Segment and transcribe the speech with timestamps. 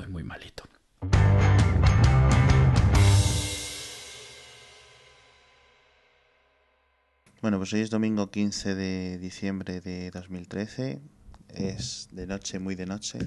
[0.00, 0.64] Estoy muy malito.
[7.42, 11.02] Bueno, pues hoy es domingo 15 de diciembre de 2013.
[11.54, 13.18] Es de noche, muy de noche.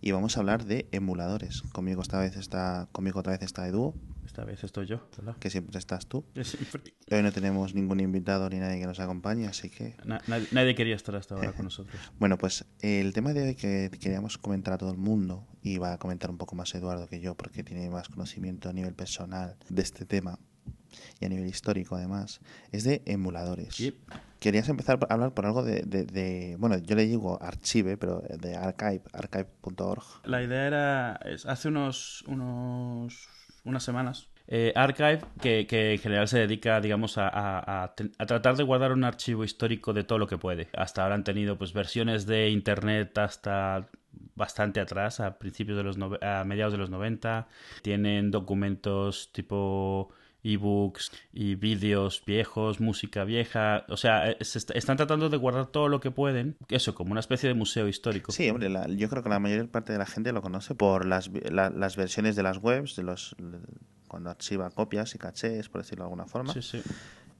[0.00, 1.62] Y vamos a hablar de emuladores.
[1.72, 3.94] Conmigo esta vez está, conmigo otra vez está Edu,
[4.26, 5.36] Esta vez estoy yo, ¿verdad?
[5.38, 6.24] que siempre estás tú.
[6.42, 10.48] Siempre- Hoy no tenemos ningún invitado ni nadie que nos acompañe, así que Na- nadie,
[10.52, 12.00] nadie quería estar hasta ahora con nosotros.
[12.18, 15.92] Bueno, pues el tema de hoy que queríamos comentar a todo el mundo, y va
[15.92, 19.56] a comentar un poco más Eduardo que yo, porque tiene más conocimiento a nivel personal
[19.68, 20.38] de este tema
[21.20, 22.40] y a nivel histórico además,
[22.72, 23.76] es de emuladores.
[23.78, 23.94] Yep.
[24.38, 28.22] Querías empezar a hablar por algo de, de- de- bueno, yo le digo archive, pero
[28.40, 30.02] de archive, archive.org.
[30.24, 31.12] La idea era,
[31.46, 33.28] hace unos, unos
[33.64, 38.10] unas semanas, eh, Archive, que, que en general se dedica, digamos, a, a- a ten-
[38.18, 40.68] a tratar de guardar un archivo histórico de todo lo que puede.
[40.76, 43.88] Hasta ahora han tenido pues versiones de internet hasta
[44.34, 47.46] bastante atrás, a principios de los a mediados de los 90.
[47.82, 50.10] Tienen documentos tipo
[50.44, 55.66] ebooks y vídeos viejos, música vieja, o sea, eh, se est- están tratando de guardar
[55.66, 58.32] todo lo que pueden, eso como una especie de museo histórico.
[58.32, 61.06] Sí, hombre, la- yo creo que la mayor parte de la gente lo conoce por
[61.06, 63.36] las, la- las versiones de las webs, de los
[64.08, 66.82] cuando archiva copias y cachés, por decirlo de alguna forma, sí, sí.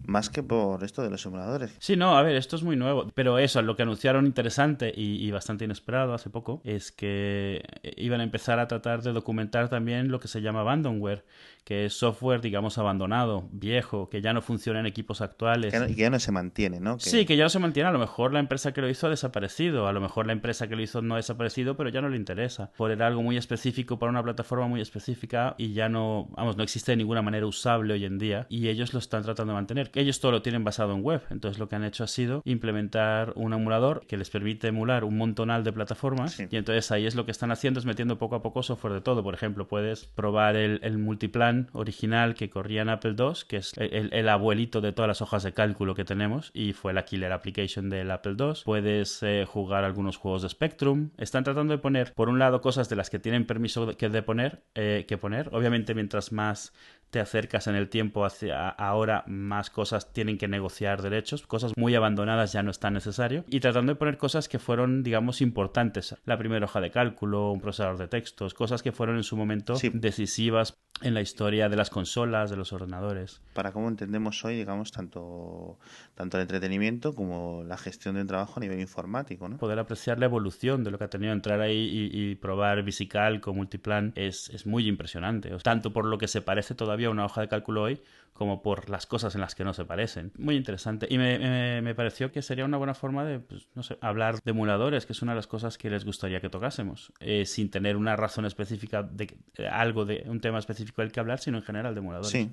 [0.07, 1.71] más que por esto de los emuladores.
[1.81, 3.09] Sí, no, a ver, esto es muy nuevo.
[3.15, 7.93] Pero eso, lo que anunciaron interesante y, y bastante inesperado hace poco es que eh,
[7.99, 11.27] iban a empezar a tratar de documentar también lo que se llama abandonware,
[11.65, 15.73] que es software, digamos, abandonado, viejo, que ya no funciona en equipos actuales.
[15.73, 16.97] Que y que ya no se mantiene, ¿no?
[16.99, 17.89] Que- Sí, que ya no se mantiene.
[17.89, 19.87] A lo mejor la empresa que lo hizo ha desaparecido.
[19.87, 22.17] A lo mejor la empresa que lo hizo no ha desaparecido, pero ya no le
[22.17, 22.71] interesa.
[22.77, 26.63] Por era algo muy específico para una plataforma muy específica y ya no, vamos, no
[26.63, 28.47] existe de ninguna manera usable hoy en día.
[28.49, 29.91] Y ellos lo están tratando de mantener.
[29.95, 31.23] Ellos todo lo tienen basado en web.
[31.31, 35.17] Entonces lo que han hecho ha sido implementar un emulador que les permite emular un
[35.19, 36.33] montonal de plataformas.
[36.33, 36.47] Sí.
[36.51, 39.01] Y entonces ahí es lo que están haciendo, es metiendo poco a poco software de
[39.01, 39.23] todo.
[39.23, 43.73] Por ejemplo, puedes probar el, el multiplan original que corría en Apple II, que es
[43.79, 47.05] el, el- el abuelito de todas las hojas de cálculo que tenemos y fue la
[47.05, 48.53] killer application del Apple II.
[48.65, 51.11] Puedes eh, jugar algunos juegos de Spectrum.
[51.19, 54.23] Están tratando de poner, por un lado, cosas de las que tienen permiso que, de
[54.23, 55.49] poner, eh, que poner.
[55.53, 56.73] Obviamente, mientras más
[57.13, 61.95] te acercas en el tiempo hacia ahora, más cosas tienen que negociar derechos, cosas muy
[61.95, 66.17] abandonadas ya no es tan necesario, y tratando de poner cosas que fueron, digamos, importantes.
[66.25, 69.77] La primera hoja de cálculo, un procesador de textos, cosas que fueron en su momento
[69.77, 69.91] Sí.
[69.93, 73.43] decisivas en la historia de las consolas, de los ordenadores.
[73.53, 75.79] para cómo entendemos hoy, digamos, tanto,
[76.15, 79.59] tanto el entretenimiento como la gestión de un trabajo a nivel informático, ¿no?
[79.59, 83.47] Poder apreciar la evolución de lo que ha tenido entrar ahí y, y probar VisiCalc
[83.47, 85.49] o Multiplan es, es muy impresionante.
[85.53, 88.01] O sea, Tanto por lo que se parece todavía una hoja de cálculo hoy,
[88.33, 90.33] como por las cosas en las que no se parecen.
[90.39, 91.07] Muy interesante.
[91.11, 94.51] Y me, me- pareció que sería una buena forma de, pues, no sé, hablar de
[94.51, 97.97] emuladores, que es una de las cosas que les gustaría que tocásemos, eh, sin tener
[97.97, 99.37] una razón específica de
[99.71, 102.31] algo de un tema específico del que hablar, sino en general de emuladores.
[102.31, 102.51] Sí.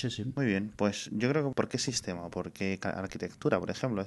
[0.00, 0.24] Sí, sí.
[0.34, 2.28] Muy bien, pues yo creo que ¿por qué sistema?
[2.30, 4.04] ¿Por qué arquitectura, por ejemplo?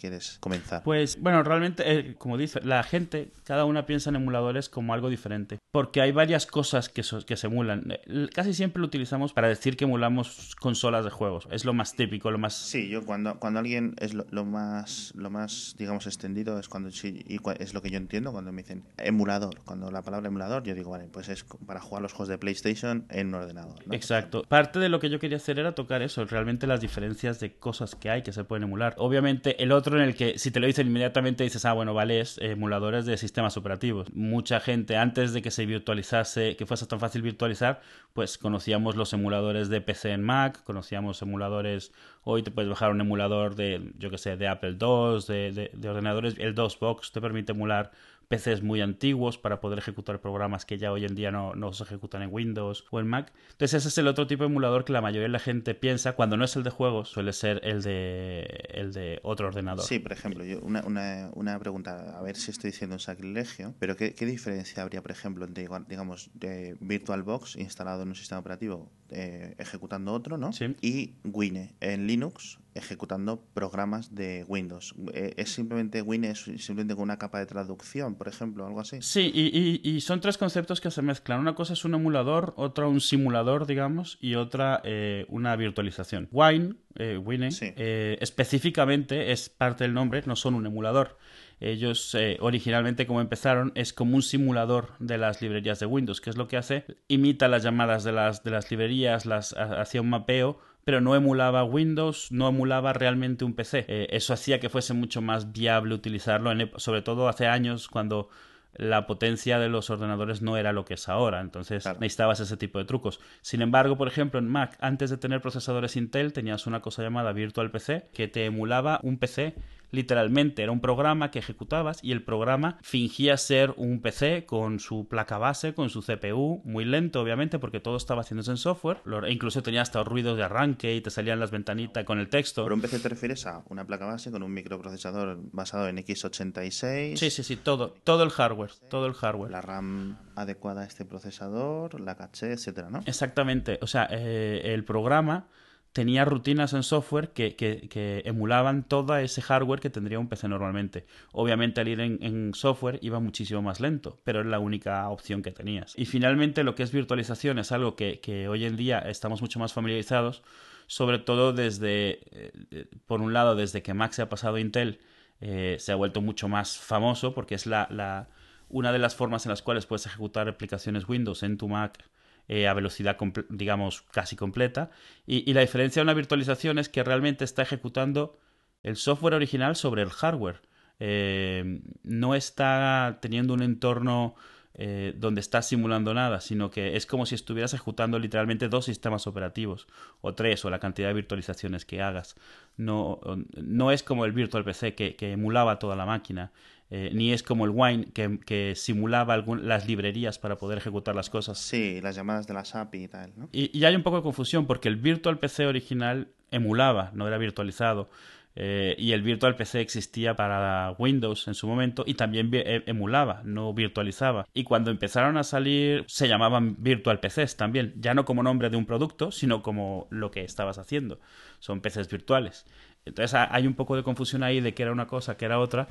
[0.00, 0.82] ¿Quieres comenzar?
[0.82, 5.10] Pues bueno, realmente, eh, como dice, la gente, cada una piensa en emuladores como algo
[5.10, 5.58] diferente.
[5.70, 7.90] Porque hay varias cosas que, so- que se emulan.
[7.90, 11.46] Eh, Casi siempre lo utilizamos para decir que emulamos consolas de juegos.
[11.50, 12.54] Es lo más típico, lo más...
[12.54, 16.88] Sí, yo cuando, cuando alguien es lo, lo más lo más digamos extendido es cuando
[16.88, 20.74] y es lo que yo entiendo cuando me dicen emulador, cuando la palabra emulador yo
[20.74, 23.94] digo, vale, pues es para jugar los juegos de PlayStation en un ordenador, ¿no?
[23.94, 24.44] Exacto.
[24.48, 27.94] Parte de lo que yo quería hacer era tocar eso, realmente las diferencias de cosas
[27.94, 28.94] que hay que se pueden emular.
[28.98, 32.20] Obviamente, el otro en el que si te lo dicen inmediatamente dices, ah, bueno, vale,
[32.20, 34.12] es emuladores de sistemas operativos.
[34.14, 37.80] Mucha gente, antes de que se virtualizase, que fuese tan fácil virtualizar,
[38.12, 41.92] pues conocíamos los emuladores de PC en Mac, conocíamos emuladores,
[42.22, 45.70] hoy te puedes bajar un emulador de, yo que sé, de Apple II, de, de-
[45.74, 47.90] de ordenadores, el DOSBox te permite emular
[48.28, 51.84] PCs muy antiguos para poder ejecutar programas que ya hoy en día no, no se
[51.84, 53.32] ejecutan en Windows o en Mac.
[53.52, 56.12] Entonces ese es el otro tipo de emulador que la mayoría de la gente piensa
[56.12, 59.84] cuando no es el de juegos, suele ser el de, el de otro ordenador.
[59.84, 63.74] Sí, por ejemplo, yo, una, una, una pregunta, a ver si estoy diciendo un sacrilegio,
[63.78, 68.40] pero ¿qué, qué diferencia habría, por ejemplo, entre, digamos, de VirtualBox instalado en un sistema
[68.40, 70.52] operativo eh, ejecutando otro, ¿no?
[70.52, 70.74] Sí.
[70.80, 74.94] Y Wine en Linux ejecutando programas de Windows.
[75.12, 78.98] Eh, ¿Es simplemente Wine, es simplemente con una capa de traducción, por ejemplo, algo así?
[79.00, 81.40] Sí, y, y- y son tres conceptos que se mezclan.
[81.40, 86.28] Una cosa es un emulador, otra un simulador, digamos, y otra eh, una virtualización.
[86.32, 87.72] Wine, eh, Wine, Sí.
[87.76, 91.18] eh, específicamente es parte del nombre, no son un emulador.
[91.60, 96.30] Ellos eh, originalmente como empezaron es como un simulador de las librerías de Windows, que
[96.30, 100.00] es lo que hace, imita las llamadas de las, de las librerías, las ha- hacía
[100.00, 103.84] un mapeo, pero no emulaba Windows, no emulaba realmente un PC.
[103.88, 108.28] Eh, eso hacía que fuese mucho más viable utilizarlo, en sobre todo hace años cuando
[108.76, 112.78] la potencia de los ordenadores no era lo que es ahora, entonces necesitabas ese tipo
[112.78, 113.20] de trucos.
[113.40, 117.32] Sin embargo, por ejemplo, en Mac, antes de tener procesadores Intel, tenías una cosa llamada
[117.32, 119.54] Virtual PC que te emulaba un PC
[119.94, 125.08] literalmente era un programa que ejecutabas y el programa fingía ser un PC con su
[125.08, 129.32] placa base, con su CPU, muy lento obviamente porque todo estaba haciéndose en software, e
[129.32, 132.62] incluso tenía hasta ruidos de arranque y te salían las ventanitas con el texto.
[132.62, 137.16] ¿Por un PC te refieres a una placa base con un microprocesador basado en x86?
[137.16, 139.50] Sí, sí, sí, todo, todo el hardware, todo el hardware.
[139.50, 143.00] La RAM adecuada a este procesador, la caché, etcétera, ¿no?
[143.06, 145.46] Exactamente, o sea, eh, el programa
[145.94, 151.06] tenía rutinas en software que, que, emulaban todo ese hardware que tendría un PC normalmente.
[151.30, 155.52] Obviamente al ir en, software iba muchísimo más lento, pero es la única opción que
[155.52, 155.94] tenías.
[155.96, 159.72] Y finalmente lo que es virtualización es algo que, hoy en día estamos mucho más
[159.72, 160.42] familiarizados,
[160.88, 164.98] sobre todo desde, eh, por un lado, desde que Mac se ha pasado a Intel,
[165.40, 168.28] eh, se ha vuelto mucho más famoso porque es la, la,
[168.68, 172.04] una de las formas en las cuales puedes ejecutar aplicaciones Windows en tu Mac
[172.48, 173.16] eh, a velocidad,
[173.48, 174.90] digamos, casi completa.
[175.26, 178.38] Y, la diferencia de una virtualización es que realmente está ejecutando
[178.82, 180.60] el software original sobre el hardware.
[181.00, 184.34] Eh, no está teniendo un entorno
[184.74, 189.26] eh, donde está simulando nada, sino que es como si estuvieras ejecutando literalmente dos sistemas
[189.26, 189.86] operativos,
[190.20, 192.36] o tres, o la cantidad de virtualizaciones que hagas.
[192.76, 193.20] No,
[193.56, 196.52] no es como el Virtual PC que emulaba toda la máquina.
[196.90, 201.58] Eh, ni es como el Wine que, simulaba las librerías para poder ejecutar las cosas.
[201.58, 203.48] Sí, las llamadas de las API y tal, ¿no?
[203.52, 208.10] Y, hay un poco de confusión porque el Virtual PC original emulaba, no era virtualizado.
[208.56, 213.42] Eh, y el Virtual PC existía para Windows en su momento y también e, emulaba,
[213.44, 214.46] no virtualizaba.
[214.54, 218.76] Y cuando empezaron a salir se llamaban Virtual PCs también, ya no como nombre de
[218.76, 221.18] un producto, sino como lo que estabas haciendo.
[221.58, 222.64] Son PCs virtuales.
[223.04, 225.88] Entonces hay un poco de confusión ahí de que era una cosa, que era otra.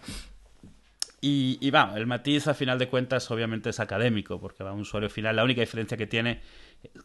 [1.26, 4.82] Y, y va, el matiz a final de cuentas obviamente es académico, porque va un
[4.82, 5.38] usuario final.
[5.38, 6.42] La única diferencia que tiene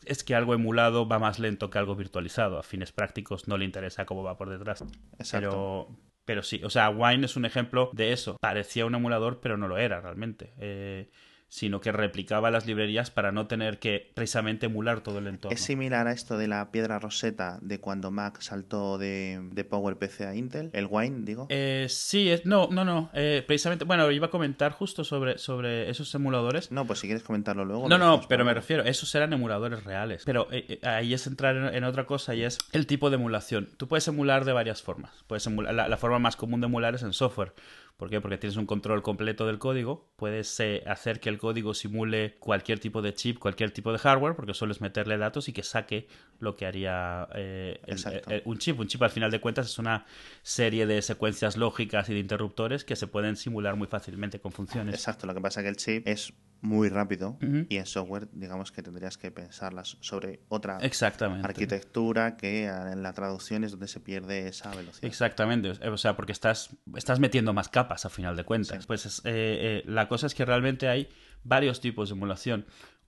[0.06, 2.58] es que algo emulado va más lento que algo virtualizado.
[2.58, 4.82] A fines prácticos no le interesa cómo va por detrás.
[5.20, 5.48] Exacto.
[5.48, 5.88] Pero,
[6.24, 8.38] pero sí, o sea, Wine es un ejemplo de eso.
[8.40, 10.52] Parecía un emulador, pero no lo era realmente.
[10.58, 11.10] Eh,
[11.48, 15.54] sino que replicaba las librerías para no tener que precisamente emular todo el entorno.
[15.54, 20.20] ¿Es similar a esto de la piedra roseta de cuando Mac saltó de, de PowerPC
[20.22, 20.70] a Intel?
[20.74, 21.46] ¿El Wine, digo?
[21.48, 23.10] Eh, sí, no, no, no.
[23.14, 26.70] Eh, precisamente, bueno, iba a comentar justo sobre, sobre esos emuladores.
[26.70, 27.88] No, pues si quieres comentarlo luego.
[27.88, 30.22] No, no, pero me refiero, esos eran emuladores reales.
[30.26, 33.70] Pero eh, ahí es entrar en, otra cosa y es el tipo de emulación.
[33.76, 35.24] Tú puedes emular de varias formas.
[35.26, 37.54] Puedes emular, la forma más común de emular es en software.
[37.98, 38.20] ¿Por qué?
[38.20, 42.78] Porque tienes un control completo del código, puedes eh, hacer que el código simule cualquier
[42.78, 46.06] tipo de chip, cualquier tipo de hardware, porque sueles meterle datos y que saque
[46.38, 48.78] lo que haría eh, eh, un chip.
[48.78, 50.06] Un chip al final de cuentas es una
[50.42, 54.94] serie de secuencias lógicas y de interruptores que se pueden simular muy fácilmente con funciones.
[54.94, 58.72] Exacto, lo que pasa es que el chip es muy rápido y en software digamos
[58.72, 64.48] que tendrías que pensarlas sobre otra arquitectura que en la traducción es donde se pierde
[64.48, 65.04] esa velocidad.
[65.04, 68.86] Exactamente, o sea, porque estás, estás metiendo más capas a final de cuentas.
[68.86, 71.08] Pues eh, eh, la cosa es que realmente hay
[71.44, 72.66] varios tipos de emulación.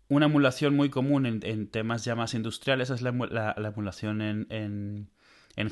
[0.09, 5.09] Una emulación muy común en, temas ya más industriales es la, emulación en,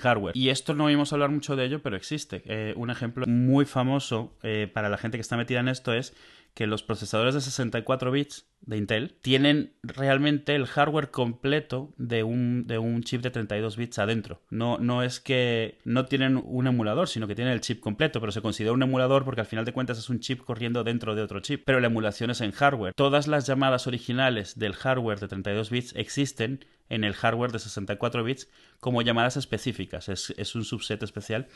[0.01, 0.37] hardware.
[0.37, 2.43] Y esto no oímos hablar mucho de ello, pero existe.
[2.45, 4.37] Eh, un ejemplo muy famoso
[4.73, 6.15] para la gente que está metida en esto es
[6.59, 12.67] que los procesadores de 64 bits de Intel tienen realmente el hardware completo de un,
[12.67, 14.43] de un chip de 32 bits adentro.
[14.51, 18.33] No, no es que no tienen un emulador, sino que tienen el chip completo, pero
[18.33, 21.23] se considera un emulador porque al final de cuentas es un chip corriendo dentro de
[21.23, 21.63] otro chip.
[21.65, 22.93] Pero la emulación es en hardware.
[22.95, 28.25] Todas las llamadas originales del hardware de 32 bits existen en el hardware de 64
[28.25, 28.49] bits
[28.81, 30.09] como llamadas específicas.
[30.09, 31.49] Es, es, un subset especial.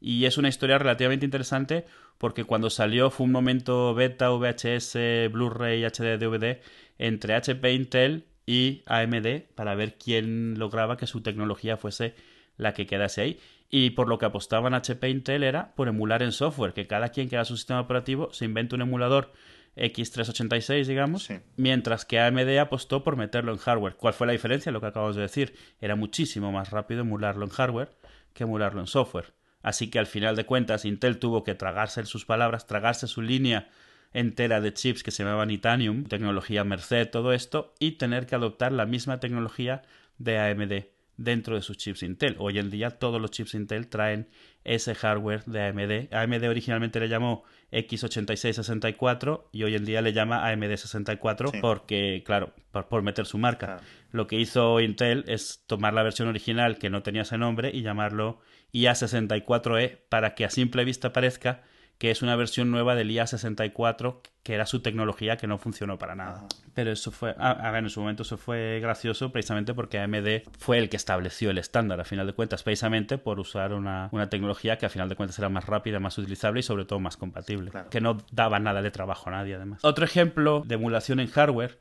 [0.00, 1.84] Y es una historia relativamente interesante
[2.18, 6.60] porque cuando salió fue un momento beta, VHS, Blu-ray, HD, DVD
[6.98, 12.14] entre HP, Intel y AMD para ver quién lograba que su tecnología fuese
[12.56, 13.40] la que quedase ahí.
[13.70, 17.28] Y por lo que apostaban HP Intel era por emular en software, que cada quien
[17.28, 19.32] que haga su sistema operativo se invente un emulador
[19.76, 23.94] X386, digamos, mientras que AMD apostó por meterlo en hardware.
[23.94, 24.72] ¿Cuál fue la diferencia?
[24.72, 25.54] Lo que acabamos de decir.
[25.80, 27.90] Era muchísimo más rápido emularlo en hardware
[28.34, 29.32] que emularlo en software.
[29.62, 33.68] Así que al final de cuentas Intel tuvo que tragarse sus palabras, tragarse su línea
[34.12, 38.72] entera de chips que se llamaban Itanium, tecnología Merced, todo esto, y tener que adoptar
[38.72, 39.82] la misma tecnología
[40.18, 40.84] de AMD
[41.16, 42.36] dentro de sus chips Intel.
[42.38, 44.28] Hoy en día todos los chips Intel traen
[44.64, 46.14] ese hardware de AMD.
[46.14, 53.02] AMD originalmente le llamó x86-64 y hoy en día le llama AMD64 porque, claro, por,
[53.02, 53.80] meter su marca.
[54.12, 57.82] Lo que hizo Intel es tomar la versión original que no tenía ese nombre y
[57.82, 58.40] llamarlo
[58.72, 61.62] IA64E para que a simple vista parezca
[62.00, 66.14] que es una versión nueva del IA64 que era su tecnología que no funcionó para
[66.14, 66.46] nada.
[66.72, 70.78] Pero eso fue, a, ver, en su momento eso fue gracioso precisamente porque AMD fue
[70.78, 74.78] el que estableció el estándar, a final de cuentas, precisamente por usar una, una tecnología
[74.78, 77.70] que a final de cuentas era más rápida, más utilizable y sobre todo más compatible,
[77.90, 79.84] que no daba nada de trabajo a nadie además.
[79.84, 81.78] Otro ejemplo de emulación en hardware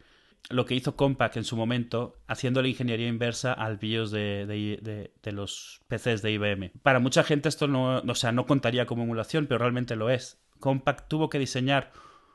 [0.50, 4.46] lo que hizo Compaq en su momento, haciendo la ingeniería inversa al BIOS de,
[5.22, 6.72] de, los PCs de IBM.
[6.82, 10.42] Para mucha gente esto no, o sea, no contaría como emulación, pero realmente lo es.
[10.60, 11.92] Compaq tuvo que diseñar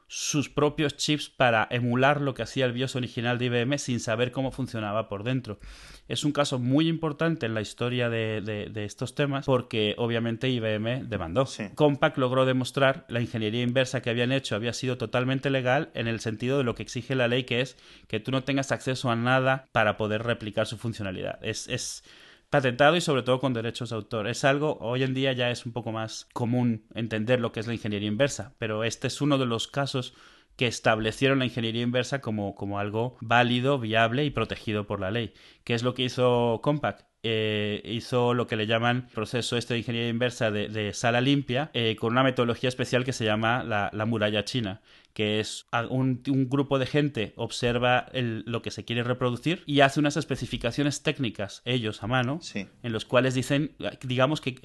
[0.07, 4.33] sus propios chips para emular lo que hacía el BIOS original de IBM sin saber
[4.33, 5.59] cómo funcionaba por dentro.
[6.09, 11.49] Es un caso muy importante en la historia de, estos temas porque obviamente IBM demandó.
[11.75, 16.21] Compaq logró demostrar la ingeniería inversa que habían hecho había sido totalmente legal en el
[16.21, 19.17] sentido de lo que exige la ley que es que tú no tengas acceso a
[19.17, 21.39] nada para poder replicar su funcionalidad.
[21.43, 22.05] Es, es
[22.55, 24.29] patentado y sobre todo con derechos de autor.
[24.29, 27.67] Es algo, hoy en día ya es un poco más común entender lo que es
[27.67, 30.15] la ingeniería inversa, pero este es uno de los casos
[30.55, 35.35] que establecieron la ingeniería inversa como, como algo válido, viable y protegido por la ley.
[35.65, 37.05] ¿Qué es lo que hizo Compaq?
[37.27, 41.97] Eh, hizo lo que le llaman proceso este de ingeniería inversa de, sala limpia eh,
[41.97, 44.83] con una metodología especial que se llama la, muralla china
[45.15, 50.17] que es un, grupo de gente observa lo que se quiere reproducir y hace unas
[50.17, 54.59] especificaciones técnicas ellos a mano en los cuales dicen digamos que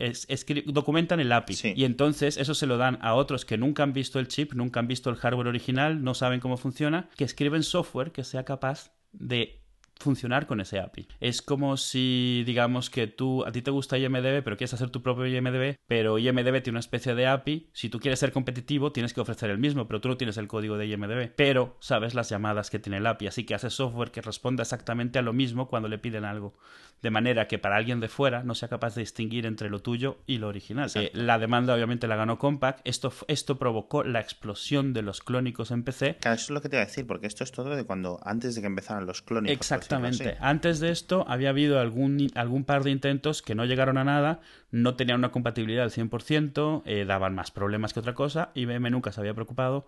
[0.66, 1.74] documentan el API.
[1.76, 4.80] Y entonces eso se lo dan a otros que nunca han visto el chip nunca
[4.80, 8.92] han visto el hardware original no saben cómo funciona que escriben software que sea capaz
[9.12, 9.62] de
[10.00, 11.08] funcionar con ese API.
[11.20, 15.02] Es como si, digamos, que tú, a ti te gusta IMDB, pero quieres hacer tu
[15.02, 17.70] propio IMDB, pero IMDB tiene una especie de API.
[17.74, 20.48] Si tú quieres ser competitivo, tienes que ofrecer el mismo, pero tú no tienes el
[20.48, 21.32] código de IMDB.
[21.36, 25.20] Pero sabes las llamadas que tiene el API, así que haces software que responda exactamente
[25.20, 26.54] a lo mismo cuando le piden algo.
[27.02, 30.18] De manera que para alguien de fuera no sea capaz de distinguir entre lo tuyo
[30.28, 30.90] y lo original.
[30.96, 32.82] Eh, la demanda obviamente la ganó Compaq.
[32.84, 36.18] Esto, esto provocó la explosión de los clónicos en PC.
[36.20, 38.20] Claro, eso es lo que te iba a decir, porque esto es todo de cuando,
[38.24, 39.56] antes de que empezaran los clónicos.
[39.56, 40.38] Exactamente.
[40.40, 44.42] Antes de esto había habido algún, algún par de intentos que no llegaron a nada,
[44.72, 49.12] no tenían una compatibilidad al 100%, eh, daban más problemas que otra cosa, IBM nunca
[49.12, 49.86] se había preocupado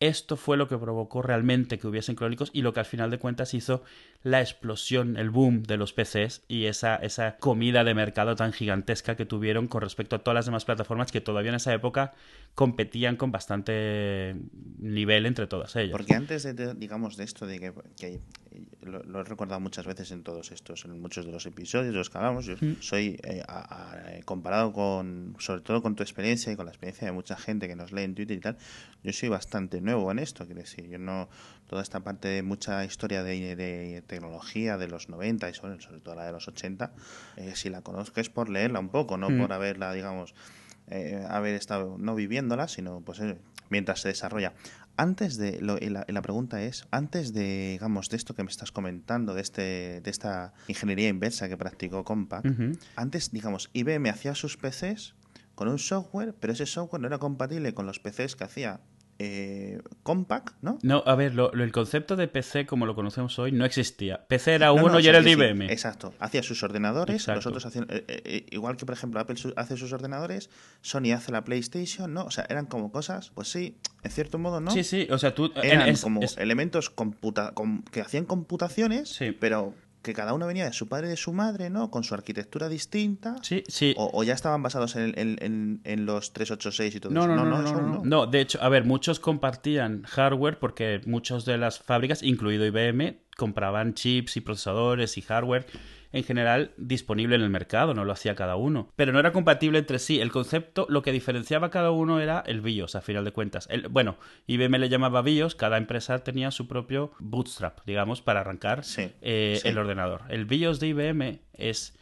[0.00, 3.18] esto fue lo que provocó realmente que hubiesen clónicos y lo que al final de
[3.18, 3.82] cuentas hizo
[4.28, 9.16] la explosión, el boom de los PCs y esa, esa comida de mercado tan gigantesca
[9.16, 12.14] que tuvieron con respecto a todas las demás plataformas que todavía en esa época
[12.54, 14.36] competían con bastante
[14.78, 15.92] nivel entre todas ellas.
[15.92, 18.20] Porque antes de, digamos, de esto, de que,
[18.82, 22.10] lo, he recordado muchas veces en todos estos, en muchos de los episodios de los
[22.10, 22.76] que hablamos, yo mm.
[22.80, 23.42] soy, eh,
[24.24, 27.76] comparado con, sobre todo con tu experiencia y con la experiencia de mucha gente que
[27.76, 28.56] nos lee en Twitter y tal,
[29.02, 31.28] yo soy bastante nuevo en esto, quiero decir, yo no,
[31.68, 36.14] toda esta parte de mucha historia de, tecnología de los 90 y sobre, sobre todo
[36.16, 36.92] la de los 80,
[37.36, 39.38] eh, si la conozco es por leerla un poco, no mm.
[39.38, 40.34] por haberla, digamos,
[40.88, 44.54] eh, haber estado no viviéndola, sino pues eh, mientras se desarrolla.
[44.96, 48.72] Antes de, lo, y la, pregunta es, antes de, digamos, de esto que me estás
[48.72, 52.44] comentando, de, este, de esta ingeniería inversa que practicó Compaq,
[52.96, 55.14] antes, digamos, IBM hacía sus PCs
[55.54, 58.80] con un software, pero ese software no era compatible con los PCs que hacía
[59.20, 60.78] eh, Compact, ¿no?
[60.82, 64.26] No, a ver, lo, el concepto de PC como lo conocemos hoy no existía.
[64.28, 65.70] PC era uno y era el IBM.
[65.70, 66.14] exacto.
[66.20, 67.86] Hacía sus ordenadores, los otros hacían.
[67.90, 70.50] Eh, eh, igual que, por ejemplo, Apple hace sus ordenadores,
[70.82, 72.24] Sony hace la PlayStation, ¿no?
[72.24, 74.70] O sea, eran como cosas, pues sí, en cierto modo, ¿no?
[74.70, 75.52] Sí, sí, o sea, tú.
[75.62, 77.52] Eran como elementos computa
[77.90, 79.74] que hacían computaciones, pero
[80.08, 81.90] que cada uno venía de su padre y de su madre, ¿no?
[81.90, 83.36] Con su arquitectura distinta.
[83.42, 83.94] Sí, sí.
[83.98, 87.36] O, ya estaban basados en, en, en, los 386 y todo no, eso.
[87.36, 91.58] No no no, no no, de hecho, a ver, muchos compartían hardware porque muchos de
[91.58, 95.66] las fábricas, incluido IBM, compraban chips y procesadores y hardware
[96.12, 98.90] en general disponible en el mercado, no lo hacía cada uno.
[98.96, 100.20] Pero no era compatible entre sí.
[100.20, 103.66] El concepto, lo que diferenciaba cada uno era el BIOS, a final de cuentas.
[103.70, 108.82] El, bueno, IBM le llamaba BIOS, cada empresa tenía su propio bootstrap, digamos, para arrancar
[108.96, 110.22] eh, el ordenador.
[110.28, 111.96] El BIOS de IBM es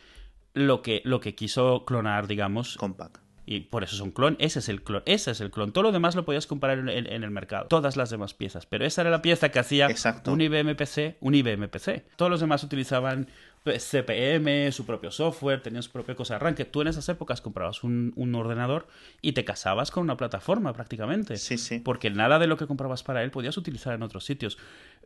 [0.54, 2.76] lo que, lo que quiso clonar, digamos.
[2.76, 3.26] Compact.
[3.48, 4.36] Y por eso es un clon.
[4.40, 5.02] Ese es el clon.
[5.06, 5.70] Ese es el clon.
[5.70, 7.66] Todo lo demás lo podías comprar en, el mercado.
[7.68, 8.66] Todas las demás piezas.
[8.66, 9.88] Pero esa era la pieza que hacía
[10.26, 12.06] un IBM PC, un IBM PC.
[12.16, 13.28] Todos los demás utilizaban
[13.73, 16.64] CPM, su propio software, tenían su propia cosa de arranque.
[16.64, 18.87] Tú en esas épocas comprabas un, ordenador
[19.23, 21.37] y te casabas con una plataforma prácticamente.
[21.37, 21.78] Sí, sí.
[21.80, 24.58] Porque nada de lo que comprabas para él podías utilizar en otros sitios.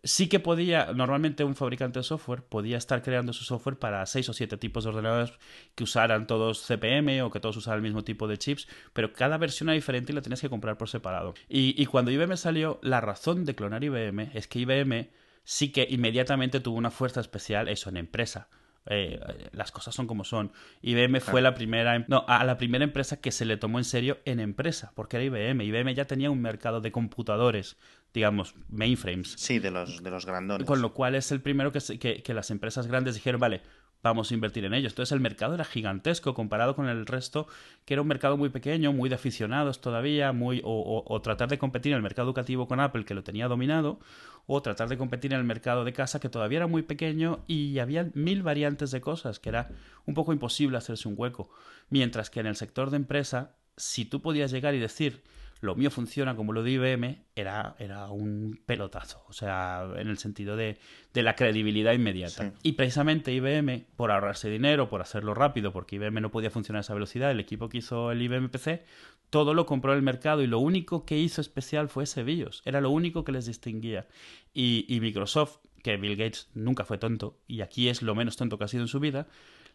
[0.02, 4.28] Sí que podía, normalmente un fabricante de software podía estar creando su software para seis
[4.28, 5.32] o siete tipos de ordenadores
[5.74, 9.36] que usaran todos CPM o que todos usaran el mismo tipo de chips, pero cada
[9.36, 11.34] versión era diferente y la tenías que comprar por separado.
[11.48, 15.08] Y, y cuando IBM salió, la razón de clonar IBM es que IBM
[15.44, 18.48] sí que inmediatamente tuvo una fuerza especial eso en empresa.
[18.86, 19.20] Eh,
[19.52, 20.52] las cosas son como son.
[20.82, 23.84] IBM fue la primera, em, no, a la primera empresa que se le tomó en
[23.84, 25.64] serio en empresa, porque era IBM.
[25.64, 27.76] IBM ya tenía un mercado de computadores,
[28.14, 29.34] digamos, mainframes.
[29.36, 30.66] Sí, de los, de los grandones.
[30.66, 33.60] Con lo cual es el primero que, que, que las empresas grandes dijeron, vale,
[34.02, 34.92] vamos a invertir en ellos.
[34.92, 37.46] Entonces el mercado era gigantesco comparado con el resto,
[37.84, 41.92] que era un mercado muy pequeño, muy de aficionados todavía, muy o, tratar de competir
[41.92, 44.00] en el mercado educativo con Apple, que lo tenía dominado,
[44.46, 47.78] o tratar de competir en el mercado de casa, que todavía era muy pequeño y
[47.78, 49.70] había mil variantes de cosas, que era
[50.06, 51.50] un poco imposible hacerse un hueco.
[51.88, 55.22] Mientras que en el sector de empresa, si tú podías llegar y decir,
[55.60, 60.18] lo mío funciona como lo de IBM, era, era un pelotazo, o sea, en el
[60.18, 60.78] sentido de,
[61.12, 62.52] de la credibilidad inmediata.
[62.62, 66.80] Y precisamente IBM, por ahorrarse dinero, por hacerlo rápido, porque IBM no podía funcionar a
[66.80, 68.84] esa velocidad, el equipo que hizo el IBM PC,
[69.28, 72.62] todo lo compró en el mercado y lo único que hizo especial fue ese BIOS,
[72.64, 74.08] era lo único que les distinguía.
[74.54, 78.56] Y, y Microsoft, que Bill Gates nunca fue tonto, y aquí es lo menos tonto
[78.56, 79.28] que ha sido en su vida,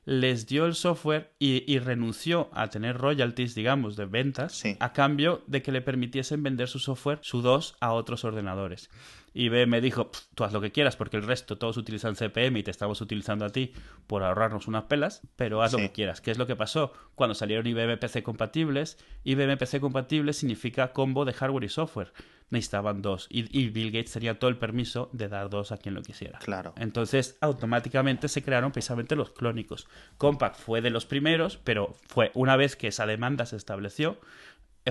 [0.06, 5.62] les dio el software y, renunció a tener royalties, digamos, de ventas, a cambio de
[5.62, 8.90] que le permitiesen vender su software, su DOS, a otros ordenadores.
[9.34, 12.72] IBM dijo, tú haz lo que quieras porque el resto todos utilizan CPM y te
[12.72, 13.74] estamos utilizando a ti
[14.08, 16.22] por ahorrarnos unas pelas, pero haz lo que quieras.
[16.22, 16.94] ¿Qué es lo que pasó?
[17.16, 22.14] Cuando salieron IBM PC compatibles, IBM PC compatible significa combo de hardware y software.
[22.52, 26.04] Necesitaban dos y, Bill Gates tenía todo el permiso de dar dos a quien lo
[26.04, 26.38] quisiera.
[26.40, 26.74] Claro.
[26.78, 29.88] Entonces, automáticamente se crearon precisamente los clónicos.
[30.18, 34.20] Compact fue de los primeros, pero fue una vez que esa demanda se estableció,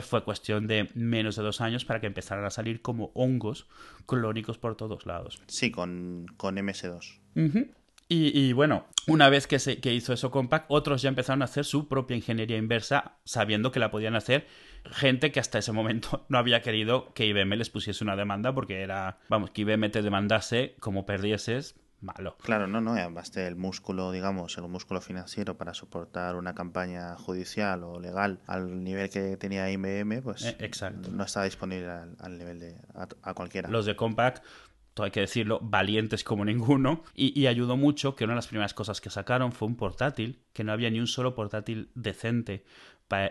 [0.01, 3.69] fue cuestión de menos de dos años para que empezaran a salir como hongos
[4.07, 5.41] clónicos por todos lados.
[5.47, 7.21] Sí, con, con MS2.
[8.09, 11.65] y, bueno, una vez que, se, que hizo eso Compaq, otros ya empezaron a hacer
[11.65, 14.47] su propia ingeniería inversa, sabiendo que la podían hacer
[14.91, 18.83] gente que hasta ese momento no había querido que IBM les pusiese una demanda, porque
[18.83, 22.37] era, vamos, que IBM te demandase como perdieses, malo.
[22.43, 27.83] Claro, no, no, baste el músculo, digamos, el músculo financiero para soportar una campaña judicial
[27.83, 31.11] o legal al nivel que tenía IBM, pues eh, exacto.
[31.11, 32.77] no estaba disponible al, nivel de
[33.23, 33.69] a, cualquiera.
[33.69, 34.45] Los de Compact
[34.93, 38.47] todo hay que decirlo, valientes como ninguno, y, y, ayudó mucho que una de las
[38.47, 42.65] primeras cosas que sacaron fue un portátil, que no había ni un solo portátil decente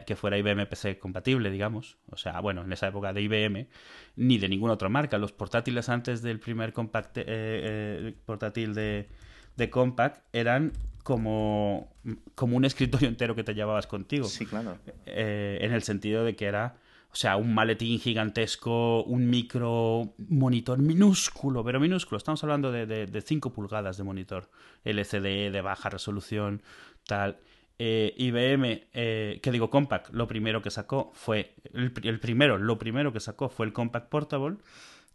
[0.06, 1.98] que fuera IBM PC compatible, digamos.
[2.10, 3.68] O sea, bueno, en esa época de IBM,
[4.16, 5.18] ni de ninguna otra marca.
[5.18, 9.10] Los portátiles antes del primer compact, eh, eh, portátil de,
[9.56, 10.72] de Compact eran
[11.04, 11.92] como,
[12.36, 14.26] como un escritorio entero que te llevabas contigo.
[14.26, 14.78] Sí, claro.
[15.06, 16.78] Eh, en el sentido de que era,
[17.12, 22.18] o sea, un maletín gigantesco, un micro monitor minúsculo, pero minúsculo.
[22.18, 24.50] Estamos hablando de, de, de 5 pulgadas de monitor,
[24.86, 26.62] LCD de baja resolución,
[27.06, 27.38] tal.
[27.80, 33.12] Eh, IBM, eh, que digo Compact, lo primero que sacó fue, el, primero, lo primero
[33.12, 34.58] que sacó fue el Compact Portable,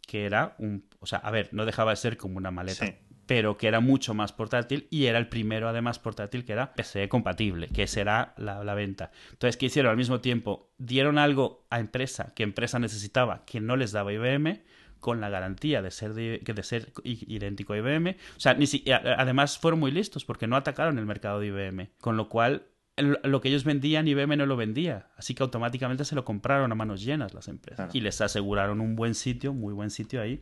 [0.05, 2.93] que era un, o sea, a ver, no dejaba de ser como una maleta,
[3.25, 7.07] pero que era mucho más portátil y era el primero además portátil que era PC
[7.07, 9.11] compatible, que será la, la venta.
[9.31, 9.91] Entonces, ¿qué hicieron?
[9.91, 14.63] Al mismo tiempo, dieron algo a empresa que empresa necesitaba que no les daba IBM,
[14.99, 18.15] con la garantía de ser, de, de ser idéntico a IBM.
[18.35, 21.89] O sea, ni si, además fueron muy listos porque no atacaron el mercado de IBM.
[21.99, 22.65] Con lo cual,
[22.97, 25.07] lo que ellos vendían, IBM no lo vendía.
[25.15, 27.93] Así que automáticamente se lo compraron a manos llenas las empresas.
[27.93, 30.41] Y les aseguraron un buen sitio, muy buen sitio ahí,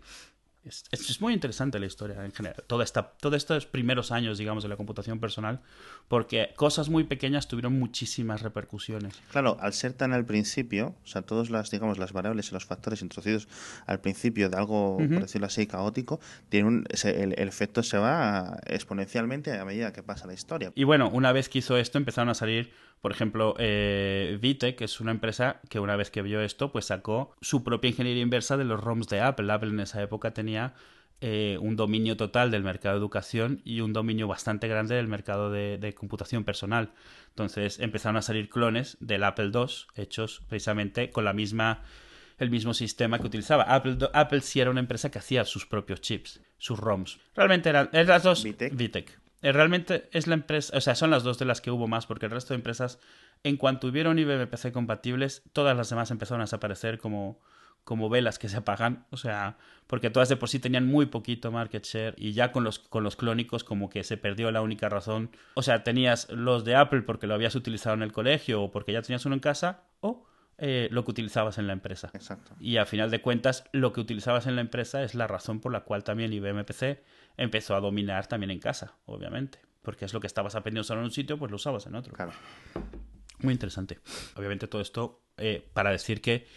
[0.68, 4.64] es, es, muy interesante la historia en general, toda esta, todos estos primeros años, digamos,
[4.64, 5.62] de la computación personal,
[6.08, 9.22] porque cosas muy pequeñas tuvieron muchísimas repercusiones.
[9.32, 12.66] Claro, al ser tan al principio, o sea, todas las, digamos, las variables y los
[12.66, 13.48] factores introducidos
[13.86, 18.58] al principio de algo, por decirlo así, caótico, tiene un, el, el, efecto se va
[18.66, 20.72] exponencialmente a medida que pasa la historia.
[20.76, 25.00] Y bueno, una vez que hizo esto, empezaron a salir por ejemplo, eh, Vitec es
[25.00, 28.66] una empresa que una vez que vio esto, pues sacó su propia ingeniería inversa de
[28.66, 29.52] los ROMs de Apple.
[29.52, 30.74] Apple en esa época tenía
[31.20, 35.52] eh, un dominio total del mercado de educación y un dominio bastante grande del mercado
[35.52, 36.92] de, computación personal.
[37.30, 41.82] Entonces empezaron a salir clones del Apple II hechos precisamente con la misma
[42.38, 43.64] el mismo sistema que utilizaba.
[43.64, 47.20] Apple, Apple sí era una empresa que hacía sus propios chips, sus ROMs.
[47.36, 49.20] Realmente eran, eran las dos Vitec.
[49.42, 52.06] Eh, realmente es la empresa, o sea, son las dos de las que hubo más,
[52.06, 53.00] porque el resto de empresas,
[53.44, 57.40] en cuanto hubieron IBM PC compatibles, todas las demás empezaron a desaparecer como,
[57.88, 59.56] como velas que se apagan, o sea,
[59.88, 63.02] porque todas de por sí tenían muy poquito market share y ya con los, con
[63.02, 67.04] los clónicos como que se perdió la única razón, o sea, tenías los de Apple
[67.04, 70.26] porque lo habías utilizado en el colegio o porque ya tenías uno en casa, o
[70.58, 72.12] eh, lo que utilizabas en la empresa.
[72.14, 72.58] Exacto.
[72.60, 75.72] Y a final de cuentas, lo que utilizabas en la empresa es la razón por
[75.72, 77.02] la cual también IBM PC
[77.38, 79.60] empezó a dominar también en casa, obviamente.
[79.82, 82.12] Porque es lo que estabas aprendiendo usar en un sitio, pues lo usabas en otro.
[82.12, 82.34] Claro.
[83.40, 84.00] Muy interesante.
[84.36, 86.48] Obviamente todo esto eh, para decir que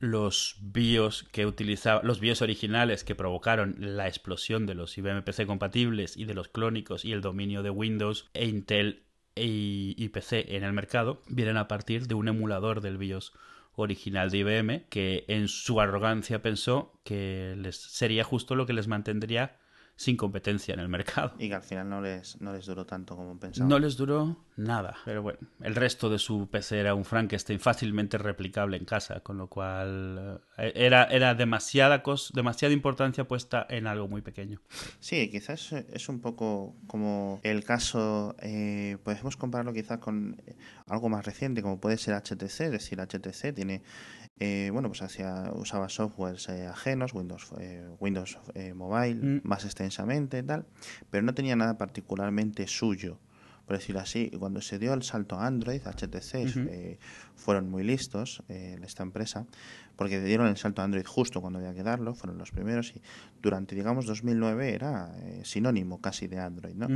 [0.00, 5.46] los BIOS que utilizaba, los BIOS originales que provocaron la explosión de los IBM PC
[5.46, 9.04] compatibles y de los clónicos y el dominio de Windows e Intel
[9.36, 13.32] y PC en el mercado, vienen a partir de un emulador del BIOS
[13.74, 18.88] original de IBM que en su arrogancia pensó que les sería justo lo que les
[18.88, 19.59] mantendría
[20.00, 21.34] sin competencia en el mercado.
[21.38, 23.68] Y que al final no les, no les duró tanto como pensaban.
[23.68, 24.96] No les duró nada.
[25.04, 29.36] Pero bueno, el resto de su PC era un Frankenstein fácilmente replicable en casa, con
[29.36, 34.62] lo cual eh, era, era demasiada, cos, demasiada importancia puesta en algo muy pequeño.
[35.00, 40.40] Sí, quizás es un poco como el caso, eh, podemos compararlo quizás con
[40.86, 43.82] algo más reciente, como puede ser HTC, es decir, HTC tiene
[44.42, 48.38] eh, bueno, pues hacía, usaba softwares eh, ajenos, Windows, eh, Windows
[48.74, 49.40] Mobile, mm.
[49.44, 50.64] más extensamente y tal,
[51.10, 53.18] pero no tenía nada particularmente suyo
[53.66, 54.30] por decirlo así.
[54.36, 56.98] cuando se dio el salto a Android, HTC
[57.36, 59.46] fueron muy listos en esta empresa,
[60.00, 63.02] porque dieron el salto a Android justo cuando había que darlo, fueron los primeros y
[63.42, 66.88] durante, digamos, 2009 era eh, sinónimo casi de Android, ¿no?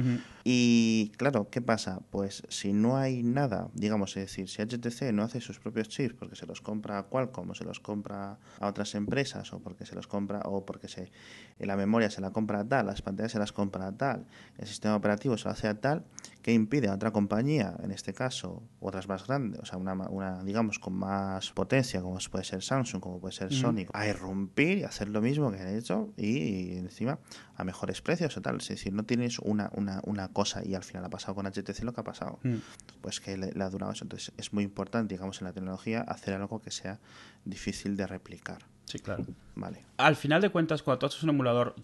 [0.42, 2.00] Y claro, ¿qué pasa?
[2.10, 6.14] Pues si no hay nada, digamos, es decir, si HTC no hace sus propios chips
[6.14, 9.84] porque se los compra a Qualcomm o se los compra a otras empresas o porque
[9.84, 11.12] se los compra o porque se
[11.58, 14.24] la memoria se la compra a tal, las pantallas se las compra a tal,
[14.56, 16.06] el sistema operativo se lo hace a tal,
[16.40, 20.42] ¿qué impide a otra compañía, en este caso, otras más grandes, o sea, una, una
[20.42, 24.84] digamos, con más potencia, como puede ser Samsung, como puede ser Sonic, a irrumpir y
[24.84, 27.18] hacer lo mismo que han hecho y, encima
[27.56, 28.56] a mejores precios o tal.
[28.56, 31.82] Es decir, no tienes una, una, una, cosa y al final ha pasado con HTC
[31.82, 32.38] lo que ha pasado.
[32.42, 32.56] Mm.
[33.00, 34.04] Pues que le, ha durado eso.
[34.04, 37.00] Entonces es muy importante, digamos, en la tecnología hacer algo que sea
[37.44, 38.73] difícil de replicar.
[38.84, 39.24] Sí, claro.
[39.56, 39.84] Vale.
[39.96, 41.74] Al final de cuentas, cuando tú haces un emulador,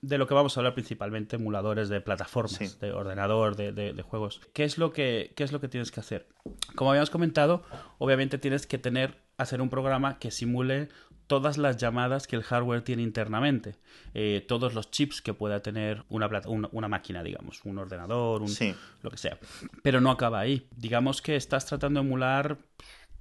[0.00, 4.40] de lo que vamos a hablar principalmente, emuladores de plataformas, de ordenador, de, de, juegos,
[4.52, 6.28] ¿qué es, lo que, ¿qué es lo que tienes que hacer?
[6.74, 7.64] Como habíamos comentado,
[7.98, 10.88] obviamente tienes que tener hacer un programa que simule
[11.26, 13.76] todas las llamadas que el hardware tiene internamente,
[14.14, 18.54] eh, todos los chips que pueda tener una, una, máquina, digamos, un ordenador, un,
[19.02, 19.38] lo que sea.
[19.82, 20.68] Pero no acaba ahí.
[20.76, 22.58] Digamos que estás tratando de emular,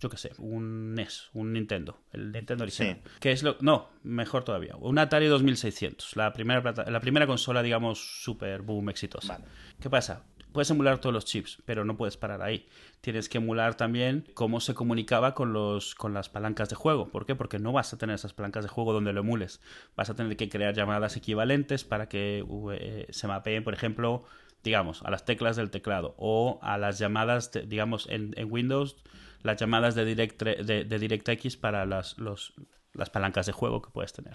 [0.06, 3.02] yo qué sé, un NES, un Nintendo, el Nintendo original.
[3.20, 8.22] Que es lo, no, mejor todavía, un Atari 2600, la primera, la primera consola, digamos,
[8.22, 9.40] super boom exitosa.
[9.82, 10.22] ¿Qué pasa?
[10.52, 12.68] Puedes emular todos los chips, pero no puedes parar ahí.
[13.02, 17.10] Tienes que emular también cómo se comunicaba con, los, con las palancas de juego.
[17.10, 17.34] ¿Por qué?
[17.34, 19.60] Porque no vas a tener esas palancas de juego donde lo emules.
[19.98, 24.24] Vas a tener que crear llamadas equivalentes para que eh, se mapeen, por ejemplo,
[24.66, 28.98] digamos, a las teclas del teclado o a las llamadas, digamos, en, Windows,
[29.46, 32.54] las llamadas de, direct, de, de DirectX para las, los,
[32.94, 34.34] las palancas de juego que puedes tener.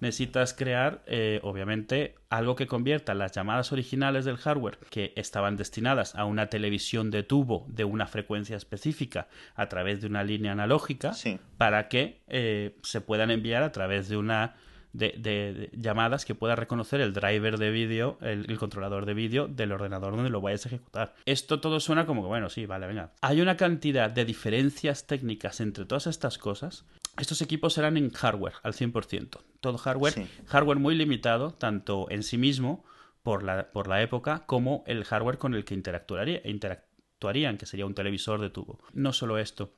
[0.00, 6.14] Necesitas crear, eh, obviamente, algo que convierta las llamadas originales del hardware que estaban destinadas
[6.16, 11.12] a una televisión de tubo de una frecuencia específica a través de una línea analógica
[11.56, 14.56] para que eh, se puedan enviar a través de una
[14.92, 20.16] de, llamadas que pueda reconocer el driver de vídeo, el, controlador de vídeo del ordenador
[20.16, 21.14] donde lo vayas a ejecutar.
[21.24, 23.12] Esto todo suena como que, bueno, sí, vale, venga.
[23.20, 26.84] Hay una cantidad de diferencias técnicas entre todas estas cosas.
[27.18, 29.40] Estos equipos eran en hardware al 100%.
[29.60, 32.84] Todo hardware, hardware muy limitado, tanto en sí mismo
[33.22, 37.86] por la, por la época como el hardware con el que interactuaría, interactuarían, que sería
[37.86, 38.80] un televisor de tubo.
[38.92, 39.74] No solo esto,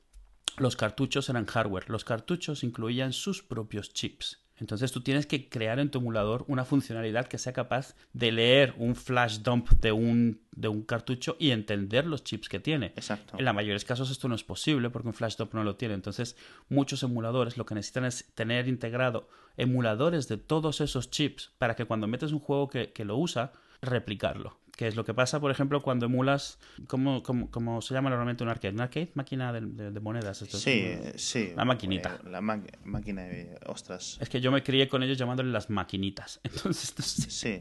[0.57, 1.89] los cartuchos eran hardware.
[1.89, 4.42] Los cartuchos incluían sus propios chips.
[4.63, 8.73] Entonces tú tienes que crear en tu emulador una funcionalidad que sea capaz de leer
[8.77, 12.93] un flash dump de un, de un cartucho y entender los chips que tiene.
[12.95, 13.37] Exacto.
[13.37, 15.65] En la mayoría de los casos esto no es posible porque un flash dump no
[15.65, 15.95] lo tiene.
[15.95, 16.37] Entonces
[16.69, 21.83] muchos emuladores lo que necesitan es tener integrado emuladores de todos esos chips para que
[21.83, 23.51] cuando metes un juego que, que lo usa,
[23.83, 28.43] replicarlo que es lo que pasa, por ejemplo, cuando emulas, ¿cómo, cómo, se llama normalmente
[28.43, 28.73] un arcade?
[28.73, 29.11] ¿Un arcade?
[29.13, 30.39] Máquina de, monedas.
[30.39, 31.51] sí, sí.
[31.53, 32.19] Una maquinita.
[32.25, 33.59] La máquina de...
[33.67, 34.17] Ostras.
[34.19, 36.39] Es que yo me crié con ellos llamándole las maquinitas.
[36.43, 37.59] Entonces, sí.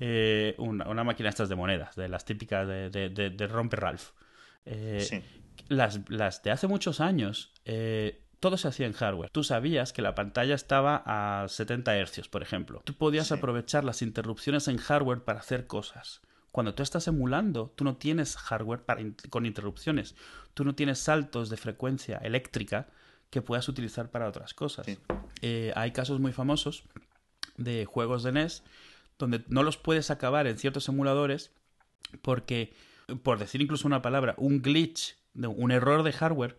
[0.00, 4.10] Eh, una, una, máquina estas de monedas, de las típicas de, de, de, Romper Ralph.
[4.64, 5.22] Eh, sí.
[5.68, 7.52] Las, las de hace muchos años...
[7.64, 9.30] Eh, todo se hacía en hardware.
[9.30, 12.82] Tú sabías que la pantalla estaba a 70 Hz, por ejemplo.
[12.84, 16.20] Tú podías aprovechar las interrupciones en hardware para hacer cosas.
[16.52, 18.84] Cuando tú estás emulando, tú no tienes hardware
[19.30, 20.14] con interrupciones.
[20.54, 22.88] Tú no tienes saltos de frecuencia eléctrica
[23.30, 24.86] que puedas utilizar para otras cosas.
[25.42, 26.84] Eh, hay casos muy famosos
[27.56, 28.62] de juegos de NES
[29.18, 31.50] donde no los puedes acabar en ciertos emuladores
[32.22, 32.72] porque,
[33.22, 36.56] por decir incluso una palabra, un glitch, un error de hardware,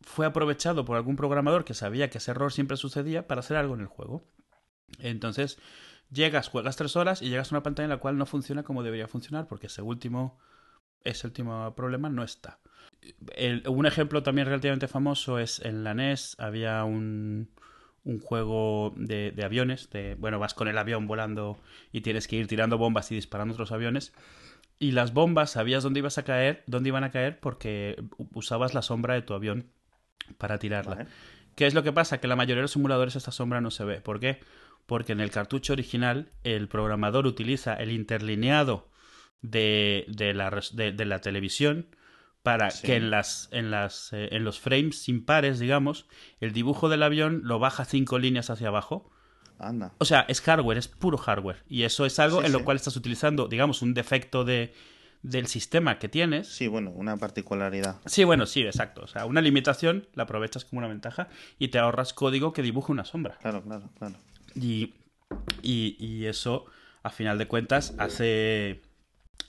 [0.00, 3.74] fue aprovechado por algún programador que sabía que ese error siempre sucedía para hacer algo
[3.74, 4.24] en el juego.
[5.00, 5.58] Entonces,
[6.10, 8.82] Llegas, juegas tres horas y llegas a una pantalla en la cual no funciona como
[8.82, 10.38] debería funcionar porque ese último,
[11.04, 12.60] ese último problema no está.
[13.66, 17.50] un ejemplo también relativamente famoso es en la NES había un,
[18.04, 21.58] un juego de, aviones, de, bueno, vas con el avión volando
[21.92, 24.14] y tienes que ir tirando bombas y disparando otros aviones.
[24.78, 28.80] Y las bombas sabías dónde ibas a caer, dónde iban a caer porque usabas la
[28.82, 29.72] sombra de tu avión
[30.36, 31.06] para tirarla.
[31.54, 32.20] ¿Qué es lo que pasa?
[32.20, 34.00] Que la mayoría de los simuladores esta sombra no se ve.
[34.00, 34.40] ¿Por qué?
[34.86, 38.88] Porque en el cartucho original el programador utiliza el interlineado
[39.42, 41.88] de, de, la, de la televisión
[42.42, 46.06] para que en las en las eh, en los frames impares, digamos,
[46.40, 49.10] el dibujo del avión lo baja cinco líneas hacia abajo.
[49.58, 49.92] Anda.
[49.98, 51.64] O sea, es hardware, es puro hardware.
[51.68, 54.72] Y eso es algo en lo cual estás utilizando, digamos, un defecto de,
[55.22, 56.48] del sistema que tienes.
[56.48, 57.96] Sí, bueno, una particularidad.
[58.06, 59.02] Sí, bueno, sí, exacto.
[59.02, 61.28] O sea, una limitación la aprovechas como una ventaja
[61.58, 63.36] y te ahorras código que dibuje una sombra.
[63.40, 64.14] Claro, claro, claro.
[64.54, 64.94] Y,
[65.62, 66.66] y, y eso,
[67.02, 68.82] a final de cuentas, hace,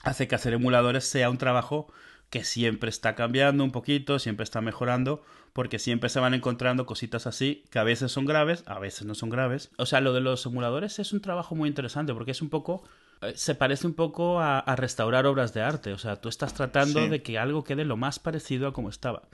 [0.02, 1.92] hace que hacer emuladores sea un trabajo
[2.30, 7.26] que siempre está cambiando un poquito, siempre está mejorando, porque siempre se van encontrando cositas
[7.26, 9.72] así, que a veces son graves, a veces no son graves.
[9.78, 12.84] O sea, lo de los emuladores es un trabajo muy interesante, porque es un poco
[13.34, 15.92] se parece un poco a, restaurar obras de arte.
[15.92, 19.28] O sea, tú estás tratando de que algo quede lo más parecido a como estaba.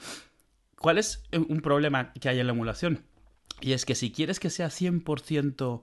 [0.79, 3.05] ¿Cuál es un problema que hay en la emulación?
[3.61, 5.83] Y es que si quieres que sea 100%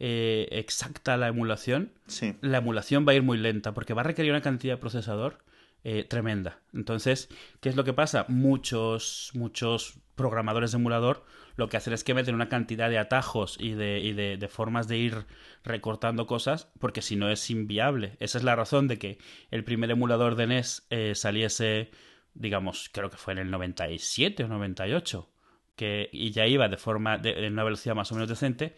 [0.00, 1.92] eh, exacta la emulación,
[2.40, 5.38] la emulación va a ir muy lenta porque va a requerir una cantidad de procesador
[5.84, 6.60] eh, tremenda.
[6.72, 7.28] Entonces,
[7.60, 8.26] ¿qué es lo que pasa?
[8.28, 11.24] Muchos, muchos programadores de emulador
[11.56, 14.88] lo que hacen es que meten una cantidad de atajos y de, y de, formas
[14.88, 15.26] de ir
[15.62, 18.16] recortando cosas, porque si no es inviable.
[18.18, 19.18] Esa es la razón de que
[19.50, 21.90] el primer emulador de NES eh, saliese,
[22.34, 25.30] digamos, creo que fue en el 97 o 98,
[25.76, 28.74] que, y ya iba de forma, de, una velocidad más o menos decente,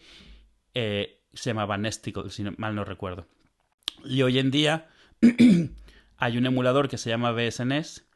[0.73, 3.27] eh, se llamaba Nesticle, si mal no recuerdo.
[4.05, 4.87] Y hoy en día
[6.17, 8.07] hay un emulador que se llama BSNES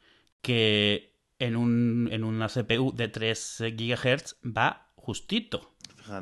[0.42, 1.11] que
[1.42, 5.74] en, un, en una CPU de 3 GHz va justito.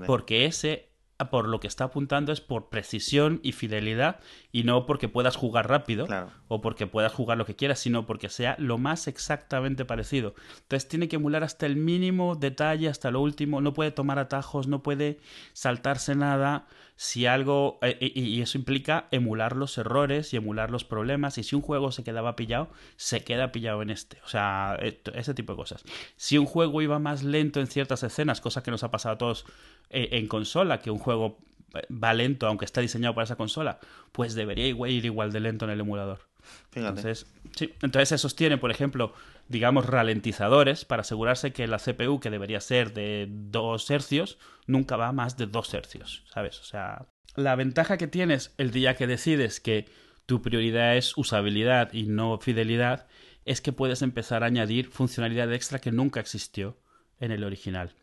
[0.05, 0.89] Porque ese
[1.27, 4.21] por lo que está apuntando es por precisión y fidelidad
[4.53, 6.07] y no porque puedas jugar rápido
[6.47, 10.33] o porque puedas jugar lo que quieras, sino porque sea lo más exactamente parecido.
[10.61, 14.67] Entonces tiene que emular hasta el mínimo detalle, hasta lo último, no puede tomar atajos,
[14.67, 15.19] no puede
[15.51, 16.67] saltarse nada.
[17.01, 21.55] Si algo, eh, y eso implica emular los errores y emular los problemas, y si
[21.55, 24.17] un juego se quedaba pillado, se queda pillado en este.
[24.25, 24.77] O sea,
[25.13, 25.85] ese tipo de cosas.
[26.17, 29.17] Si un juego iba más lento en ciertas escenas, cosa que nos ha pasado a
[29.17, 29.45] todos
[29.89, 31.37] eh, en consola, que un juego
[31.73, 33.79] eh, va lento aunque está diseñado para esa consola,
[34.11, 36.28] pues debería ir igual de lento en el emulador.
[36.73, 37.25] Entonces,
[37.55, 37.73] sí.
[37.81, 39.13] Entonces por ejemplo,
[39.47, 45.11] digamos, ralentizadores para asegurarse que la CPU, que debería ser de 2 hercios, nunca va
[45.11, 46.59] más de 2 hercios, ¿sabes?
[46.59, 49.87] O sea, la ventaja que tienes el día que decides que
[50.25, 53.07] tu prioridad es usabilidad y no fidelidad,
[53.45, 56.77] es que puedes empezar a añadir funcionalidad extra que nunca existió
[57.19, 57.95] en el original.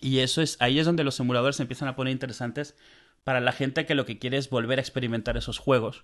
[0.00, 2.76] Y eso es, ahí es donde los emuladores se empiezan a poner interesantes
[3.24, 6.02] para la gente que lo que quiere es volver a experimentar esos juegos,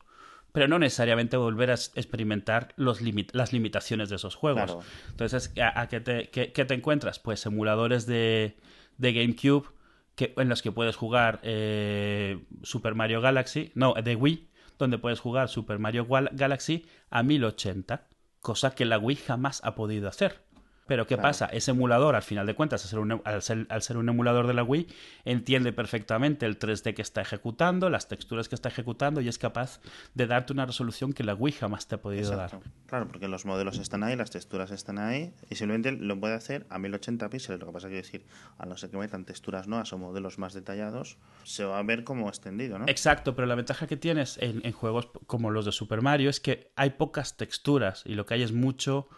[0.52, 3.00] pero no necesariamente volver a experimentar los
[3.32, 4.76] las limitaciones de esos juegos.
[5.10, 7.18] Entonces, ¿a, qué, te, te, encuentras?
[7.18, 8.56] Pues emuladores de,
[8.98, 9.68] de GameCube
[10.14, 15.20] que, en los que puedes jugar eh, Super Mario Galaxy, no, de Wii, donde puedes
[15.20, 18.08] jugar Super Mario Galaxy a 1080,
[18.40, 20.45] cosa que la Wii jamás ha podido hacer.
[20.86, 21.46] Pero ¿qué pasa?
[21.46, 23.42] Ese emulador, al final de cuentas, al ser, un, al,
[23.82, 24.86] ser, un, emulador de la Wii,
[25.24, 29.80] entiende perfectamente el 3D que está ejecutando, las texturas que está ejecutando y es capaz
[30.14, 32.58] de darte una resolución que la Wii jamás te ha podido dar.
[32.86, 36.66] Claro, porque los modelos están ahí, las texturas están ahí y simplemente lo puede hacer
[36.70, 37.60] a 1080 píxeles.
[37.60, 38.26] Lo que pasa es que decir,
[38.58, 42.04] a no ser que metan texturas nuevas o modelos más detallados, se va a ver
[42.04, 42.84] como extendido, ¿no?
[42.86, 46.38] Exacto, pero la ventaja que tienes en, en juegos como los de Super Mario es
[46.38, 49.08] que hay pocas texturas y lo que hay es mucho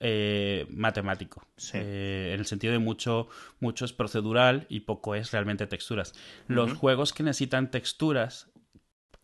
[0.00, 1.46] eh, matemático.
[1.72, 3.28] Eh, en el sentido de mucho,
[3.60, 6.12] mucho es procedural y poco es realmente texturas.
[6.48, 8.50] Los juegos que necesitan texturas,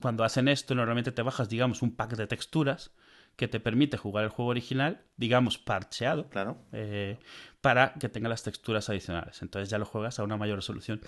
[0.01, 2.93] cuando hacen esto, normalmente te bajas, digamos, un pack de texturas
[3.37, 6.59] que te permite jugar el juego original, digamos, parcheado, claro.
[6.73, 7.19] Eh,
[7.61, 9.41] para que tenga las texturas adicionales.
[9.43, 11.01] Entonces ya lo juegas a una mayor resolución.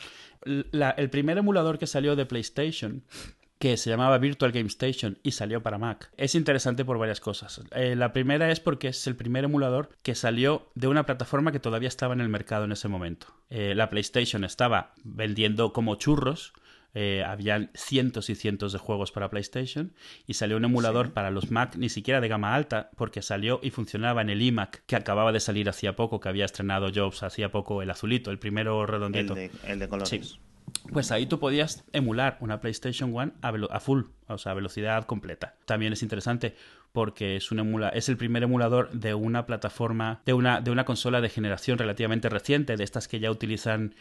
[0.44, 3.04] el primer emulador que salió de PlayStation
[3.58, 6.10] que se llamaba Virtual Game Station y salió para Mac.
[6.16, 7.62] Es interesante por varias cosas.
[7.72, 11.60] Eh, la primera es porque es el primer emulador que salió de una plataforma que
[11.60, 13.28] todavía estaba en el mercado en ese momento.
[13.50, 16.52] Eh, la PlayStation estaba vendiendo como churros.
[16.96, 19.94] Eh, habían cientos y cientos de juegos para PlayStation
[20.28, 23.70] y salió un emulador para los Mac, ni siquiera de gama alta, porque salió y
[23.70, 27.50] funcionaba en el iMac, que acababa de salir hacía poco, que había estrenado Jobs hacía
[27.50, 29.34] poco, el azulito, el primero redondito.
[29.36, 30.38] El de, el de colores
[30.92, 35.56] pues ahí tú podías emular una PlayStation 1 a, full, o sea, a velocidad completa.
[35.66, 36.54] También es interesante
[36.92, 40.84] porque es, un emula es el primer emulador de una plataforma, de una, de una
[40.84, 43.94] consola de generación relativamente reciente, de estas que ya utilizan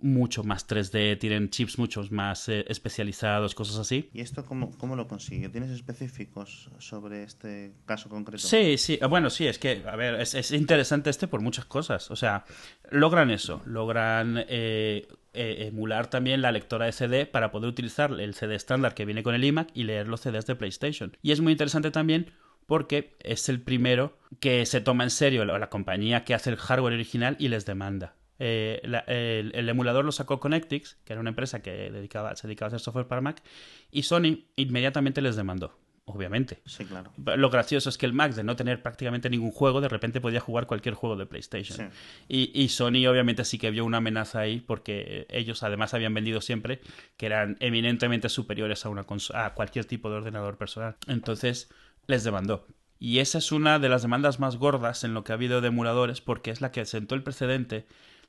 [0.00, 4.08] mucho más 3D, tienen chips mucho más eh, especializados, cosas así.
[4.12, 5.48] ¿Y esto cómo, cómo lo consigue?
[5.48, 8.46] ¿Tienes específicos sobre este caso concreto?
[8.46, 12.10] Sí, sí, bueno, sí, es que, a ver, es, es interesante este por muchas cosas.
[12.10, 12.44] O sea,
[12.90, 18.34] logran eso, logran eh, eh, emular también la lectora de CD para poder utilizar el
[18.34, 21.16] CD estándar que viene con el iMac y leer los CDs de PlayStation.
[21.22, 22.32] Y es muy interesante también
[22.66, 26.94] porque es el primero que se toma en serio la, compañía que hace el hardware
[26.94, 28.16] original y les demanda.
[28.40, 32.66] Eh, el, el emulador lo sacó Connectix, que era una empresa que dedicaba, se dedicaba
[32.66, 33.42] a hacer software para Mac,
[33.90, 36.60] y Sony inmediatamente les demandó, obviamente.
[36.64, 37.12] Sí, claro.
[37.36, 40.40] Lo gracioso es que el Mac, de no tener prácticamente ningún juego, de repente podía
[40.40, 41.76] jugar cualquier juego de PlayStation.
[41.76, 41.84] Sí.
[42.28, 46.40] Y, y Sony obviamente sí que vio una amenaza ahí porque ellos además habían vendido
[46.40, 46.80] siempre
[47.16, 50.96] que eran eminentemente superiores a, una a cualquier tipo de ordenador personal.
[51.06, 51.70] Entonces
[52.06, 52.66] les demandó.
[52.98, 55.68] Y esa es una de las demandas más gordas en lo que ha habido de
[55.68, 57.86] emuladores porque es la que sentó el precedente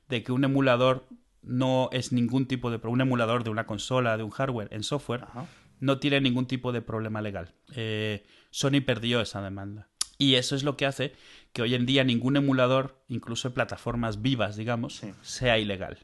[0.09, 1.07] de que un emulador
[1.41, 2.79] no es ningún tipo de...
[2.87, 5.45] Un emulador de una consola, de un hardware en software, Ajá.
[5.79, 7.53] No tiene ningún tipo de problema legal.
[7.75, 9.87] Eh, Sony perdió esa demanda.
[10.17, 11.13] Y eso es lo que hace
[11.53, 15.11] que hoy en día ningún emulador, incluso en plataformas vivas, digamos, Sí.
[15.21, 15.99] sea ilegal.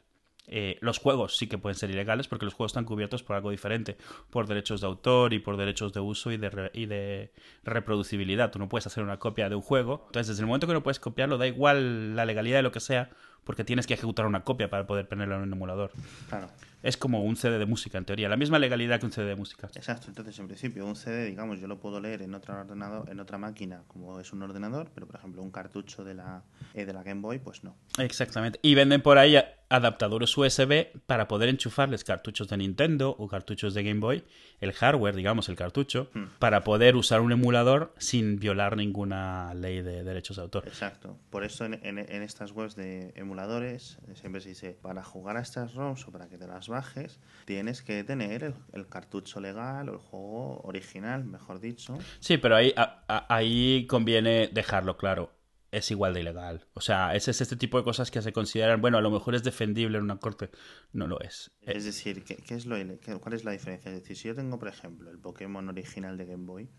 [0.48, 3.50] Eh, los juegos sí que pueden ser ilegales porque los juegos están cubiertos por algo
[3.50, 3.96] diferente,
[4.30, 7.32] por derechos de autor y por derechos de uso y de, re- y de
[7.64, 8.50] reproducibilidad.
[8.50, 10.04] Tú no puedes hacer una copia de un juego.
[10.06, 12.80] Entonces, desde el momento que no puedes copiarlo, da igual la legalidad de lo que
[12.80, 13.10] sea,
[13.44, 15.90] porque tienes que ejecutar una copia para poder ponerlo en un emulador.
[16.28, 16.48] Claro.
[16.82, 18.28] Es como un CD de música, en teoría.
[18.28, 19.68] La misma legalidad que un CD de música.
[19.74, 23.18] Exacto, entonces en principio un CD, digamos, yo lo puedo leer en otro ordenador, en
[23.20, 26.42] otra máquina, como es un ordenador, pero por ejemplo un cartucho de la,
[26.74, 27.76] eh, de la Game Boy, pues no.
[27.98, 28.58] Exactamente.
[28.62, 29.36] Y venden por ahí
[29.68, 34.22] adaptadores USB para poder enchufarles cartuchos de Nintendo o cartuchos de Game Boy,
[34.60, 36.26] el hardware, digamos, el cartucho, Hmm.
[36.38, 40.68] para poder usar un emulador sin violar ninguna ley de derechos de autor.
[40.68, 41.18] Exacto.
[41.30, 45.40] Por eso en, en- en estas webs de emuladores siempre se dice, para jugar a
[45.40, 49.88] estas ROMs o para que te las bajes, tienes que tener el, el cartucho legal
[49.88, 51.96] o el juego original, mejor dicho.
[52.20, 55.32] Sí, pero ahí, a- a- ahí conviene dejarlo claro.
[55.72, 56.64] Es igual de ilegal.
[56.74, 59.34] O sea, ese es este tipo de cosas que se consideran, bueno, a lo mejor
[59.34, 60.50] es defendible en una corte.
[60.92, 61.50] No lo es.
[61.62, 63.90] Eh, Es decir, ¿qué, qué es lo, qué- ¿cuál es la diferencia?
[63.92, 66.70] Es decir, si yo tengo, por ejemplo, el Pokémon original de Game Boy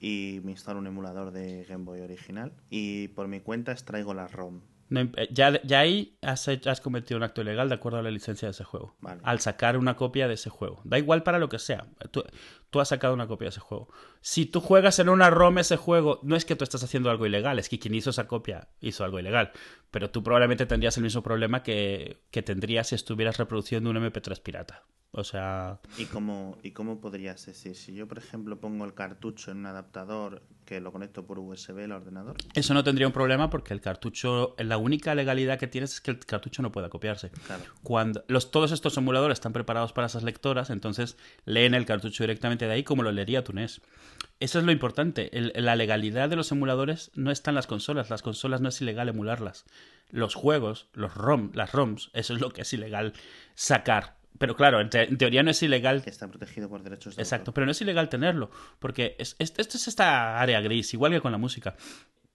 [0.00, 4.28] y me instalo un emulador de Game Boy original y por mi cuenta extraigo la
[4.28, 4.62] ROM.
[4.88, 8.10] No eh, ya, ya ahí has, has cometido un acto ilegal de acuerdo a la
[8.10, 8.96] licencia de ese juego.
[9.00, 9.20] Vale.
[9.24, 10.80] Al sacar una copia de ese juego.
[10.84, 11.86] Da igual para lo que sea.
[12.10, 12.24] Tú,
[12.70, 13.88] tú has sacado una copia de ese juego.
[14.20, 17.26] Si tú juegas en una ROM ese juego, no es que tú estás haciendo algo
[17.26, 19.52] ilegal, es que quien hizo esa copia hizo algo ilegal.
[19.90, 24.40] Pero tú probablemente tendrías el mismo problema que, que tendrías si estuvieras reproduciendo un MP3
[24.40, 24.84] pirata.
[25.18, 27.74] O sea, ¿Y cómo, ¿Y cómo podrías decir?
[27.74, 31.84] Si yo, por ejemplo, pongo el cartucho en un adaptador que lo conecto por USB
[31.84, 32.36] al ordenador.
[32.54, 36.10] eso no tendría un problema porque el cartucho, la única legalidad que tienes es que
[36.10, 37.30] el cartucho no pueda copiarse.
[37.30, 37.62] Claro.
[37.82, 42.55] Cuando los, todos estos emuladores están preparados para esas lectoras, entonces leen el cartucho directamente
[42.64, 43.82] de ahí como lo leería tu NES.
[44.40, 45.36] Eso es lo importante.
[45.36, 48.08] El- la legalidad de los emuladores no está en las consolas.
[48.08, 49.66] Las consolas no es ilegal emularlas.
[50.10, 53.12] Los juegos, los ROM, las ROMs, eso es lo que es ilegal
[53.54, 54.16] sacar.
[54.38, 57.22] Pero claro, en, te- en teoría no es ilegal Que está protegido por derechos de
[57.22, 57.54] Exacto, autor.
[57.54, 61.20] pero no es ilegal tenerlo, porque es, es- esto es esta área gris, igual que
[61.20, 61.74] con la música.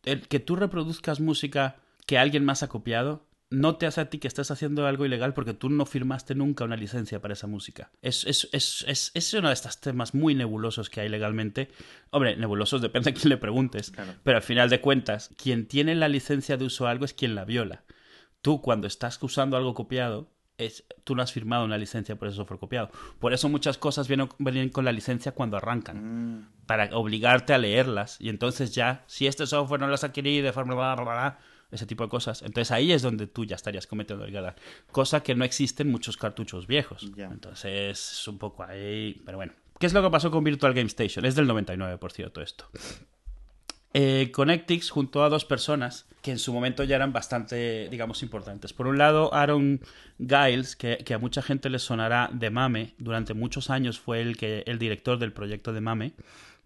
[0.04, 1.76] El que tú reproduzcas música
[2.08, 5.34] que alguien más ha copiado no te hace a ti que estés haciendo algo ilegal
[5.34, 7.92] porque tú no firmaste nunca una licencia para esa música.
[8.02, 11.70] Es, es, es, es, es uno de estos temas muy nebulosos que hay legalmente.
[12.10, 14.14] Hombre, nebulosos depende a quién le preguntes, Claro.
[14.24, 17.36] pero al final de cuentas, quien tiene la licencia de uso a algo es quien
[17.36, 17.84] la viola.
[18.42, 22.38] Tú cuando estás usando algo copiado, es, tú no has firmado una licencia por ese
[22.38, 22.90] software copiado.
[23.20, 27.58] Por eso muchas cosas vienen, vienen con la licencia cuando arrancan, Mm, para obligarte a
[27.58, 28.16] leerlas.
[28.22, 30.74] Y entonces ya, si este software no lo has adquirido de forma...
[30.76, 31.40] bla, bla, bla, bla,
[31.72, 32.42] ese tipo de cosas.
[32.42, 34.56] Entonces ahí es donde tú ya estarías cometiendo ilegal.
[34.92, 37.12] Cosa que no existe en muchos cartuchos viejos.
[37.18, 39.22] Entonces es un poco ahí...
[39.26, 39.54] Pero bueno.
[39.80, 41.26] ¿Qué es lo que pasó con Virtual Game Station?
[41.26, 42.66] Es del 99, por cierto, esto.
[43.94, 48.74] Eh, Connectix juntó a dos personas que en su momento ya eran bastante, digamos, importantes.
[48.74, 49.82] Por un lado, Aaron
[50.20, 54.38] Giles, que, que a mucha gente le sonará de Mame, durante muchos años fue el,
[54.38, 56.14] que, el director del proyecto de Mame,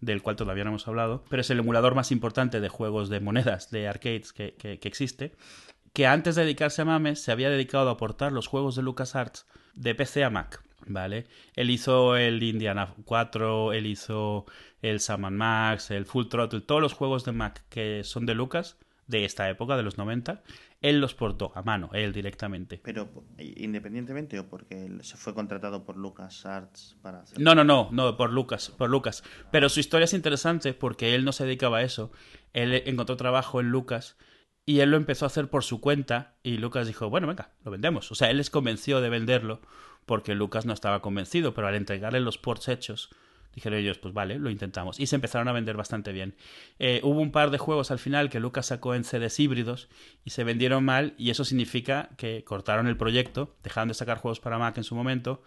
[0.02, 3.20] del cual todavía no hemos hablado, pero es el emulador más importante de juegos de
[3.20, 5.34] monedas, de arcades que, que- existe,
[5.94, 9.46] que antes de dedicarse a Mame se había dedicado a aportar los juegos de LucasArts
[9.74, 10.62] de PC a Mac.
[10.88, 11.26] ¿Vale?
[11.56, 14.46] Él hizo el Indiana 4, él hizo
[14.84, 18.78] el Sam Max, el Full Throttle, todos los juegos de Mac que son de Lucas,
[19.08, 20.42] de esta época, de los 90,
[20.82, 22.80] él los portó a mano, él directamente.
[22.84, 27.40] Pero independientemente o porque él se fue contratado por Lucas Arts para hacer...
[27.40, 29.24] No, no, no, no, por Lucas, por Lucas.
[29.52, 32.12] Pero su historia es interesante porque él no se dedicaba a eso.
[32.54, 34.18] Él encontró trabajo en Lucas
[34.66, 37.72] y él lo empezó a hacer por su cuenta y Lucas dijo, bueno, venga, lo
[37.72, 38.12] vendemos.
[38.12, 39.62] O sea, él les convenció de venderlo
[40.06, 43.10] porque Lucas no estaba convencido, pero al entregarle los ports hechos,
[43.56, 45.00] dijeron ellos, pues vale, lo intentamos.
[45.00, 46.36] Y se empezaron a vender bastante bien.
[46.78, 49.90] Eh, hubo un par de juegos al final que Lucas sacó en CDs híbridos
[50.24, 54.40] y se vendieron mal y eso significa que cortaron el proyecto, dejaron de sacar juegos
[54.40, 55.42] para Mac en su momento.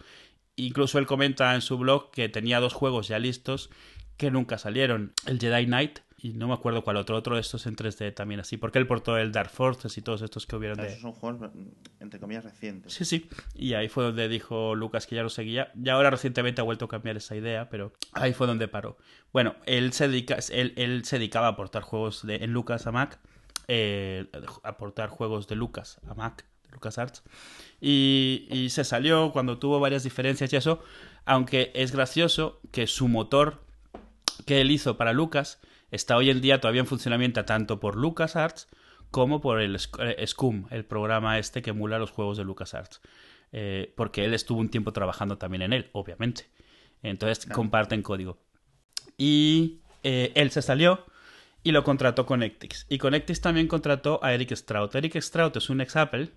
[0.55, 3.69] Incluso él comenta en su blog que tenía dos juegos ya listos
[4.17, 5.13] que nunca salieron.
[5.25, 8.41] El Jedi Knight y no me acuerdo cuál otro, otro de estos en 3D también
[8.41, 10.87] así, porque él portó el Dark Forces y todos estos que hubieron de...
[10.87, 11.51] Esos son juegos,
[11.99, 12.93] entre comillas, recientes.
[12.93, 16.59] Sí, sí, y ahí fue donde dijo Lucas que ya lo seguía, ya ahora recientemente
[16.59, 18.97] ha vuelto a cambiar esa idea, pero ahí fue donde paró.
[19.31, 22.91] Bueno, él se, dedica, él, él se dedicaba a aportar juegos de, en Lucas a
[22.91, 23.19] Mac,
[23.67, 24.27] eh,
[24.63, 27.23] aportar juegos de Lucas a Mac, LucasArts,
[27.79, 30.83] y, y se salió cuando tuvo varias diferencias y eso,
[31.25, 33.63] aunque es gracioso que su motor
[34.45, 35.59] que él hizo para Lucas
[35.91, 38.67] está hoy en día todavía en funcionamiento tanto por LucasArts
[39.11, 43.01] como por el eh, Scum, el programa este que emula los juegos de LucasArts.
[43.51, 46.45] Eh, porque él estuvo un tiempo trabajando también en él, obviamente.
[47.01, 48.37] Entonces comparten código.
[49.17, 51.05] Y eh, él se salió
[51.63, 52.85] y lo contrató Connectix.
[52.89, 54.93] Y Connectix también contrató a Eric Strout.
[54.95, 56.31] Eric Strout es un ex Apple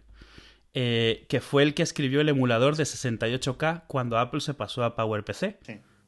[0.75, 5.59] que fue el que escribió el emulador de 68K cuando Apple se pasó a PowerPC.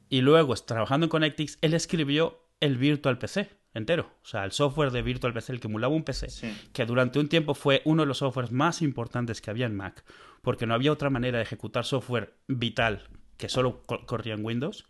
[0.09, 4.09] Y luego, trabajando en Connectix, él escribió el Virtual PC entero.
[4.23, 6.27] O sea, el software de Virtual PC, el que emulaba un PC,
[6.73, 10.03] que durante un tiempo fue uno de los softwares más importantes que había en Mac,
[10.41, 14.85] porque no había otra manera de ejecutar software vital que solo corría en Windows.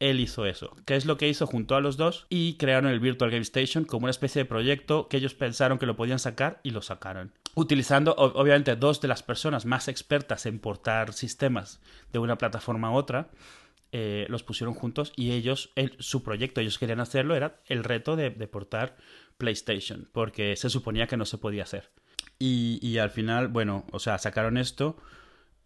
[0.00, 0.74] Él hizo eso.
[0.84, 2.26] ¿Qué es lo que hizo junto a los dos?
[2.28, 5.86] Y crearon el Virtual Game Station como una especie de proyecto que ellos pensaron que
[5.86, 7.32] lo podían sacar y lo sacaron.
[7.54, 11.80] Utilizando, obviamente, dos de las personas más expertas en portar sistemas
[12.12, 13.28] de una plataforma a otra,
[13.94, 18.30] eh, los pusieron juntos y ellos, su proyecto, ellos querían hacerlo, era el reto de,
[18.30, 18.96] portar
[19.36, 21.90] PlayStation, porque se suponía que no se podía hacer.
[22.38, 24.96] Y, al final, bueno, o sea, sacaron esto.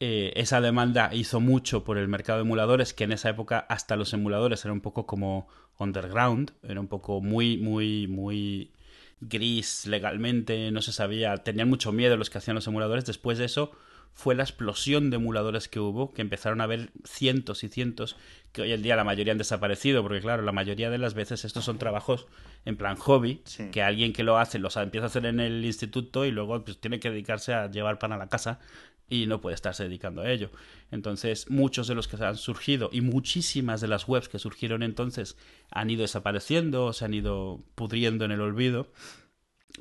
[0.01, 3.97] Eh, esa demanda hizo mucho por el mercado de emuladores, que en esa época hasta
[3.97, 5.49] los emuladores eran un poco como
[5.79, 8.72] underground, era un poco muy, muy, muy
[9.20, 13.07] gris legalmente, no se sabía, tenían mucho miedo los que hacían los emuladores.
[13.07, 13.70] Después de eso,
[14.16, 18.16] fue la explosión de emuladores que hubo, que empezaron a haber cientos y cientos,
[18.52, 21.44] que hoy en día la mayoría han desaparecido, porque claro, la mayoría de las veces
[21.44, 22.26] estos son trabajos
[22.64, 23.42] en plan hobby,
[23.72, 26.78] que alguien que lo hace, los empieza a hacer en el instituto y luego pues,
[26.80, 28.58] tiene que dedicarse a llevar pan a la casa
[29.06, 30.50] y no puede estarse dedicando a ello.
[30.90, 35.36] Entonces, muchos de los que han surgido y muchísimas de las webs que surgieron entonces
[35.70, 38.90] han ido desapareciendo, se han ido pudriendo en el olvido,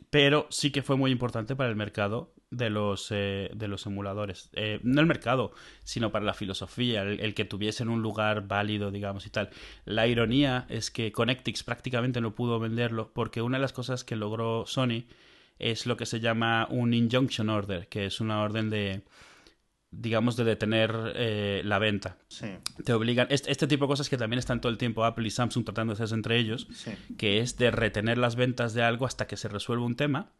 [0.09, 4.49] pero sí que fue muy importante para el mercado de los, eh, de los emuladores.
[4.53, 5.51] Eh, no el mercado,
[5.83, 9.49] sino para la filosofía, el, que tuviesen un lugar válido, digamos, y tal.
[9.85, 14.15] La ironía es que Connectix prácticamente no pudo venderlo porque una de las cosas que
[14.15, 15.05] logró Sony
[15.59, 19.03] es lo que se llama un injunction order, que es una orden de
[19.97, 22.17] digamos, de detener eh, la venta.
[22.83, 23.27] Te obligan.
[23.29, 25.93] Este, este, tipo de cosas que también están todo el tiempo Apple y Samsung tratando
[25.93, 26.67] de hacerse entre ellos,
[27.17, 30.31] que es de retener las ventas de algo hasta que se resuelva un tema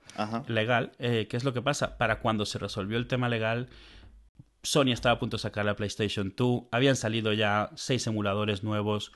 [0.48, 0.92] legal.
[1.00, 1.98] Eh, ¿Qué es lo que pasa?
[1.98, 3.70] Para cuando se resolvió el tema legal,
[4.64, 9.12] Sony estaba a punto de sacar la PlayStation 2, habían salido ya seis emuladores nuevos,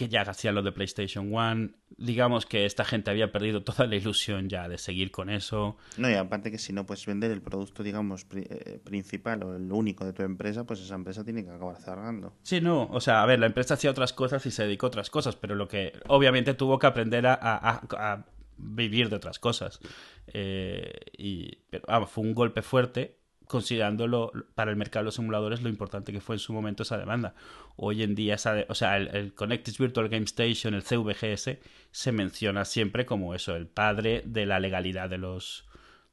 [0.00, 1.72] que ya hacían lo de PlayStation One.
[1.98, 5.76] Digamos que esta gente había perdido toda la ilusión ya de seguir con eso.
[5.98, 9.70] No, y aparte que si no puedes vender el producto, digamos, eh, principal o el
[9.70, 12.32] único de tu empresa, pues esa empresa tiene que acabar cerrando.
[12.42, 14.88] Sí, no, o sea, a ver, la empresa hacía otras cosas y se dedicó a
[14.88, 18.24] otras cosas, pero lo que obviamente tuvo que aprender a,
[18.56, 19.80] vivir de otras cosas.
[20.28, 23.19] Eh, y pero, fue un golpe fuerte
[23.50, 26.96] considerándolo para el mercado de los simuladores lo importante que fue en su momento esa
[26.96, 27.34] demanda.
[27.74, 28.36] Hoy en día,
[28.68, 31.58] o sea, el, el Connected Virtual Game Station, el CVGS,
[31.90, 35.68] se menciona siempre como eso, el padre de la legalidad de los,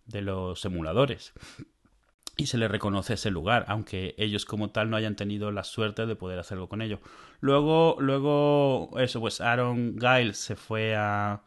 [0.07, 1.33] de los emuladores.
[2.37, 6.07] Y se le reconoce ese lugar, aunque ellos como tal no hayan tenido la suerte
[6.07, 6.99] de poder hacerlo con ello.
[7.39, 11.43] Luego, luego, eso, pues Aaron Giles se fue a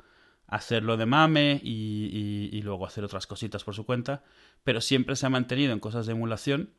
[0.51, 4.24] hacerlo de mame y, y, luego hacer otras cositas por su cuenta,
[4.64, 6.70] pero siempre se ha mantenido en cosas de emulación.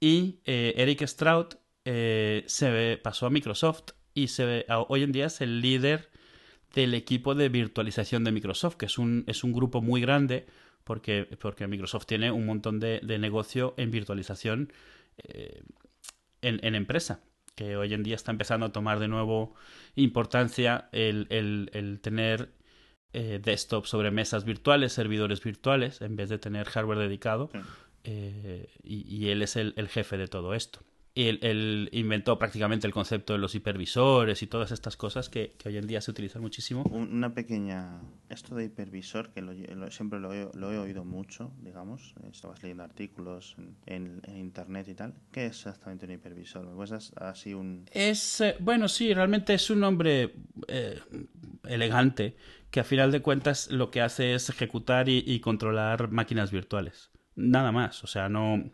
[0.00, 5.40] Y eh, Eric Strout eh, se pasó a Microsoft y se, hoy en día es
[5.40, 6.10] el líder
[6.74, 10.46] del equipo de virtualización de Microsoft, que es un, es un grupo muy grande
[10.84, 14.72] porque, porque Microsoft tiene un montón de, negocio en virtualización
[15.24, 15.62] eh,
[16.40, 17.20] en, empresa,
[17.56, 19.56] que hoy en día está empezando a tomar de nuevo
[19.96, 22.57] importancia el, el tener
[23.12, 27.50] eh, desktop sobre mesas virtuales, servidores virtuales, en vez de tener hardware dedicado.
[28.04, 30.80] Eh, y, él es el, jefe de todo esto.
[31.18, 35.76] Y él, inventó prácticamente el concepto de los hipervisores y todas estas cosas que, hoy
[35.76, 36.84] en día se utilizan muchísimo.
[36.84, 38.00] Una pequeña...
[38.28, 39.42] Esto de hipervisor, que
[39.90, 42.14] siempre lo he, lo he, oído mucho, digamos.
[42.30, 43.56] Estabas leyendo artículos
[43.86, 45.14] en, internet y tal.
[45.32, 46.64] ¿Qué es exactamente un hipervisor?
[46.64, 47.86] ¿Me puedes así un...?
[47.90, 48.40] Es...
[48.40, 50.36] Eh, bueno, sí, realmente es un nombre
[50.68, 51.00] eh,
[51.64, 52.36] elegante
[52.70, 57.72] que a final de cuentas lo que hace es ejecutar y controlar máquinas virtuales nada
[57.72, 58.04] más.
[58.04, 58.70] O sea, no,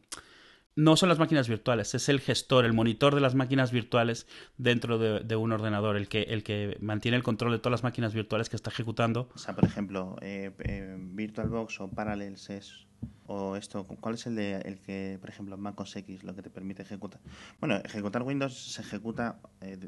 [0.76, 4.26] no son las máquinas virtuales, es el gestor, el monitor de las máquinas virtuales
[4.58, 8.14] dentro de, un ordenador, el que, el que mantiene el control de todas las máquinas
[8.14, 9.28] virtuales que está ejecutando.
[9.34, 12.86] O sea, por ejemplo, eh, eh, VirtualBox o Parallels es
[13.26, 16.42] o esto, ¿cuál es el de el que, por ejemplo, Mac OS X lo que
[16.42, 17.20] te permite ejecutar?
[17.60, 19.78] Bueno, ejecutar Windows se ejecuta eh,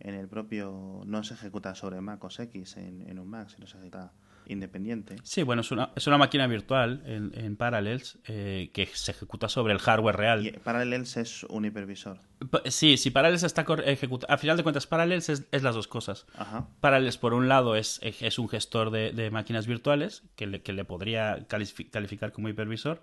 [0.00, 3.66] en el propio, no se ejecuta sobre Mac OS X en, en un Mac, sino
[3.66, 4.12] se ejecuta
[4.48, 5.16] independiente.
[5.22, 9.48] Sí, bueno, es una, es una máquina virtual en, en Parallels eh, que se ejecuta
[9.48, 10.46] sobre el hardware real.
[10.46, 12.18] Y Parallels es un hipervisor.
[12.66, 14.32] Sí, si Parallels está ejecutando.
[14.32, 16.26] A final de cuentas, Parallels es, las dos cosas.
[16.80, 20.84] Parallels, por un lado, es, es un gestor de, máquinas virtuales que le, que le
[20.84, 23.02] podría calificar como hipervisor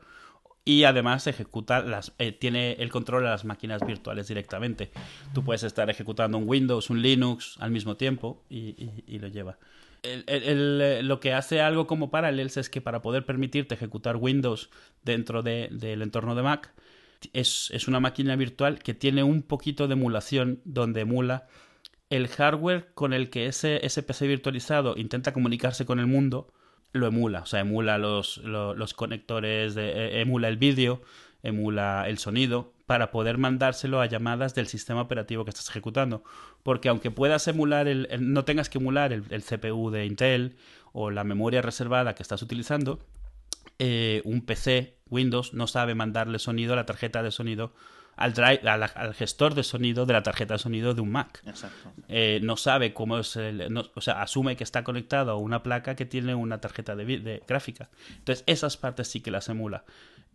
[0.66, 4.92] y además ejecuta las eh, tiene el control de las máquinas virtuales directamente.
[5.34, 9.58] Tú puedes estar ejecutando un Windows, un Linux al mismo tiempo y, y lo lleva
[10.04, 14.70] eh, lo que hace algo como Parallels es que para poder permitirte ejecutar Windows
[15.02, 16.74] dentro del entorno de Mac,
[17.32, 21.48] es, una máquina virtual que tiene un poquito de emulación donde emula
[22.10, 26.52] el hardware con el que ese, PC virtualizado intenta comunicarse con el mundo,
[26.92, 31.02] lo emula, o sea, emula los, los, conectores, de, eh, emula el vídeo,
[31.44, 36.24] emula el sonido, para poder mandárselo a llamadas del sistema operativo que estás ejecutando.
[36.64, 40.58] Porque aunque puedas emular, el, no tengas que emular el, CPU de Intel
[40.92, 43.00] o la memoria reservada que estás utilizando,
[43.80, 47.74] eh, un PC Windows no sabe mandarle sonido a la tarjeta de sonido
[48.16, 51.42] al, drive, al, gestor de sonido de la tarjeta de sonido de un Mac.
[52.10, 55.96] Eh, no sabe cómo es el, o sea, asume que está conectado a una placa
[55.96, 57.90] que tiene una tarjeta de, de gráfica.
[58.18, 59.84] Entonces, esas partes sí que las emula.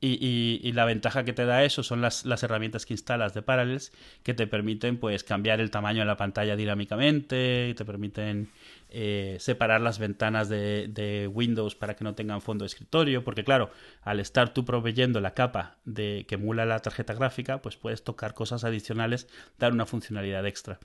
[0.00, 3.42] Y, y, la ventaja que te da eso son las, las, herramientas que instalas de
[3.42, 3.92] Parallels
[4.22, 8.48] que te permiten pues cambiar el tamaño de la pantalla dinámicamente y te permiten
[8.90, 13.70] eh, separar las ventanas de, Windows para que no tengan fondo de escritorio, porque claro,
[14.02, 18.34] al estar tú proveyendo la capa de que emula la tarjeta gráfica, pues puedes tocar
[18.34, 19.28] cosas adicionales,
[19.58, 20.78] dar una funcionalidad extra.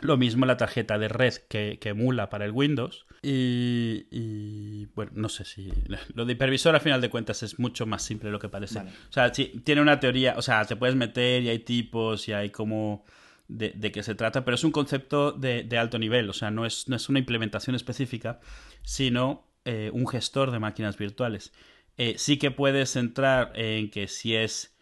[0.00, 3.06] Lo mismo la tarjeta de red que, emula para el Windows.
[3.22, 5.72] Y, bueno, no sé si
[6.14, 8.80] lo de hipervisor a final de cuentas es mucho más simple de lo que parece.
[8.80, 12.32] O sea, sí, tiene una teoría, o sea, te puedes meter y hay tipos y
[12.32, 13.04] hay como
[13.52, 16.88] de, qué se trata, pero es un concepto de, alto nivel, o sea, no es,
[16.88, 18.40] no es una implementación específica,
[18.82, 21.52] sino eh, un gestor de máquinas virtuales.
[21.98, 24.74] Eh, sí que puedes entrar en que si es,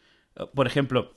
[0.55, 1.17] por ejemplo,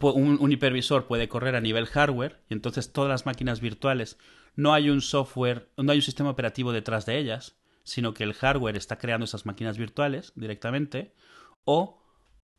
[0.00, 4.18] un, un, hipervisor puede correr a nivel hardware y entonces todas las máquinas virtuales
[4.56, 8.34] no hay un software, no hay un sistema operativo detrás de ellas, sino que el
[8.34, 11.14] hardware está creando esas máquinas virtuales directamente,
[11.64, 11.99] o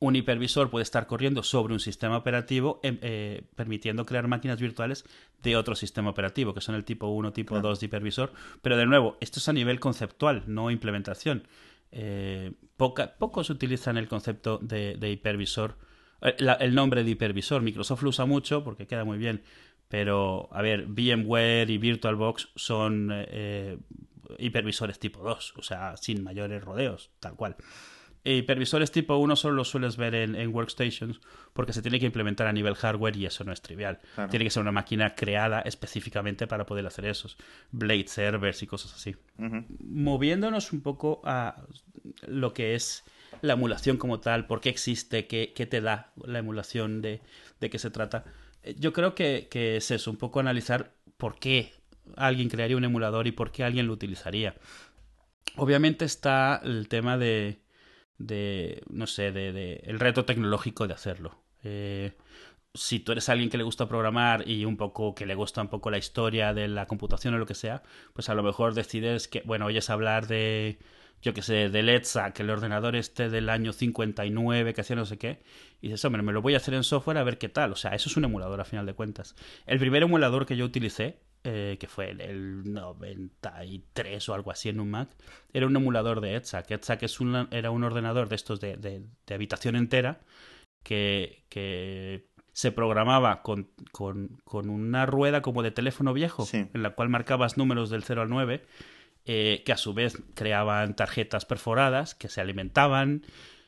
[0.01, 5.05] un hipervisor puede estar corriendo sobre un sistema operativo em, eh, permitiendo crear máquinas virtuales
[5.43, 8.33] de otro sistema operativo, que son el tipo 1, tipo 2 de hipervisor.
[8.63, 11.47] Pero de nuevo, esto es a nivel conceptual, no implementación.
[11.91, 15.77] Eh, pocos utilizan el concepto de, hipervisor,
[16.21, 17.61] eh, el nombre de hipervisor.
[17.61, 19.43] Microsoft lo usa mucho porque queda muy bien.
[19.87, 23.13] Pero, a ver, VMware y VirtualBox son
[24.39, 27.55] hipervisores tipo 2, o sea, sin mayores rodeos, tal cual.
[28.23, 31.19] Hipervisores tipo 1 solo los sueles ver en, workstations
[31.53, 33.99] porque se tiene que implementar a nivel hardware y eso no es trivial.
[34.29, 37.37] Tiene que ser una máquina creada específicamente para poder hacer esos.
[37.71, 39.15] Blade servers y cosas así.
[39.79, 41.63] Moviéndonos un poco a
[42.27, 43.03] lo que es
[43.41, 47.21] la emulación como tal, por qué existe, qué, te da la emulación, de,
[47.59, 48.25] de qué se trata.
[48.63, 51.73] Eh, yo creo que, que es eso, un poco analizar por qué
[52.17, 54.55] alguien crearía un emulador y por qué alguien lo utilizaría.
[55.55, 57.60] Obviamente está el tema de
[58.25, 61.37] de, no sé, de, de el reto tecnológico de hacerlo.
[61.63, 62.13] Eh,
[62.73, 65.67] si tú eres alguien que le gusta programar y un poco que le gusta un
[65.67, 69.27] poco la historia de la computación o lo que sea, pues a lo mejor decides
[69.27, 70.79] que, bueno, oyes hablar de,
[71.21, 75.05] yo que sé, del ETSA, que el ordenador esté del año 59, que hacía no
[75.05, 75.41] sé qué,
[75.81, 77.73] y dices, hombre, me lo voy a hacer en software a ver qué tal.
[77.73, 79.35] O sea, eso es un emulador a final de cuentas.
[79.65, 84.69] El primer emulador que yo utilicé eh, que fue en el 93 o algo así
[84.69, 85.09] en un Mac,
[85.53, 86.71] era un emulador de ETSAC.
[86.71, 87.17] ETSAC es
[87.51, 90.21] era un ordenador de estos de, de, habitación entera
[90.83, 96.91] que, que se programaba con, con, con, una rueda como de teléfono viejo, en la
[96.91, 98.63] cual marcabas números del 0 al 9
[99.25, 103.23] eh, que a su vez creaban tarjetas perforadas que se alimentaban.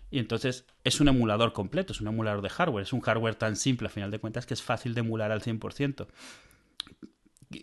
[0.09, 3.55] Y entonces es un emulador completo, es un emulador de hardware, es un hardware tan
[3.55, 6.07] simple a final de cuentas que es fácil de emular al 100%.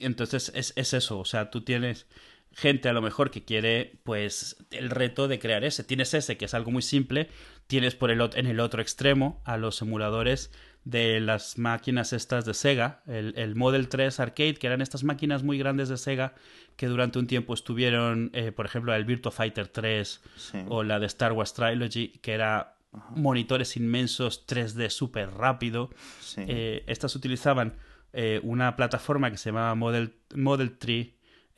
[0.01, 2.07] Entonces es, es eso, o sea, tú tienes
[2.53, 5.85] gente a lo mejor que quiere pues el reto de crear ese.
[5.85, 7.29] Tienes ese que es algo muy simple,
[7.67, 10.51] tienes por el, en el otro extremo a los emuladores
[10.85, 15.43] de las máquinas estas de Sega, el, el, Model 3 Arcade, que eran estas máquinas
[15.43, 16.35] muy grandes de Sega
[16.77, 20.59] que durante un tiempo estuvieron, eh, por ejemplo, el Virtua Fighter 3 Sí.
[20.69, 23.11] o la de Star Wars Trilogy, que era Ajá.
[23.15, 25.91] monitores inmensos 3D súper rápido.
[26.21, 26.41] Sí.
[26.49, 27.75] Eh, estas utilizaban
[28.13, 31.09] eh, una plataforma que se llamaba Model, Model 3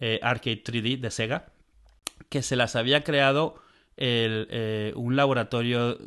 [0.01, 1.53] eh, Arcade 3D de Sega,
[2.29, 3.63] que se las había creado
[3.97, 5.99] el, eh, un laboratorio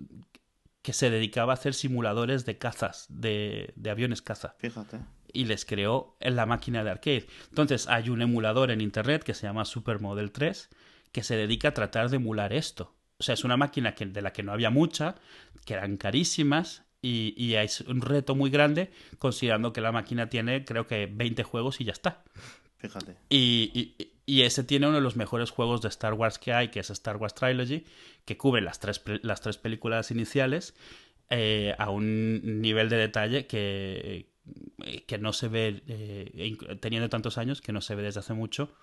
[0.81, 4.99] que se dedicaba a hacer simuladores de cazas, de, de aviones caza, Fíjate.
[5.33, 7.27] y les creó en la máquina de arcade.
[7.49, 10.69] Entonces hay un emulador en internet que se llama Supermodel 3
[11.11, 12.93] que se dedica a tratar de emular esto.
[13.17, 15.15] O sea, es una máquina que, de la que no había mucha,
[15.65, 18.89] que eran carísimas y, y es un reto muy grande
[19.19, 22.23] considerando que la máquina tiene creo que 20 juegos y ya está.
[22.77, 23.15] Fíjate.
[23.29, 26.69] Y, y- y ese tiene uno de los mejores juegos de Star Wars que hay,
[26.69, 27.85] que es Star Wars Trilogy,
[28.25, 30.73] que cubre las tres, las tres películas iniciales
[31.29, 34.25] eh, a un nivel de detalle que,
[34.83, 38.33] eh, que no se ve, eh, teniendo tantos años, que no se ve desde hace
[38.33, 38.73] mucho.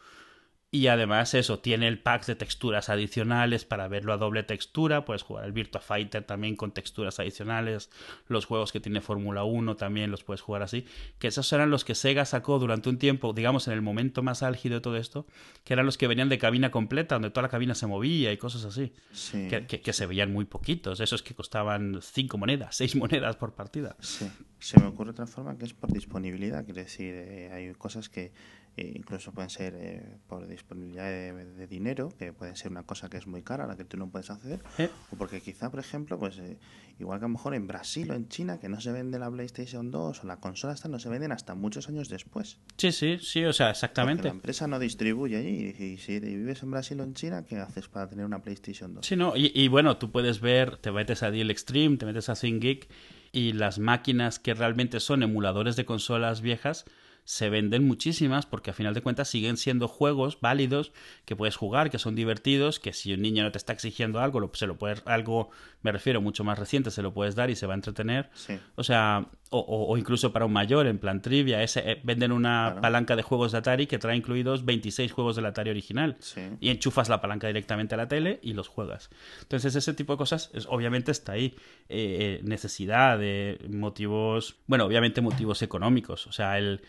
[0.74, 5.22] Y además eso, tiene el pack de texturas adicionales para verlo a doble textura, puedes
[5.22, 7.90] jugar el Virtua Fighter también con texturas adicionales,
[8.26, 10.86] los juegos que tiene Fórmula 1 también los puedes jugar así,
[11.18, 14.42] que esos eran los que Sega sacó durante un tiempo, digamos en el momento más
[14.42, 15.26] álgido de todo esto,
[15.62, 18.38] que eran los que venían de cabina completa, donde toda la cabina se movía y
[18.38, 19.48] cosas así, Sí.
[19.48, 23.52] que, que- que se veían muy poquitos, esos que costaban 5 monedas, 6 monedas por
[23.54, 23.94] partida.
[24.00, 24.26] Sí.
[24.58, 26.64] Se me ocurre otra forma que es por disponibilidad.
[26.64, 28.32] Quiere decir, eh, hay cosas que
[28.76, 33.08] eh, incluso pueden ser eh, por disponibilidad de, de dinero, que puede ser una cosa
[33.10, 34.60] que es muy cara a la que tú no puedes acceder.
[34.78, 36.56] Eh, O porque quizá, por ejemplo, pues eh,
[36.98, 39.30] igual que a lo mejor en Brasil o en China, que no se vende la
[39.30, 42.58] PlayStation 2 o la consola esta, no se venden hasta muchos años después.
[42.78, 44.22] Sí, sí, sí, o sea, Porque exactamente.
[44.24, 45.74] la empresa no distribuye allí.
[45.78, 49.06] Y, si vives en Brasil o en China, ¿qué haces para tener una PlayStation 2?
[49.06, 52.28] Sí, no, y, y bueno, tú puedes ver, te metes a Deal Extreme, te metes
[52.28, 52.88] a ThinkGeek
[53.32, 56.84] y las máquinas que realmente son emuladores de consolas viejas
[57.24, 60.92] se venden muchísimas porque a final de cuentas siguen siendo juegos válidos
[61.24, 64.40] que puedes jugar, que son divertidos, que si un niño no te está exigiendo algo,
[64.40, 65.50] lo- se lo puedes, algo,
[65.82, 68.30] me refiero, mucho más reciente, se lo puedes dar y se va a entretener.
[68.34, 68.58] Sí.
[68.74, 72.32] O sea, o, o- o incluso para un mayor, en plan trivia, ese, eh, venden
[72.32, 72.80] una Claro.
[72.80, 76.40] palanca de juegos de Atari que trae incluidos 26 juegos del Atari original Sí.
[76.60, 79.10] y enchufas la palanca directamente a la tele y los juegas.
[79.42, 81.54] Entonces ese tipo de cosas es- obviamente está ahí.
[81.88, 86.26] Eh, eh, necesidad de motivos, bueno, obviamente motivos económicos.
[86.26, 86.80] O sea, el,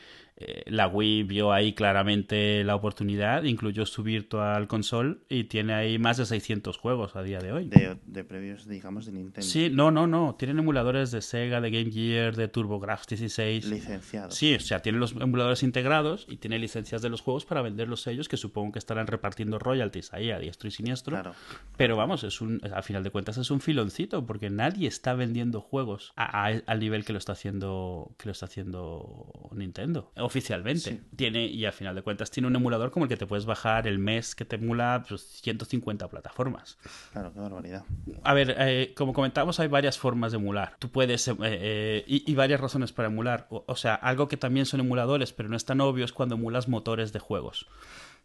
[0.45, 5.97] eh, la Wii vio ahí claramente la oportunidad, incluyó su Virtual Console y tiene ahí
[5.99, 7.67] más de 600 juegos a día de hoy.
[7.67, 9.41] De, de previos, digamos, de Nintendo.
[9.47, 10.35] Sí, no, no, no.
[10.37, 13.65] Tienen emuladores de Sega, de Game Gear, de TurboGrafx 16.
[13.69, 14.35] Licenciados.
[14.35, 18.05] Sí, o sea, tiene los emuladores integrados y tiene licencias de los juegos para venderlos
[18.07, 21.13] ellos, que supongo que estarán repartiendo royalties ahí a diestro y siniestro.
[21.15, 21.33] Claro.
[21.77, 25.61] Pero vamos, es un, a final de cuentas es un filoncito, porque nadie está vendiendo
[25.61, 30.79] juegos a- a- al nivel que lo está haciendo que lo está haciendo Nintendo oficialmente.
[30.79, 31.01] Sí.
[31.15, 33.87] Tiene y a final de cuentas tiene un emulador como el que te puedes bajar
[33.87, 36.77] el mes que te emula pues, 150 plataformas.
[37.11, 37.83] Claro, qué barbaridad.
[38.23, 40.75] A ver, eh, como comentamos, hay varias formas de emular.
[40.79, 43.45] Tú puedes, eh, eh, y, y varias razones para emular.
[43.51, 46.35] O, o sea, algo que también son emuladores, pero no es tan obvio, es cuando
[46.35, 47.67] emulas motores de juegos.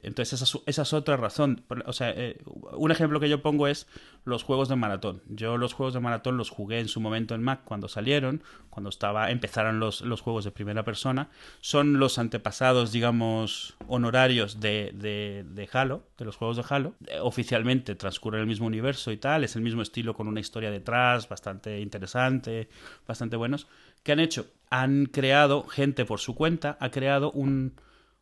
[0.03, 1.65] Entonces, esa es, esa es otra razón.
[1.87, 2.39] O sea, eh,
[2.73, 3.89] un ejemplo que yo pongo es
[4.25, 5.23] los juegos de maratón.
[5.29, 8.91] Yo los juegos de maratón los jugué en su momento en Mac cuando salieron, cuando
[8.91, 11.31] estaba, empezaron los, los juegos de primera persona.
[11.61, 16.95] Son los antepasados, digamos, honorarios de, de, de Halo, de los juegos de Halo.
[17.09, 20.71] Eh, oficialmente transcurre el mismo universo y tal, es el mismo estilo con una historia
[20.71, 22.69] detrás, bastante interesante,
[23.07, 23.67] bastante buenos.
[24.05, 24.47] ¿Qué han hecho?
[24.71, 27.75] Han creado, gente por su cuenta, ha creado un,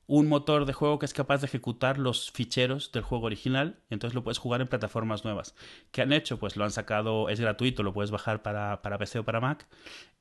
[0.07, 3.95] un motor de juego que es capaz de ejecutar los ficheros del juego original, y
[3.95, 5.55] entonces lo puedes jugar en plataformas nuevas.
[5.91, 6.39] ¿Qué han hecho?
[6.39, 9.67] Pues lo han sacado, es gratuito, lo puedes bajar para, para PC o para Mac,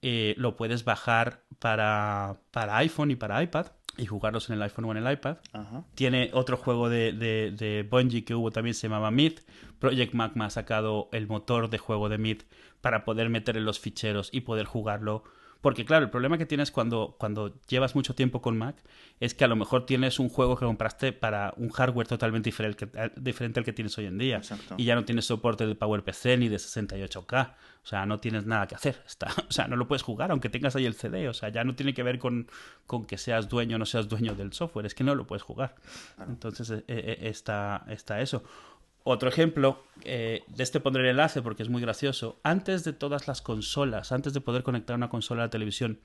[0.02, 3.68] eh, lo puedes bajar para, para iPhone y para iPad,
[3.98, 5.38] y jugarlos en el iPhone o en el iPad.
[5.54, 5.86] Ajá.
[5.96, 9.42] Tiene otro juego de, de, de Bungie que hubo también, se llamaba Myth.
[9.80, 12.44] Project Magma ha sacado el motor de juego de Myth
[12.82, 15.24] para poder meter en los ficheros y poder jugarlo
[15.66, 18.76] Porque claro, el problema que tienes cuando, cuando llevas mucho tiempo con Mac
[19.20, 22.88] es que a lo mejor tienes un juego que compraste para un hardware totalmente diferente,
[23.16, 24.38] diferente al que tienes hoy en día.
[24.38, 24.76] Exacto.
[24.78, 27.56] Y ya no tienes soporte de PowerPC ni de 68K.
[27.84, 29.02] O sea, no tienes nada que hacer.
[29.08, 31.28] Está, o sea, no lo puedes jugar aunque tengas ahí el CD.
[31.30, 32.48] O sea, ya no tiene que ver con,
[32.86, 34.86] con que seas dueño o no seas dueño del software.
[34.86, 35.74] Es que no lo puedes jugar.
[36.28, 38.44] Entonces eh, eh, está, está eso.
[39.08, 42.40] Otro ejemplo, eh, de este pondré el enlace porque es muy gracioso.
[42.42, 46.00] Antes de todas las consolas, antes de poder conectar una consola a la televisión,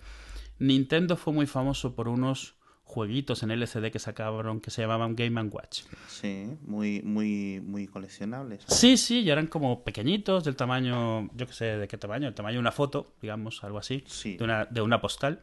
[0.58, 5.40] Nintendo fue muy famoso por unos jueguitos en LCD que sacaron que se llamaban Game
[5.44, 5.84] Watch.
[6.08, 8.64] Sí, muy, muy, muy coleccionables.
[8.66, 12.34] Sí, sí, y eran como pequeñitos, del tamaño, yo qué sé de qué tamaño, el
[12.34, 14.36] tamaño de una foto, digamos, algo así, Sí.
[14.36, 15.40] de, una, de una postal.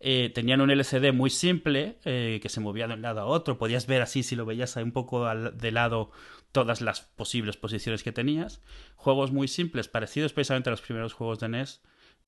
[0.00, 3.58] Eh, tenían un LCD muy simple eh, que se movía de un lado a otro.
[3.58, 6.10] Podías ver así, si lo veías un poco al- de lado,
[6.52, 8.62] todas las posibles posiciones que tenías.
[8.96, 11.82] Juegos muy simples, parecidos precisamente a los primeros juegos de NES,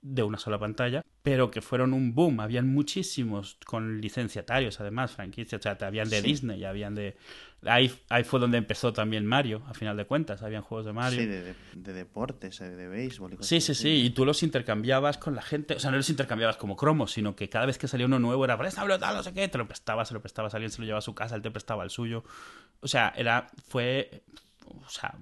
[0.05, 2.41] de una sola pantalla, pero que fueron un boom.
[2.41, 5.59] Habían muchísimos con licenciatarios, además, franquicias.
[5.59, 6.27] O sea, te- habían de Sí.
[6.27, 7.15] Disney, habían de.
[7.65, 10.43] Ahí, ahí fue donde empezó también Mario, a final de cuentas.
[10.43, 11.19] Habían juegos de Mario.
[11.21, 13.81] Sí, de, de- de deportes, eh, de béisbol y cosas Sí, sí, así.
[13.83, 17.13] sí, y tú los intercambiabas con la gente, o sea, no los intercambiabas como cromos,
[17.13, 19.57] sino que cada vez que salía uno nuevo era, préstame tal, no sé qué, te
[19.57, 21.85] lo prestabas, se lo prestabas, alguien se lo llevaba a su casa, él te prestaba
[21.85, 22.25] el suyo.
[22.81, 24.23] O sea, era, fue,
[24.67, 25.15] o sea,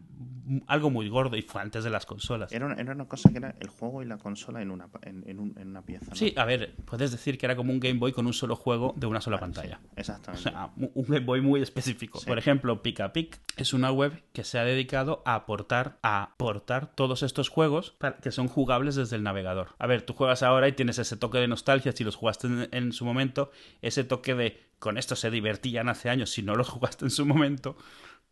[0.68, 2.52] algo muy gordo y fue antes de las consolas.
[2.52, 5.24] Era una, era una cosa que era el juego y la consola en una, en,
[5.28, 6.08] en un- en una pieza.
[6.10, 6.16] ¿no?
[6.16, 8.94] Sí, a ver, puedes decir que era como un Game Boy con un solo juego
[8.98, 9.80] de una sola pantalla.
[9.82, 10.50] Sí, O exactamente.
[10.50, 12.20] sea, mu- un Game Boy muy específico.
[12.20, 12.26] Sí.
[12.28, 17.24] Por ejemplo, Picapic es una web que se ha dedicado a aportar, a aportar todos
[17.24, 19.70] estos juegos para- que son jugables desde el navegador.
[19.80, 22.70] A ver, tú juegas ahora y tienes ese toque de nostalgia si los jugaste en,
[22.72, 26.68] en su momento, ese toque de con esto se divertían hace años si no los
[26.70, 27.78] jugaste en su momento.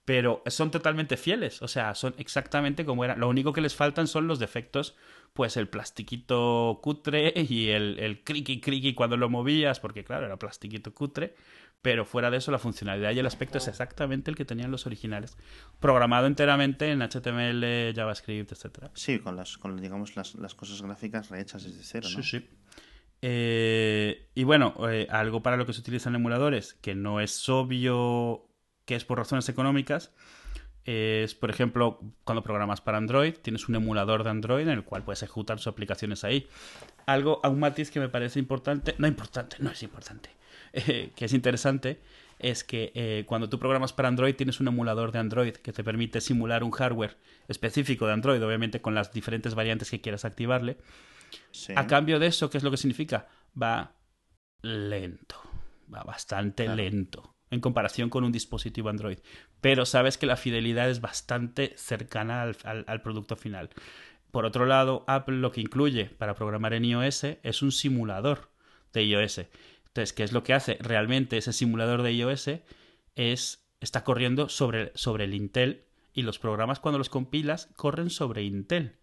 [0.10, 3.20] Pero son totalmente fieles, o sea, son exactamente como eran.
[3.20, 4.96] Lo único que les faltan son los defectos,
[5.36, 10.38] pues el plastiquito cutre y el, el criqui criqui cuando lo movías, porque claro, era
[10.38, 11.36] plastiquito cutre.
[11.84, 14.88] Pero fuera de eso, la funcionalidad y el aspecto es exactamente el que tenían los
[14.88, 15.38] originales.
[15.80, 18.90] Programado enteramente en HTML, JavaScript, etcétera.
[18.96, 22.24] Sí, con las, con digamos las, las cosas gráficas rehechas desde cero, ¿no?
[22.24, 22.50] Sí, sí.
[23.22, 28.49] Eh, y bueno, eh, algo para lo que se utilizan emuladores, que no es obvio
[28.90, 30.12] que es por razones económicas,
[30.84, 35.04] es, por ejemplo, cuando programas para Android, tienes un emulador de Android en el cual
[35.04, 36.48] puedes ejecutar sus aplicaciones ahí.
[37.06, 40.32] Algo, a un matiz que me parece importante, no importante, no es importante,
[40.74, 42.02] eh, que es interesante,
[42.40, 45.84] es que eh, cuando tú programas para Android tienes un emulador de Android que te
[45.84, 47.16] permite simular un hardware
[47.48, 50.80] específico de Android, obviamente con las diferentes variantes que quieras activarle.
[51.52, 51.74] Sí.
[51.76, 53.28] A cambio de eso, ¿qué es lo que significa?
[53.62, 53.94] Va
[54.64, 55.36] lento,
[55.94, 56.78] va bastante Claro.
[56.78, 59.20] lento en comparación con un dispositivo Android.
[59.62, 63.70] Pero sabes que la fidelidad es bastante cercana al, producto final.
[64.32, 68.52] Por otro lado, Apple lo que incluye para programar en iOS es un simulador
[68.94, 69.40] de iOS.
[69.88, 70.78] Entonces, ¿qué es lo que hace?
[70.82, 72.50] Realmente ese simulador de iOS
[73.16, 78.44] es, está corriendo sobre, sobre el Intel y los programas cuando los compilas corren sobre
[78.44, 78.99] Intel.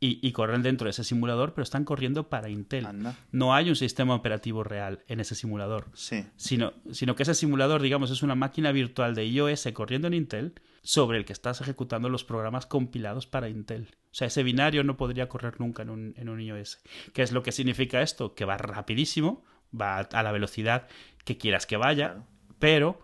[0.00, 2.86] Y, y corren dentro de ese simulador, pero están corriendo para Intel.
[2.86, 3.16] Anda.
[3.32, 6.24] No hay un sistema operativo real en ese simulador, Sí.
[6.36, 10.52] sino, sino que ese simulador, digamos, es una máquina virtual de iOS corriendo en Intel
[10.82, 13.88] sobre el que estás ejecutando los programas compilados para Intel.
[14.12, 16.78] O sea, ese binario no podría correr nunca en un, en un iOS.
[17.12, 18.36] ¿Qué es lo que significa esto?
[18.36, 19.44] Que va rapidísimo,
[19.78, 20.86] va a la velocidad
[21.24, 22.26] que quieras que vaya, Claro.
[22.60, 23.00] pero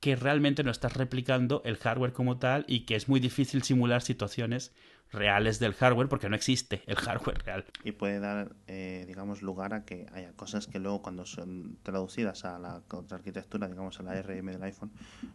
[0.00, 4.00] que realmente no estás replicando el hardware como tal y que es muy difícil simular
[4.00, 4.72] situaciones
[5.12, 7.64] reales del hardware porque no existe el hardware real.
[7.84, 12.44] Y puede dar, eh, digamos, lugar a que haya cosas que luego cuando son traducidas
[12.44, 14.92] a la arquitectura, digamos, a la RM del iPhone,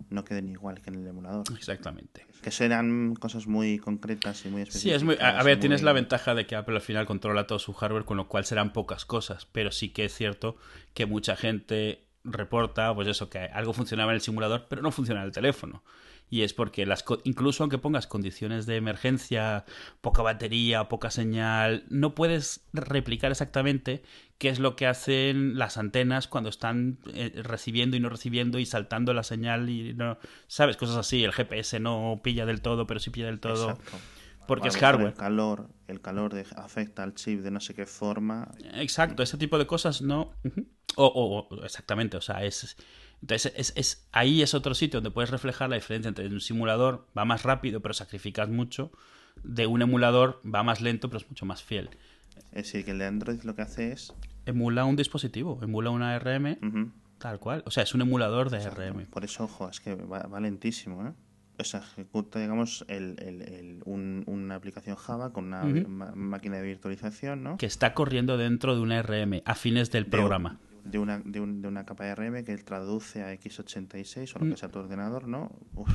[0.10, 1.44] no queden igual que en el emulador.
[1.56, 2.26] Exactamente.
[2.42, 4.82] Que serán cosas muy concretas y muy específicas.
[4.82, 5.18] Sí, es muy.
[5.20, 8.06] A, a ver, tienes la ventaja de que Apple al final controla todo su hardware,
[8.06, 9.48] con lo cual serán pocas cosas.
[9.52, 10.58] Pero sí que es cierto
[10.94, 15.22] que mucha gente reporta, pues eso, que algo funcionaba en el simulador, pero no funciona
[15.22, 15.84] en el teléfono.
[16.30, 19.66] Y es porque las co- incluso aunque pongas condiciones de emergencia,
[20.02, 24.02] poca batería, poca señal, no puedes replicar exactamente
[24.40, 28.66] qué es lo que hacen las antenas cuando están eh, recibiendo y no recibiendo y
[28.66, 30.18] saltando la señal y no,
[30.48, 31.24] sabes, cosas así.
[31.24, 33.70] El GPS no pilla del todo, pero sí pilla del todo.
[33.72, 33.98] Exacto.
[34.48, 35.08] Porque es hardware.
[35.10, 38.52] El calor, el calor de- afecta al chip de no sé qué forma.
[38.74, 40.34] Exacto, ese tipo de cosas no.
[40.96, 42.76] O, o- o- exactamente, o sea, es.
[43.24, 47.08] Entonces, es, es- ahí es otro sitio donde puedes reflejar la diferencia entre un simulador
[47.18, 48.92] va más rápido, pero sacrificas mucho,
[49.44, 51.90] de un emulador va más lento, pero es mucho más fiel.
[52.52, 54.14] Es decir, que el de Android lo que hace es.
[54.46, 57.64] Emula un dispositivo, emula una ARM, Ujú, tal cual.
[57.66, 58.82] O sea, es un emulador de exacto.
[58.82, 59.06] ARM.
[59.06, 61.14] Por eso, ojo, es que va, va lentísimo, ¿eh?
[61.58, 65.64] o sea, ejecuta, digamos, el, el, el- un- una aplicación Java con una
[66.14, 67.58] máquina de virtualización, ¿no?
[67.58, 70.60] Que está corriendo dentro de una RM a fines del De- programa.
[70.84, 74.44] De una, de, un- de una capa de RM que traduce a x86 o Mm.
[74.50, 75.52] lo que sea tu ordenador, ¿no?
[75.76, 75.90] Uf,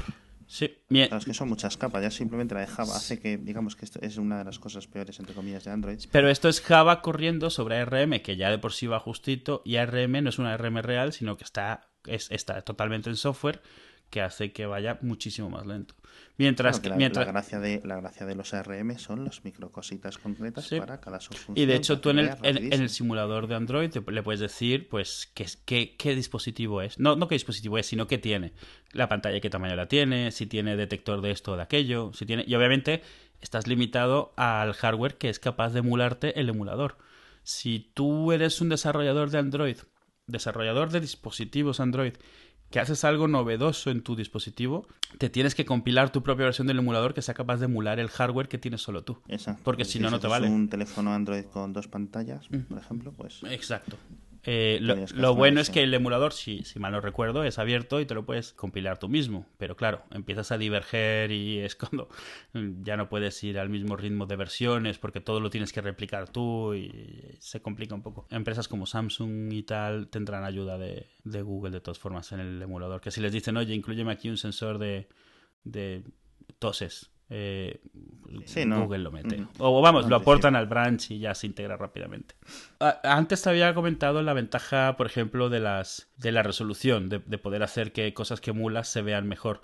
[0.50, 2.00] Sí, claro, es que son muchas capas.
[2.02, 4.86] Ya simplemente la de Java hace que, digamos, que esto es una de las cosas
[4.86, 5.98] peores, entre comillas, de Android.
[6.10, 9.76] Pero esto es Java corriendo sobre ARM, que ya de por sí va justito, y
[9.76, 13.60] ARM no es una ARM real, sino que está, es, está totalmente en software,
[14.10, 15.94] que hace que vaya muchísimo más lento.
[16.36, 20.18] Mientras que la, mientras, la gracia de, la gracia de los ARM son las microcositas
[20.18, 20.78] concretas Sí.
[20.78, 21.56] para cada subfunción.
[21.58, 24.88] y de hecho tú en el, en, el simulador de Android te- le puedes decir
[24.88, 26.98] pues qué, es- qué, qué dispositivo es.
[26.98, 28.52] No, no qué dispositivo es, sino qué tiene.
[28.92, 32.24] La pantalla, qué tamaño la tiene, si tiene detector de esto o de aquello, si
[32.24, 32.44] tiene...
[32.46, 33.02] Y obviamente
[33.40, 36.98] estás limitado al hardware que es capaz de emularte el emulador.
[37.42, 39.76] Si tú eres un desarrollador de Android,
[40.26, 42.14] desarrollador de dispositivos Android,
[42.70, 44.86] que haces algo novedoso en tu dispositivo,
[45.18, 48.08] te tienes que compilar tu propia versión del emulador que sea capaz de emular el
[48.08, 49.18] hardware que tienes solo tú.
[49.28, 49.62] Exacto.
[49.64, 50.48] porque si no, no te vale.
[50.48, 53.42] un teléfono Android con dos pantallas, por ejemplo, pues...
[53.44, 53.96] Exacto.
[54.50, 58.06] Eh, lo bueno es que el emulador, si, si mal no recuerdo, es abierto y
[58.06, 59.46] te lo puedes compilar tú mismo.
[59.58, 62.08] Pero claro, empiezas a diverger y es cuando
[62.80, 66.30] ya no puedes ir al mismo ritmo de versiones porque todo lo tienes que replicar
[66.30, 68.26] tú y se complica un poco.
[68.30, 72.62] Empresas como Samsung y tal tendrán ayuda de, de Google de todas formas en el
[72.62, 73.02] emulador.
[73.02, 75.08] Que si les dicen, oye, incluyeme aquí un sensor de,
[75.64, 76.04] de
[76.58, 77.10] toses.
[77.30, 77.80] Eh,
[78.44, 78.82] Sí, no.
[78.82, 79.42] Google lo mete.
[79.58, 80.22] O vamos, No, lo sí.
[80.22, 82.34] aportan al branch y ya se integra rápidamente.
[82.80, 87.20] A- Antes te había comentado la ventaja, por ejemplo, de las de la resolución, de,
[87.20, 89.62] de poder hacer que cosas que emulas se vean mejor.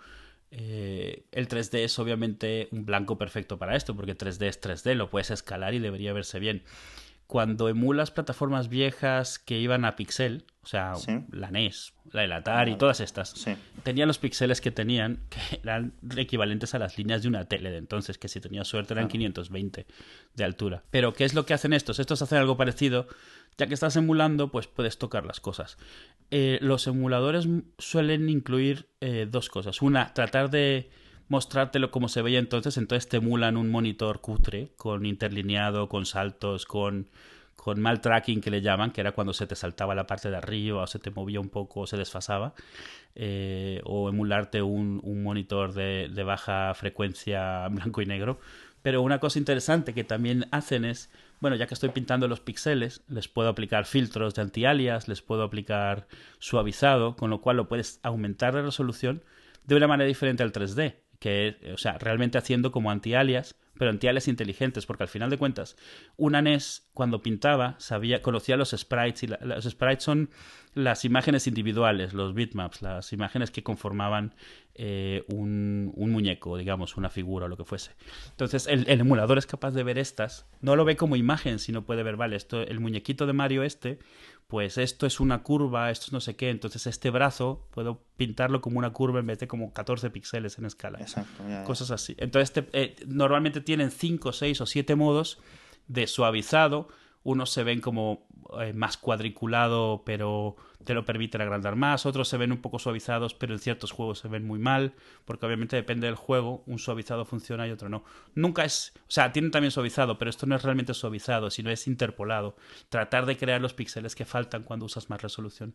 [0.50, 5.10] Eh, el 3D es obviamente un blanco perfecto para esto, porque 3D es 3D, lo
[5.10, 6.62] puedes escalar y debería verse bien.
[7.34, 11.18] Cuando emulas plataformas viejas que iban a pixel, o sea, Sí.
[11.32, 13.56] la NES, la del Atari, todas estas, Sí.
[13.82, 17.78] tenían los píxeles que tenían, que eran equivalentes a las líneas de una tele de
[17.78, 19.84] entonces, que si tenías suerte eran 520
[20.36, 20.84] de altura.
[20.92, 21.98] Pero, ¿qué es lo que hacen estos?
[21.98, 23.08] Estos hacen algo parecido,
[23.58, 25.76] ya que estás emulando, pues puedes tocar las cosas.
[26.30, 29.82] Eh, los emuladores suelen incluir eh, dos cosas.
[29.82, 30.88] Una, tratar de
[31.34, 36.64] mostrártelo como se veía entonces, entonces te emulan un monitor cutre, con interlineado, con saltos,
[36.66, 37.08] con
[37.64, 40.36] con mal tracking que le llaman, que era cuando se te saltaba la parte de
[40.36, 42.52] arriba o se te movía un poco o se desfasaba,
[43.14, 48.38] eh, o emularte un, un monitor de, de baja frecuencia blanco y negro.
[48.82, 51.10] Pero una cosa interesante que también hacen es,
[51.40, 55.42] bueno, ya que estoy pintando los píxeles, les puedo aplicar filtros de anti-alias, les puedo
[55.42, 56.06] aplicar
[56.38, 59.22] suavizado, con lo cual lo puedes aumentar la resolución
[59.64, 64.28] de una manera diferente al 3D, que o sea, realmente haciendo como anti-alias, pero anti-alias
[64.28, 65.74] inteligentes, porque al final de cuentas,
[66.18, 70.28] una NES cuando pintaba sabía, conocía los sprites y la- los sprites son
[70.74, 74.34] las imágenes individuales, los bitmaps, las imágenes que conformaban
[74.74, 77.92] eh, un, un muñeco, digamos, una figura o lo que fuese.
[78.30, 81.84] Entonces, el, el emulador es capaz de ver estas, no lo ve como imagen, sino
[81.86, 83.98] puede ver, vale, esto, el muñequito de Mario este,
[84.48, 88.60] pues esto es una curva, esto es no sé qué, entonces este brazo puedo pintarlo
[88.60, 91.42] como una curva en vez de como 14 píxeles en escala Exacto.
[91.44, 91.64] ya, ya.
[91.64, 92.14] cosas así.
[92.18, 95.38] Entonces, te- eh, normalmente tienen 5, 6 o 7 modos
[95.88, 96.88] de suavizado.
[97.24, 98.26] Unos se ven como
[98.60, 102.06] eh, más cuadriculado, pero te lo permiten agrandar más.
[102.06, 104.92] Otros se ven un poco suavizados, pero en ciertos juegos se ven muy mal,
[105.24, 106.62] porque obviamente depende del juego.
[106.66, 108.04] Un suavizado funciona y otro no.
[108.34, 108.92] Nunca es.
[109.00, 112.56] O sea, tienen también suavizado, pero esto no es realmente suavizado, sino es interpolado.
[112.90, 115.74] Tratar de crear los píxeles que faltan cuando usas más resolución.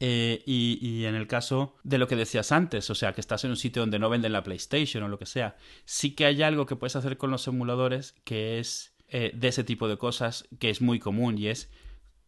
[0.00, 3.44] Eh, y, y en el caso de lo que decías antes, o sea, que estás
[3.44, 6.42] en un sitio donde no venden la PlayStation o lo que sea, sí que hay
[6.42, 10.46] algo que puedes hacer con los emuladores que es eh, de ese tipo de cosas
[10.58, 11.70] que es muy común y es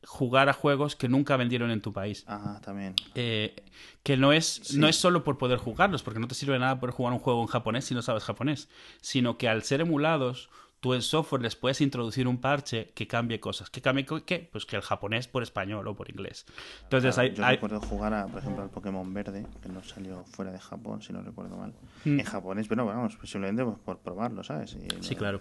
[0.05, 2.23] jugar a juegos que nunca vendieron en tu país.
[2.29, 2.95] Ajá, también.
[3.17, 3.57] Eh,
[4.05, 4.79] que no es, Sí.
[4.79, 7.41] no es solo por poder jugarlos, porque no te sirve nada poder jugar un juego
[7.43, 8.69] en japonés si no sabes japonés,
[9.01, 13.41] sino que al ser emulados, tú en software les puedes introducir un parche que cambie
[13.41, 13.69] cosas.
[13.69, 14.49] ¿Que cambie qué?
[14.53, 16.47] Pues que el japonés por español o por inglés.
[16.85, 19.83] Entonces Claro, hay, yo hay- recuerdo jugar, a, por ejemplo, al Pokémon Verde, que no
[19.83, 21.73] salió fuera de Japón, si no recuerdo mal.
[22.05, 22.21] Mm.
[22.21, 24.77] En japonés, pero vamos, posiblemente pues, por probarlo, ¿sabes?
[24.77, 25.41] Y, Sí, claro.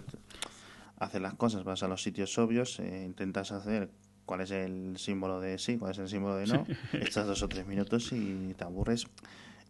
[0.98, 3.90] Haces las cosas, vas a los sitios obvios, eh, intentas hacer
[4.24, 7.48] cuál es el símbolo de sí, cuál es el símbolo de no, echas dos o
[7.48, 9.06] tres minutos y te aburres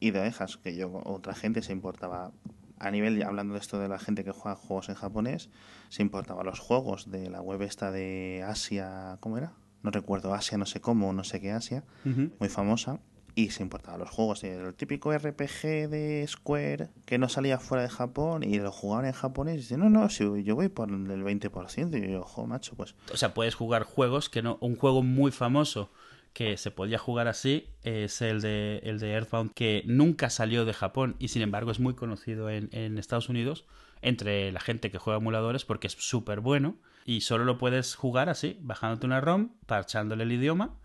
[0.00, 0.56] y te dejas.
[0.56, 2.32] Que yo, otra gente se importaba,
[2.78, 5.50] a nivel, hablando de esto de la gente que juega juegos en japonés,
[5.88, 9.52] se importaba los juegos de la web esta de Asia, ¿cómo era?
[9.82, 12.98] No recuerdo, Asia no sé cómo, no sé qué Asia, muy famosa.
[13.38, 17.90] Y se importaba los juegos, el típico RPG de Square que no salía fuera de
[17.90, 19.54] Japón y lo jugaban en japonés.
[19.54, 21.98] Y dice, no, no, si yo voy por el 20%.
[22.02, 24.56] Y yo, ojo, macho, pues O sea, puedes jugar juegos que no.
[24.62, 25.90] Un juego muy famoso
[26.32, 30.72] que se podía jugar así es el de, el de Earthbound, que nunca salió de
[30.72, 33.66] Japón y sin embargo es muy conocido en, en Estados Unidos
[34.00, 36.76] entre la gente que juega emuladores porque es súper bueno
[37.06, 40.78] y solo lo puedes jugar así, bajándote una ROM, parchándole el idioma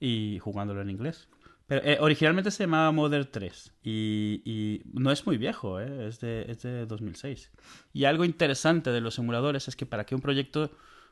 [0.00, 1.28] y jugándolo en inglés.
[1.66, 6.44] Pero eh, originalmente se llamaba Modern 3 y, no es muy viejo, eh, es, de,
[6.48, 7.50] es de 2006.
[7.92, 10.70] Y algo interesante de los emuladores es que para que un proyecto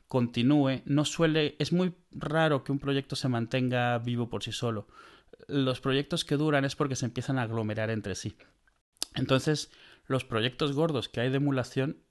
[0.09, 4.86] continúe, no suele, es muy raro que un proyecto se mantenga vivo por sí solo.
[5.48, 8.36] Los proyectos que duran es porque se empiezan a aglomerar entre sí.
[9.14, 9.70] Entonces,
[10.07, 12.03] los proyectos gordos que hay de emulación,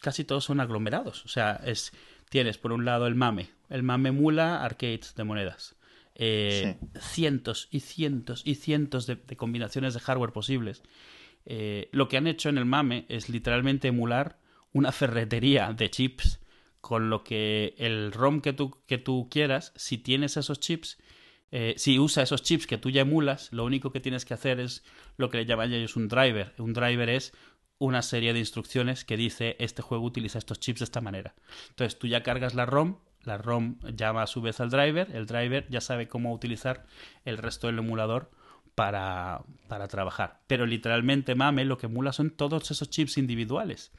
[0.00, 1.24] casi todos son aglomerados.
[1.24, 1.92] O sea, es,
[2.28, 3.50] tienes por un lado el MAME.
[3.68, 5.76] El MAME emula arcades de monedas.
[6.22, 10.82] Eh, cientos y cientos y cientos de, de combinaciones de hardware posibles.
[11.46, 14.38] Eh, lo que han hecho en el MAME es literalmente emular
[14.74, 16.40] una ferretería de chips
[16.82, 20.98] con lo que el ROM que tú, que tú quieras, si tienes esos chips,
[21.52, 24.60] eh, si usa esos chips que tú ya emulas, lo único que tienes que hacer
[24.60, 24.84] es
[25.16, 26.54] lo que le llaman ellos un driver.
[26.58, 27.32] Un driver es
[27.78, 31.34] una serie de instrucciones que dice este juego utiliza estos chips de esta manera.
[31.70, 35.26] Entonces tú ya cargas la ROM, la ROM llama a su vez al driver, el
[35.26, 36.86] driver ya sabe cómo utilizar
[37.24, 38.30] el resto del emulador
[38.74, 40.40] para, para trabajar.
[40.46, 43.92] Pero literalmente MAME lo que emula son todos esos chips individuales.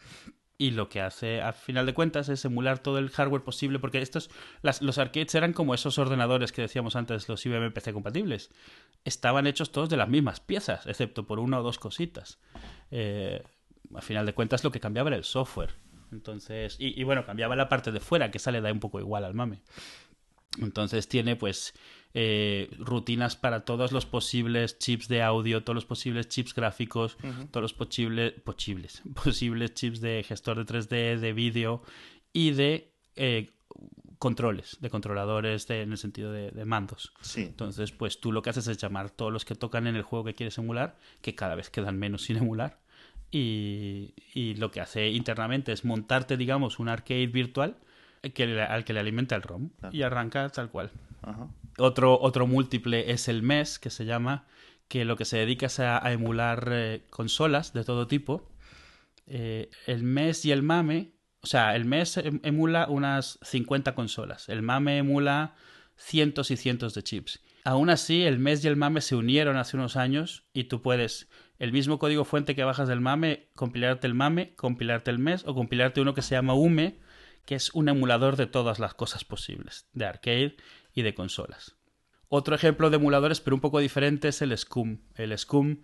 [0.57, 3.99] Y lo que hace a final de cuentas es emular todo el hardware posible porque
[3.99, 4.30] estos
[4.61, 8.51] los arcades eran como esos ordenadores que decíamos antes los IBM PC compatibles.
[9.03, 12.39] Estaban hechos todos de las mismas piezas excepto por una o dos cositas.
[12.91, 13.41] Eh,
[13.95, 15.74] a final de cuentas lo que cambiaba era el software
[16.12, 19.24] entonces y, y, bueno cambiaba la parte de fuera que sale da un poco igual
[19.24, 19.62] al mame
[20.59, 21.74] entonces tiene pues
[22.14, 27.28] eh, rutinas para todos los posibles chips de audio, todos los posibles chips gráficos, uh
[27.28, 27.51] -huh.
[27.51, 31.84] todos los posibles, posibles, posibles chips de gestor de 3D, de vídeo
[32.34, 33.51] y de eh,
[34.20, 37.14] controles, de controladores de, en el sentido de, de mandos.
[37.22, 37.43] Sí.
[37.43, 40.26] Entonces, pues tú lo que haces es llamar todos los que tocan en el juego
[40.26, 42.80] que quieres emular, que cada vez quedan menos sin emular,
[43.32, 47.78] y, y lo que hace internamente es montarte, digamos, un arcade virtual
[48.34, 49.96] que le, al que le alimenta el ROM Claro.
[49.96, 50.92] y arranca tal cual.
[51.22, 51.48] Ajá.
[51.78, 54.46] Otro, otro múltiple es el MES, que se llama,
[54.88, 58.52] que lo que se dedica es a, a emular eh, consolas de todo tipo.
[59.28, 64.50] Eh, el MES y el MAME, o sea, el MES em- emula unas 50 consolas,
[64.50, 65.56] el MAME emula
[65.96, 67.40] cientos y cientos de chips.
[67.64, 71.30] Aún así, el MES y el MAME se unieron hace unos años y tú puedes,
[71.62, 75.53] el mismo código fuente que bajas del MAME, compilarte el MAME, compilarte el MES o
[75.53, 76.97] compilarte uno que se llama UME,
[77.45, 80.55] que es un emulador de todas las cosas posibles, de arcade
[80.95, 81.76] y de consolas.
[82.30, 85.01] Otro ejemplo de emuladores, pero un poco diferente, es el SCUM.
[85.16, 85.84] El SCUM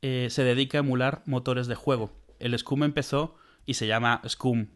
[0.00, 2.10] eh, se dedica a emular motores de juego.
[2.38, 3.36] El SCUM empezó
[3.66, 4.68] y se llama SCUM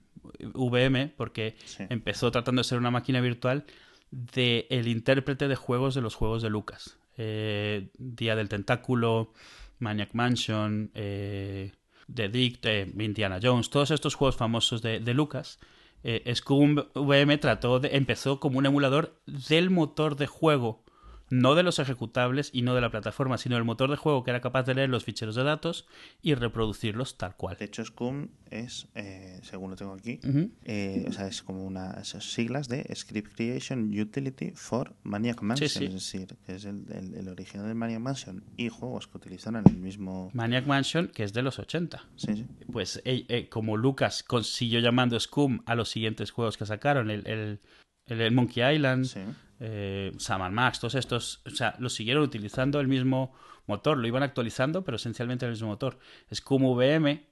[0.54, 1.84] VM porque Sí.
[1.88, 3.64] empezó tratando de ser una máquina virtual
[4.10, 6.98] del el intérprete de juegos de los juegos de Lucas.
[7.16, 9.32] Eh, Día del Tentáculo,
[9.78, 11.72] Maniac Mansion, eh,
[12.12, 15.58] The Dick, eh, Indiana Jones, todos estos juegos famosos de, de Lucas.
[16.02, 20.84] Eh, Scum VM trató empezó como un emulador del motor de juego,
[21.30, 24.30] no de los ejecutables y no de la plataforma, sino del motor de juego que
[24.30, 25.86] era capaz de leer los ficheros de datos
[26.22, 27.56] y reproducirlos tal cual.
[27.58, 30.50] De hecho, SCUM es, eh, según lo tengo aquí, Ujú.
[30.64, 35.68] eh, o sea, es como unas siglas de Script Creation Utility for Maniac Mansion.
[35.68, 35.84] sí.
[35.86, 39.56] Es decir, que es el, el, el original del Maniac Mansion y juegos que utilizan
[39.56, 40.30] el mismo.
[40.32, 42.04] Maniac Mansion, que es de los 80.
[42.16, 42.46] Sí, sí.
[42.72, 47.60] pues eh, como Lucas consiguió llamando Scum a los siguientes juegos que sacaron, el, el,
[48.06, 49.20] el- el Monkey Island, Sí.
[49.60, 53.34] eh, Sam Max, todos estos, o sea, lo siguieron utilizando el mismo
[53.66, 55.98] motor, lo iban actualizando, pero esencialmente el mismo motor.
[56.34, 57.26] Scum VM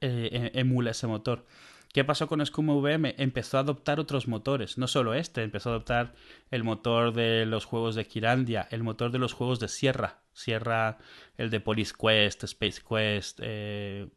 [0.00, 1.46] eh, emula ese motor.
[1.92, 3.14] ¿Qué pasó con Scum VM?
[3.18, 6.14] Empezó a adoptar otros motores, no solo este, empezó a adoptar
[6.50, 10.98] el motor de los juegos de Kirandia, el motor de los juegos de Sierra, Sierra,
[11.36, 14.08] el de Police Quest, Space Quest, eh,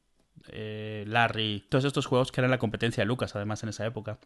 [0.51, 4.19] eh, Larry, todos estos juegos que eran la competencia de Lucas, además en esa época.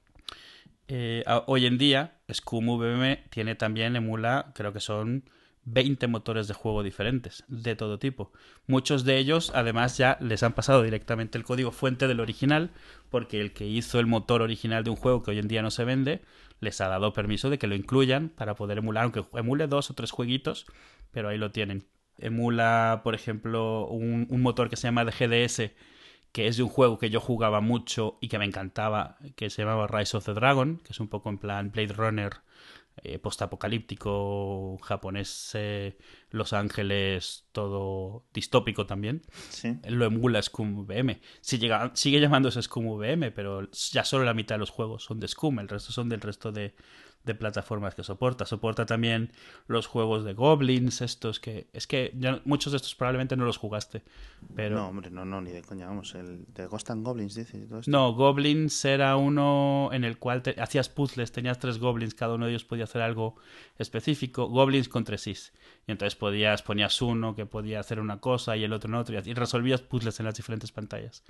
[0.88, 5.24] Eh, hoy en día, Scum VM tiene también, emula, creo que son
[5.66, 8.32] 20 motores de juego diferentes, de todo tipo.
[8.68, 12.72] Muchos de ellos, además, ya les han pasado directamente el código fuente del original,
[13.10, 15.72] porque el que hizo el motor original de un juego que hoy en día no
[15.72, 16.22] se vende,
[16.60, 19.94] les ha dado permiso de que lo incluyan para poder emular, aunque emule dos o
[19.94, 20.66] tres jueguitos,
[21.12, 21.86] pero ahí lo tienen.
[22.18, 25.72] Emula, por ejemplo, un, un motor que se llama GDS,
[26.32, 29.64] que es de un juego que yo jugaba mucho y que me encantaba, que se
[29.64, 32.34] llamaba Rise of the Dragon, que es un poco en plan Blade Runner
[33.04, 35.98] eh, postapocalíptico japonés, eh,
[36.30, 39.24] Los Ángeles, todo distópico también.
[39.50, 39.78] Sí.
[39.88, 41.20] Lo emula Scum VM.
[41.42, 45.20] Si llega, sigue llamándose Scum VM, pero ya solo la mitad de los juegos son
[45.20, 46.76] de Scum, el resto son del resto de,
[47.24, 48.46] de plataformas que soporta.
[48.46, 49.32] Soporta también
[49.68, 51.68] los juegos de Goblins, estos que...
[51.74, 54.04] Es que ya muchos de estos probablemente no los jugaste,
[54.56, 54.76] pero...
[54.76, 57.68] No, hombre, no, no, ni de coña, vamos, el de Ghost and Goblins, dice, y
[57.68, 57.92] todo esto.
[57.92, 62.46] No, Goblins era uno en el cual te- hacías puzzles, tenías tres Goblins, cada uno
[62.46, 63.36] de ellos podía hacer algo
[63.78, 64.48] específico.
[64.48, 65.54] Goblins con tres is.
[65.88, 69.20] Y entonces podías, ponías uno que podía hacer una cosa y el otro en otro,
[69.24, 71.24] y resolvías puzzles en las diferentes pantallas.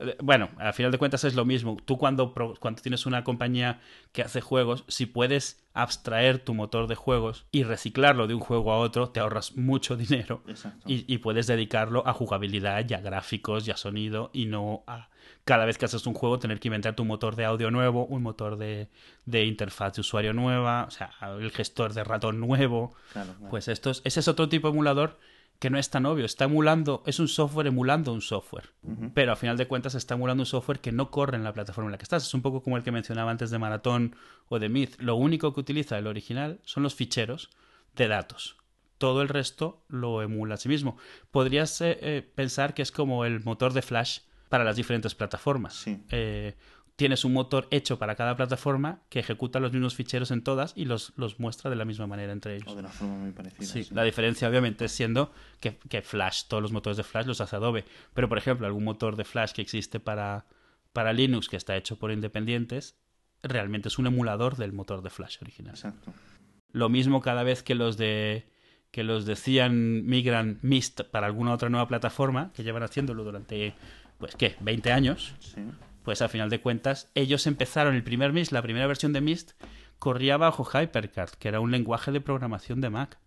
[0.00, 1.76] Eh, Bueno, al final de cuentas es lo mismo.
[1.84, 3.80] Tú cuando, cuando tienes una compañía
[4.12, 8.72] que hace juegos, si puedes abstraer tu motor de juegos y reciclarlo de un juego
[8.72, 10.42] a otro, te ahorras mucho dinero
[10.86, 15.08] y, y puedes dedicarlo a jugabilidad, y a gráficos, y a sonido, y no a
[15.44, 18.22] cada vez que haces un juego tener que inventar tu motor de audio nuevo, un
[18.22, 18.88] motor de,
[19.26, 22.94] de interfaz de usuario nueva, o sea, el gestor de ratón nuevo.
[23.12, 23.50] Claro, claro.
[23.50, 25.18] Pues estos, ese es otro tipo de emulador
[25.60, 26.24] que no es tan obvio.
[26.24, 28.70] Está emulando, es un software emulando un software.
[29.14, 31.88] Pero a final de cuentas está emulando un software que no corre en la plataforma
[31.88, 32.26] en la que estás.
[32.26, 34.16] Es un poco como el que mencionaba antes de Maratón
[34.48, 34.96] o de Myth.
[34.98, 37.50] Lo único que utiliza el original son los ficheros
[37.94, 38.56] de datos.
[38.96, 40.96] Todo el resto lo emula a sí mismo.
[41.30, 45.74] Podrías eh, eh, pensar que es como el motor de Flash para las diferentes plataformas.
[45.74, 46.02] Sí.
[46.08, 46.56] Eh,
[47.00, 50.84] tienes un motor hecho para cada plataforma que ejecuta los mismos ficheros en todas y
[50.84, 52.68] los, los muestra de la misma manera entre ellos.
[52.68, 53.64] O de una forma muy parecida.
[53.64, 53.94] Sí, sí.
[53.94, 57.56] la diferencia obviamente es siendo que, que Flash, todos los motores de Flash los hace
[57.56, 57.86] Adobe.
[58.12, 60.44] Pero por ejemplo, algún motor de Flash que existe para,
[60.92, 62.96] para Linux que está hecho por independientes,
[63.42, 65.76] realmente es un emulador del motor de Flash original.
[65.76, 66.12] Exacto.
[66.70, 68.44] Lo mismo cada vez que los de
[68.90, 73.72] que los de Cian migran Mist para alguna otra nueva plataforma, que llevan haciéndolo durante,
[74.18, 74.56] pues, ¿qué?
[74.60, 75.62] 20 años, Sí.
[76.10, 79.52] Pues a final de cuentas, ellos empezaron el primer Mist, la primera versión de Mist,
[80.00, 83.20] corría bajo HyperCard, que era un lenguaje de programación de Mac.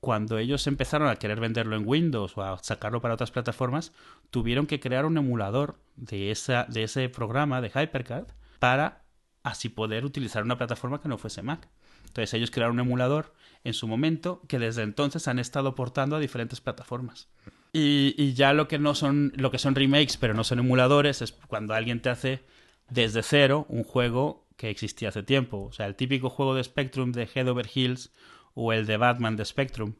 [0.00, 3.92] Cuando ellos empezaron a querer venderlo en Windows o a sacarlo para otras plataformas,
[4.30, 6.36] tuvieron que crear un emulador de,
[6.66, 8.26] de ese programa de HyperCard
[8.58, 9.04] para
[9.44, 11.68] así poder utilizar una plataforma que no fuese Mac.
[12.06, 13.32] Entonces ellos crearon un emulador
[13.62, 17.28] en su momento que desde entonces han estado portando a diferentes plataformas.
[17.72, 21.22] Y, y ya lo que no son, lo que son remakes, pero no son emuladores,
[21.22, 22.42] es cuando alguien te hace
[22.88, 25.62] desde cero un juego que existía hace tiempo.
[25.62, 28.12] O sea, el típico juego de Spectrum de Head Over Heels
[28.54, 29.94] o el de Batman de Spectrum.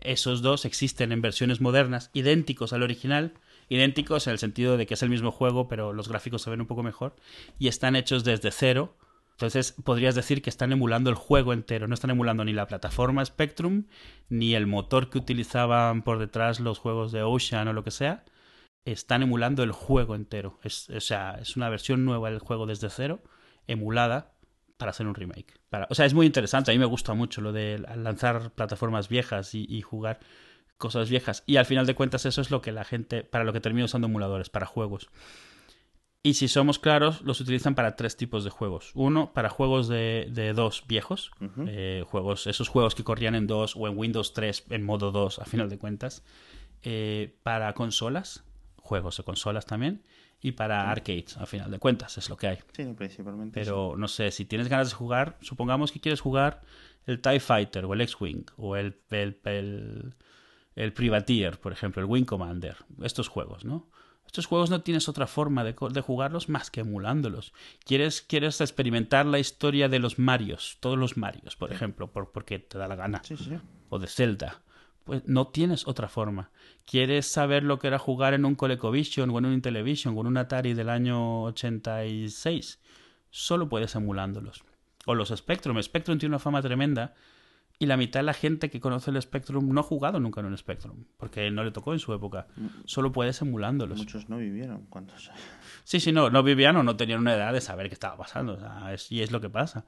[0.00, 3.32] Esos dos existen en versiones modernas, idénticos al original,
[3.68, 6.60] idénticos en el sentido de que es el mismo juego, pero los gráficos se ven
[6.60, 7.16] un poco mejor,
[7.58, 8.96] y están hechos desde cero.
[9.36, 13.22] Entonces podrías decir que están emulando el juego entero, no están emulando ni la plataforma
[13.22, 13.84] Spectrum,
[14.30, 18.24] ni el motor que utilizaban por detrás los juegos de Ocean o lo que sea,
[18.86, 20.58] están emulando el juego entero.
[20.62, 23.22] Es, o sea, es una versión nueva del juego desde cero,
[23.66, 24.32] emulada
[24.78, 25.60] para hacer un remake.
[25.68, 26.70] Para, o sea, es muy interesante.
[26.70, 30.18] A mí me gusta mucho lo de lanzar plataformas viejas y, y, jugar
[30.78, 31.42] cosas viejas.
[31.44, 33.84] Y al final de cuentas eso es lo que la gente, para lo que termina
[33.84, 35.10] usando emuladores, para juegos.
[36.22, 38.90] Y si somos claros, los utilizan para tres tipos de juegos.
[38.94, 41.64] Uno, para juegos de, de dos viejos, Uh -huh.
[41.68, 45.38] eh, juegos, esos juegos que corrían en 2 o en Windows 3 en modo 2
[45.38, 46.24] a final de cuentas.
[46.82, 48.44] Eh, para consolas,
[48.76, 50.02] juegos de consolas también.
[50.40, 50.90] Y para Sí.
[50.90, 52.58] arcades, a final de cuentas, es lo que hay.
[52.72, 53.58] Sí, principalmente.
[53.58, 54.00] Pero sí.
[54.00, 56.60] no sé, si tienes ganas de jugar, supongamos que quieres jugar
[57.06, 60.14] el TIE Fighter o el X-Wing o el, el, el,
[60.74, 62.76] el Privateer, por ejemplo, el Wing Commander.
[63.02, 63.88] Estos juegos, ¿no?
[64.26, 67.52] Estos juegos no tienes otra forma de, de, jugarlos más que emulándolos.
[67.84, 72.58] ¿Quieres, quieres experimentar la historia de los Marios, todos los Marios, por ejemplo, por, porque
[72.58, 73.22] te da la gana.
[73.24, 73.58] Sí, sí.
[73.88, 74.62] O de Zelda.
[75.04, 76.50] Pues no tienes otra forma.
[76.84, 80.26] ¿Quieres saber lo que era jugar en un ColecoVision o en un Intellivision o en
[80.26, 82.80] un Atari del año 86?
[83.30, 84.64] Solo puedes emulándolos.
[85.06, 85.80] O los Spectrum.
[85.80, 87.14] Spectrum tiene una fama tremenda
[87.78, 90.46] y la mitad de la gente que conoce el Spectrum no ha jugado nunca en
[90.46, 92.46] un Spectrum, porque no le tocó en su época.
[92.86, 93.98] Solo puedes emulándolos.
[93.98, 94.86] Muchos no vivieron.
[94.86, 95.30] ¿Cuántos?
[95.84, 98.54] Sí, sí, no, no vivían o no tenían una edad de saber qué estaba pasando.
[98.54, 99.84] O sea, es, y es lo que pasa.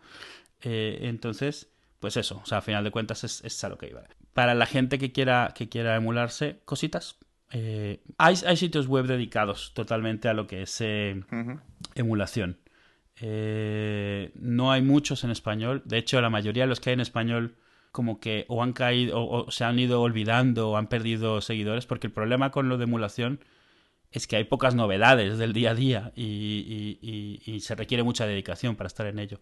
[0.61, 3.89] Eh, entonces, pues eso, o sea, a final de cuentas es, es a lo que
[3.89, 4.03] iba.
[4.35, 7.19] Para la gente que quiera, que quiera emularse, cositas.
[7.53, 11.61] Eh, hay, hay, sitios web dedicados totalmente a lo que es eh, uh -huh.
[11.95, 12.59] emulación.
[13.21, 15.83] No hay muchos en español.
[15.87, 17.57] De hecho, la mayoría de los que hay en español
[17.93, 21.87] como que o han caído o, o, se han ido olvidando o han perdido seguidores
[21.87, 23.41] porque el problema con lo de emulación
[24.11, 28.03] es que hay pocas novedades del día a día y, y, y, y, se requiere
[28.03, 29.39] mucha dedicación para estar en ello.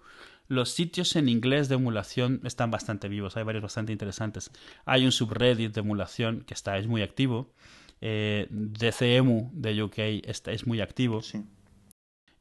[0.49, 4.51] Los sitios en inglés de emulación están bastante vivos, hay varios bastante interesantes.
[4.85, 7.53] Hay un subreddit de emulación que está, es muy activo.
[8.01, 11.23] Eh, DCEMU de UK está, es muy activo.
[11.23, 11.45] Sí.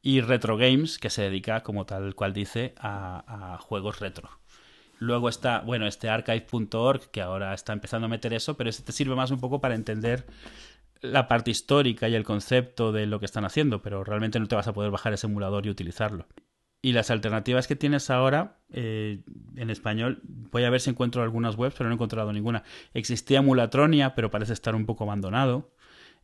[0.02, 4.30] Y Retro Games, que se dedica, como tal cual dice, a, a juegos retro.
[4.98, 8.92] Luego está, bueno, este archive.org, que ahora está empezando a meter eso, pero ese te
[8.92, 10.26] sirve más un poco para entender
[11.00, 14.56] la parte histórica y el concepto de lo que están haciendo, pero realmente no te
[14.56, 16.26] vas a poder bajar ese emulador y utilizarlo.
[16.82, 19.22] Y las alternativas que tienes ahora eh,
[19.56, 22.62] en español, voy a ver si encuentro algunas webs, pero no he encontrado ninguna.
[22.94, 25.72] Existía Mulatronia, pero parece estar un poco abandonado.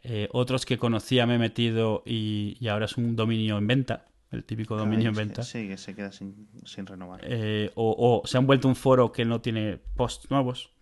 [0.04, 4.44] Eh, otros que conocía me he metido y, ahora es un dominio en venta, el
[4.44, 5.42] típico dominio en venta.
[5.42, 6.48] Sí, que se queda sin,
[6.86, 7.20] renovar.
[7.22, 10.72] Eh, o, se han vuelto un foro que no tiene posts nuevos.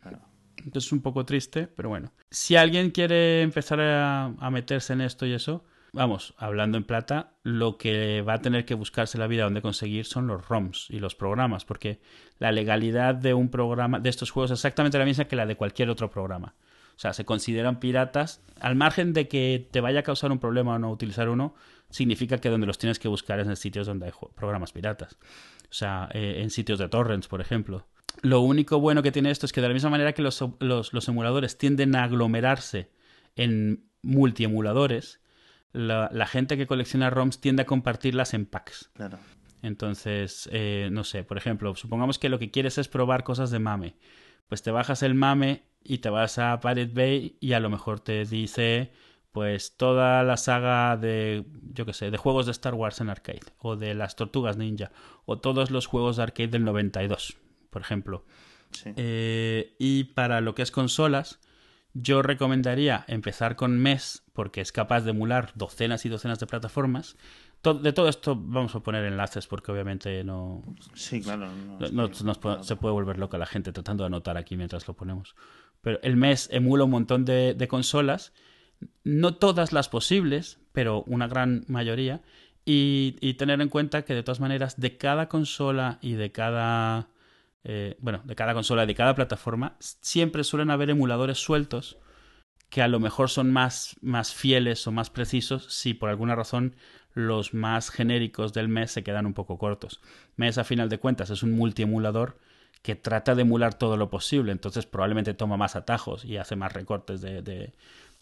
[0.56, 2.12] Entonces es un poco triste, pero bueno.
[2.30, 7.76] Si alguien quiere empezar a, meterse en esto y eso, vamos, hablando en plata, lo
[7.76, 11.14] que va a tener que buscarse la vida donde conseguir son los ROMs y los
[11.14, 12.00] programas, porque
[12.38, 15.56] la legalidad de un programa, de estos juegos, es exactamente la misma que la de
[15.56, 16.54] cualquier otro programa.
[17.00, 18.42] O sea, se consideran piratas.
[18.60, 21.54] Al margen de que te vaya a causar un problema o no utilizar uno,
[21.88, 25.16] significa que donde los tienes que buscar es en sitios donde hay programas piratas.
[25.62, 27.86] O sea, eh, en sitios de torrents, por ejemplo.
[28.20, 31.08] Lo único bueno que tiene esto es que de la misma manera que los, los,
[31.08, 32.90] emuladores tienden a aglomerarse
[33.34, 35.22] en multiemuladores,
[35.72, 38.90] la, la gente que colecciona ROMs tiende a compartirlas en packs.
[38.92, 39.18] Claro.
[39.62, 43.58] Entonces, eh, no sé, por ejemplo, supongamos que lo que quieres es probar cosas de
[43.58, 43.94] mame.
[44.48, 48.00] Pues te bajas el mame y te vas a Pirate Bay y a lo mejor
[48.00, 48.92] te dice
[49.32, 53.42] pues toda la saga de yo qué sé, de juegos de Star Wars en arcade
[53.58, 54.90] o de las Tortugas Ninja
[55.24, 57.36] o todos los juegos de arcade del 92,
[57.70, 58.24] por ejemplo.
[58.84, 61.40] Eh, y para lo que es consolas,
[61.92, 67.16] yo recomendaría empezar con MES porque es capaz de emular docenas y docenas de plataformas
[67.62, 70.62] de todo esto vamos a poner enlaces porque obviamente no.
[70.94, 71.48] Sí, claro.
[71.92, 75.34] No, se puede volver loca la gente tratando de anotar aquí mientras lo ponemos.
[75.82, 78.32] Pero el mes emula un montón de, consolas,
[79.04, 82.22] no todas las posibles, pero una gran mayoría.
[82.64, 87.08] Y, tener en cuenta que de todas maneras, de cada consola y de cada.
[87.64, 91.98] Eh, bueno, de cada consola y de cada plataforma, siempre suelen haber emuladores sueltos
[92.70, 96.76] que a lo mejor son más, más fieles o más precisos si por alguna razón
[97.12, 100.00] los más genéricos del mes se quedan un poco cortos.
[100.36, 102.38] MES, a final de cuentas, es un multiemulador
[102.82, 106.72] que trata de emular todo lo posible, entonces probablemente toma más atajos y hace más
[106.72, 107.74] recortes de,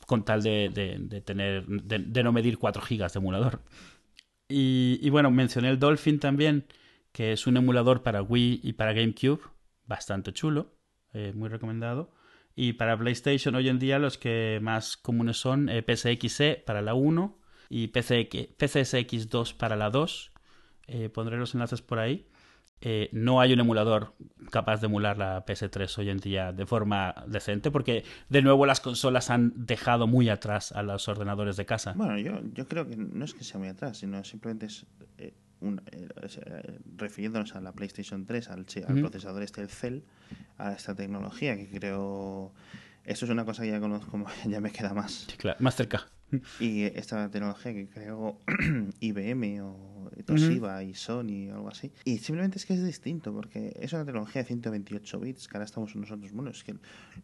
[0.06, 3.60] con tal de, tener de, no medir 4 gigas de emulador.
[4.48, 6.66] Y, bueno, mencioné el Dolphin también,
[7.12, 9.42] que es un emulador para Wii y para GameCube,
[9.86, 10.72] bastante chulo,
[11.12, 12.10] eh, muy recomendado.
[12.56, 16.94] Y para PlayStation hoy en día los que más comunes son eh, PSXE para la
[16.94, 17.38] 1
[17.68, 20.32] y PCSX2 para la 2.
[20.88, 22.26] Eh, pondré los enlaces por ahí.
[22.80, 24.14] Eh, no hay un emulador
[24.50, 28.80] capaz de emular la PS3 hoy en día de forma decente porque de nuevo las
[28.80, 31.94] consolas han dejado muy atrás a los ordenadores de casa.
[31.94, 34.86] Bueno, yo, yo creo que no es que sea muy atrás, sino simplemente es,
[35.18, 35.34] eh,
[36.96, 40.00] refiriéndonos a la PlayStation 3, al, al procesador este, el Cell,
[40.56, 42.52] a esta tecnología que creo...
[43.04, 45.26] Eso es una cosa que ya conozco, ya me queda más.
[45.36, 46.06] claro, más cerca.
[46.60, 48.38] Y esta tecnología que creó
[49.00, 49.87] IBM o
[50.24, 51.92] Toshiba y Sony o algo así.
[52.04, 55.64] Y simplemente es que es distinto, porque es una tecnología de 128 bits, que ahora
[55.64, 56.74] estamos nosotros, bueno, es que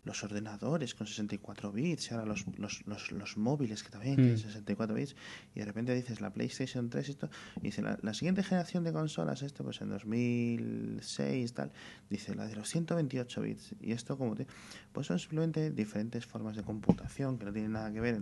[0.05, 4.39] los ordenadores con 64 bits, y ahora los, los, los, los móviles que también tienen
[4.39, 4.99] 64 mm.
[4.99, 5.17] bits,
[5.55, 8.93] y de repente dices la PlayStation 3 y esto, y dice la, siguiente generación de
[8.93, 11.73] consolas, esto pues en 2006 tal,
[12.11, 13.75] dice la de los 128 bits.
[13.81, 14.47] Y esto como te,
[14.93, 18.19] pues son simplemente diferentes formas de computación que no tienen nada que ver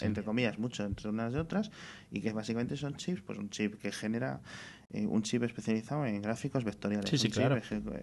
[0.00, 1.70] entre comillas, mucho entre unas y otras,
[2.10, 4.40] y que básicamente son chips, pues un chip que genera
[4.90, 7.36] eh, un chip especializado en gráficos vectoriales, un chip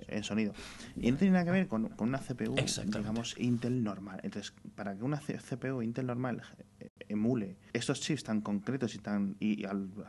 [0.07, 0.53] en sonido.
[0.95, 2.56] Y no tiene nada que ver con, una CPU,
[2.88, 4.19] digamos, Intel normal.
[4.23, 6.41] Entonces, para que una CPU Intel normal
[6.80, 9.64] eh, emule estos chips tan concretos y tan y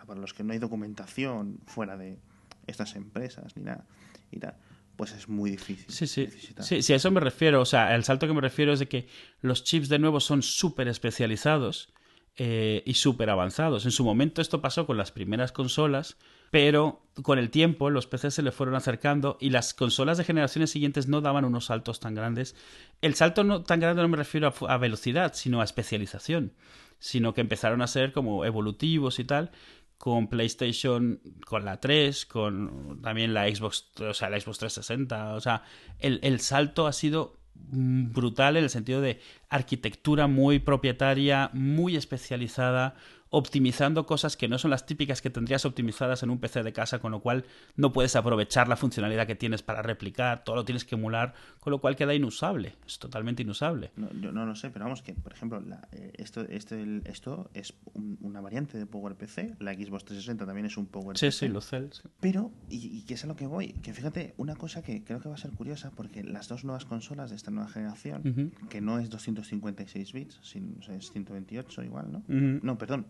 [0.06, 2.18] para los que no hay documentación fuera de
[2.66, 3.84] estas empresas ni nada
[4.30, 4.56] y tal
[4.96, 5.86] pues es muy difícil.
[5.88, 6.28] Sí, sí.
[6.60, 7.60] Sí, sí, a eso me refiero.
[7.60, 9.08] O sea, el salto que me refiero es de que
[9.40, 11.91] los chips de nuevo son súper especializados
[12.36, 13.84] eh, y súper avanzados.
[13.84, 16.16] En su momento esto pasó con las primeras consolas,
[16.50, 20.70] pero con el tiempo los PCs se le fueron acercando y las consolas de generaciones
[20.70, 22.56] siguientes no daban unos saltos tan grandes.
[23.02, 26.54] El salto no tan grande no me refiero a, velocidad, sino a especialización,
[26.98, 29.50] sino que empezaron a ser como evolutivos y tal
[29.98, 35.34] con PlayStation, con la 3, con también la Xbox, o sea, la Xbox 360.
[35.34, 35.62] O sea,
[36.00, 42.94] el, salto ha sido brutal en el sentido de arquitectura muy propietaria, muy especializada,
[43.32, 46.98] optimizando cosas que no son las típicas que tendrías optimizadas en un PC de casa,
[46.98, 47.44] con lo cual
[47.76, 51.70] no puedes aprovechar la funcionalidad que tienes para replicar, todo lo tienes que emular, con
[51.70, 53.90] lo cual queda inusable, es totalmente inusable.
[53.96, 57.74] No, yo no lo sé, pero vamos, que por ejemplo, eh, esto, este, esto es
[57.94, 61.18] una variante de PowerPC, la Xbox 360 también es un PowerPC.
[61.18, 61.88] Sí, sí, lo sé.
[62.20, 65.20] Pero, y, y que es a lo que voy, que fíjate, una cosa que creo
[65.20, 68.82] que va a ser curiosa, porque las dos nuevas consolas de esta nueva generación, que
[68.82, 72.22] no es 256 bits, sino, es 128 igual, ¿no?
[72.28, 73.06] No, perdón,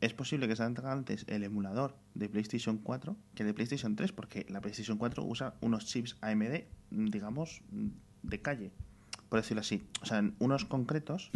[0.00, 4.12] es posible que salga antes el emulador de PlayStation 4 que el de PlayStation 3,
[4.12, 7.62] porque la PlayStation 4 usa unos chips AMD, digamos,
[8.22, 8.72] de calle,
[9.28, 9.84] por decirlo así.
[10.02, 11.30] O sea, unos concretos.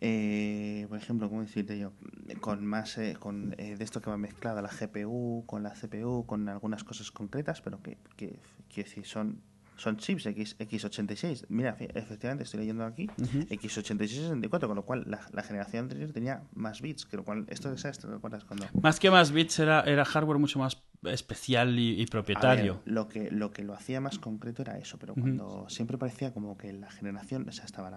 [0.00, 1.92] Eh, por ejemplo, ¿cómo decirte yo?
[2.40, 6.24] Con más eh, con eh, de esto que va mezclada la GPU con la CPU,
[6.24, 8.38] con algunas cosas concretas, pero que, que,
[8.68, 9.40] que son
[9.78, 11.46] son chips X, X86.
[11.48, 17.06] Mira, efectivamente estoy leyendo aquí X86-64, con lo cual la, generación anterior tenía más bits,
[17.06, 18.66] que lo cual esto es esto, ¿te cuando...
[18.82, 22.80] Más que más bits era, era hardware mucho más especial y, propietario.
[22.84, 26.56] lo que lo que lo hacía más concreto era eso, pero cuando siempre parecía como
[26.56, 27.90] que la generación, o sea, estaba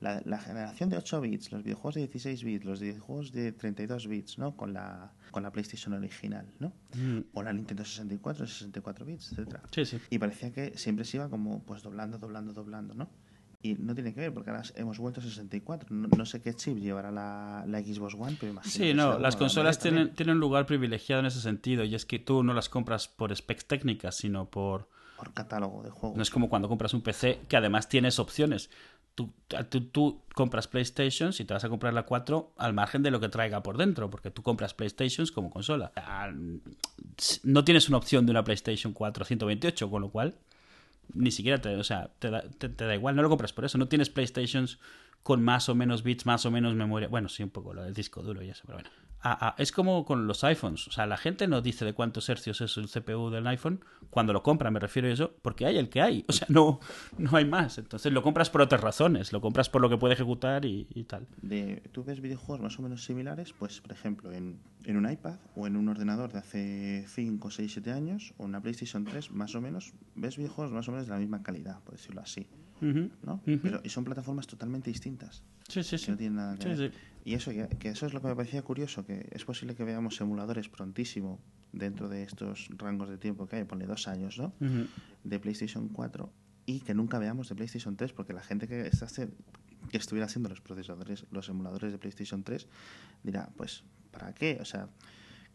[0.00, 4.08] la, la, generación de 8 bits, los videojuegos de 16 bits, los videojuegos de 32
[4.08, 4.56] bits, ¿no?
[4.56, 6.72] Con la con la PlayStation original, ¿no?
[7.34, 9.62] O la Nintendo 64, 64 bits, etcétera.
[9.70, 9.98] Sí, sí.
[10.08, 13.10] Y parecía que siempre se iba como pues doblando, doblando, doblando, ¿no?
[13.62, 15.88] Y no tiene que ver, porque ahora hemos vuelto a 64.
[15.90, 18.72] No, sé qué chip llevará la, la Xbox One, pero imagino.
[18.72, 22.18] Sí, no, las consolas tienen, tienen un lugar privilegiado en ese sentido, y es que
[22.18, 24.88] tú no las compras por specs técnicas, sino por.
[25.16, 26.16] Por catálogo de juegos.
[26.16, 28.68] No es como cuando compras un PC que además tienes opciones
[29.16, 29.32] tú,
[29.90, 33.28] tú, compras PlayStations y te vas a comprar la 4 al margen de lo que
[33.28, 35.90] traiga por dentro, porque tú compras PlayStations como consola.
[37.42, 40.34] No tienes una opción de una PlayStation 4 128, con lo cual
[41.14, 43.78] ni siquiera te, o sea, te, da, te, da igual, no lo compras por eso.
[43.78, 44.78] No tienes PlayStations
[45.22, 47.08] con más o menos bits, más o menos memoria.
[47.08, 48.90] Bueno, sí, un poco lo del disco duro y eso, pero bueno.
[49.58, 50.88] Es como con los iPhones.
[50.88, 53.80] O sea, la gente no dice de cuántos hercios es el CPU del iPhone
[54.10, 56.24] cuando lo compra, me refiero a eso, porque hay el que hay.
[56.28, 56.80] O sea, no,
[57.18, 57.78] no hay más.
[57.78, 59.32] Entonces lo compras por otras razones.
[59.32, 61.26] Lo compras por lo que puede ejecutar y, tal.
[61.42, 63.52] De, ¿Tú ves videojuegos más o menos similares?
[63.52, 67.72] Pues, por ejemplo, en, en un iPad o en un ordenador de hace 5, 6,
[67.72, 71.12] 7 años o una PlayStation 3, más o menos, ves videojuegos más o menos de
[71.12, 72.46] la misma calidad, por decirlo así.
[72.80, 73.40] ¿No?
[73.44, 75.42] Pero, y son plataformas totalmente distintas.
[75.68, 76.10] Sí, sí, sí.
[76.10, 76.92] no tienen nada que ver.
[77.24, 80.20] Y eso, que, eso es lo que me parecía curioso, que es posible que veamos
[80.20, 81.40] emuladores prontísimo
[81.72, 84.52] dentro de estos rangos de tiempo que hay, pone dos años, ¿no?
[85.24, 86.32] De PlayStation 4
[86.66, 89.06] y que nunca veamos de PlayStation 3, porque la gente que, está,
[89.88, 92.66] que estuviera haciendo los procesadores, los emuladores de PlayStation 3,
[93.22, 94.58] dirá, pues, ¿para qué?
[94.60, 94.88] O sea,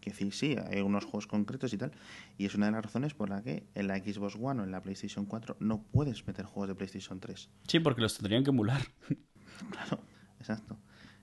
[0.02, 1.91] que decir, sí, hay unos juegos concretos y tal,
[2.38, 4.72] y es una de las razones por la que en la Xbox One o en
[4.72, 7.49] la PlayStation 4 no puedes meter juegos de PlayStation 3.
[7.68, 8.82] Sí, porque los tendrían que emular.
[9.72, 10.03] claro,
[10.40, 10.78] exacto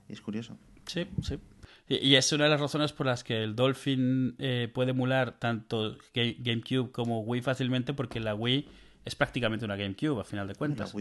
[0.09, 0.57] es curioso.
[0.85, 1.39] Sí, sí.
[1.87, 5.97] Y, es una de las razones por las que el Dolphin eh, puede emular tanto
[6.13, 8.67] GameCube como Wii fácilmente, porque la Wii
[9.09, 10.93] es prácticamente una GameCube, a final de cuentas.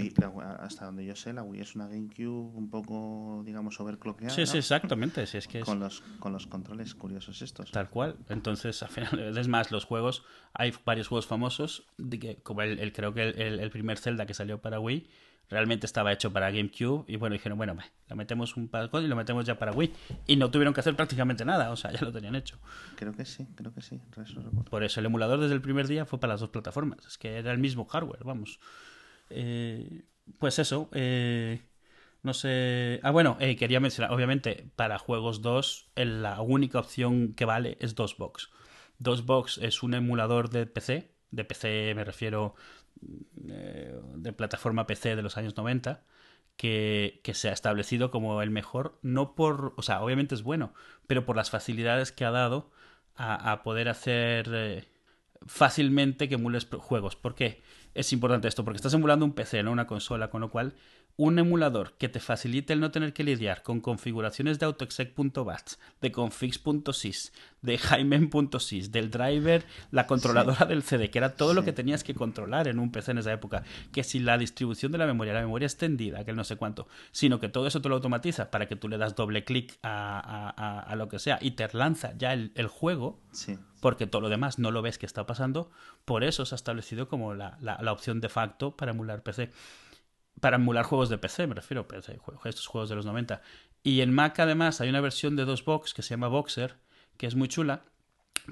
[0.60, 4.34] hasta donde yo sé, la Wii es una GameCube un poco, digamos, overclockeada.
[4.34, 5.26] Sí, sí, exactamente.
[5.26, 7.70] Sí, es que con, los, con los controles curiosos estos.
[7.70, 8.16] Tal cual.
[8.28, 10.24] Entonces, al final, es más, los juegos,
[10.54, 14.32] hay varios juegos famosos, de que, como el, creo que el, el primer Zelda que
[14.32, 15.06] salió para Wii,
[15.50, 17.76] realmente estaba hecho para GameCube y bueno, dijeron, bueno,
[18.08, 19.92] lo metemos un par y lo metemos ya para Wii.
[20.26, 22.58] Y no tuvieron que hacer prácticamente nada, o sea, ya lo tenían hecho.
[22.96, 24.00] Creo que sí, creo que sí.
[24.70, 27.36] Por eso el emulador desde el primer día fue para las dos plataformas, es que
[27.38, 28.60] era el mismo hardware, vamos.
[29.30, 30.02] Eh,
[30.38, 31.62] pues eso, eh,
[32.22, 33.00] no sé...
[33.02, 37.94] Ah, bueno, eh, quería mencionar, obviamente, para juegos 2, la única opción que vale es
[37.94, 38.50] DOSBox.
[38.98, 42.54] DOSBox es un emulador de PC, de PC me refiero
[43.48, 46.02] eh, de plataforma PC de los años 90
[46.56, 50.74] que, se ha establecido como el mejor, no por, o sea, obviamente es bueno,
[51.06, 52.70] pero por las facilidades que ha dado
[53.14, 54.84] a, poder hacer eh,
[55.46, 57.16] fácilmente que emules juegos.
[57.16, 57.62] ¿Por qué
[57.94, 58.64] es importante esto?
[58.64, 60.74] Porque estás emulando un PC, no una consola, con lo cual
[61.18, 66.12] un emulador que te facilite el no tener que lidiar con configuraciones de autoexec.bats, de
[66.12, 72.04] configs.sys, de jaime.sys, del driver, la controladora del CD, que era todo lo que tenías
[72.04, 75.32] que controlar en un PC en esa época, que si la distribución de la memoria,
[75.32, 78.68] la memoria extendida, que no sé cuánto, sino que todo eso te lo automatiza para
[78.68, 82.68] que tú le das doble clic a, lo que sea y te lanza ya el,
[82.68, 83.20] juego,
[83.80, 85.70] porque todo lo demás no lo ves que está pasando,
[86.04, 89.50] por eso se ha establecido como la, la opción de facto para emular PC
[90.40, 93.42] para emular juegos de PC, me refiero, a estos juegos de los 90.
[93.82, 96.76] Y en Mac además hay una versión de dos box que se llama Boxer,
[97.16, 97.84] que es muy chula,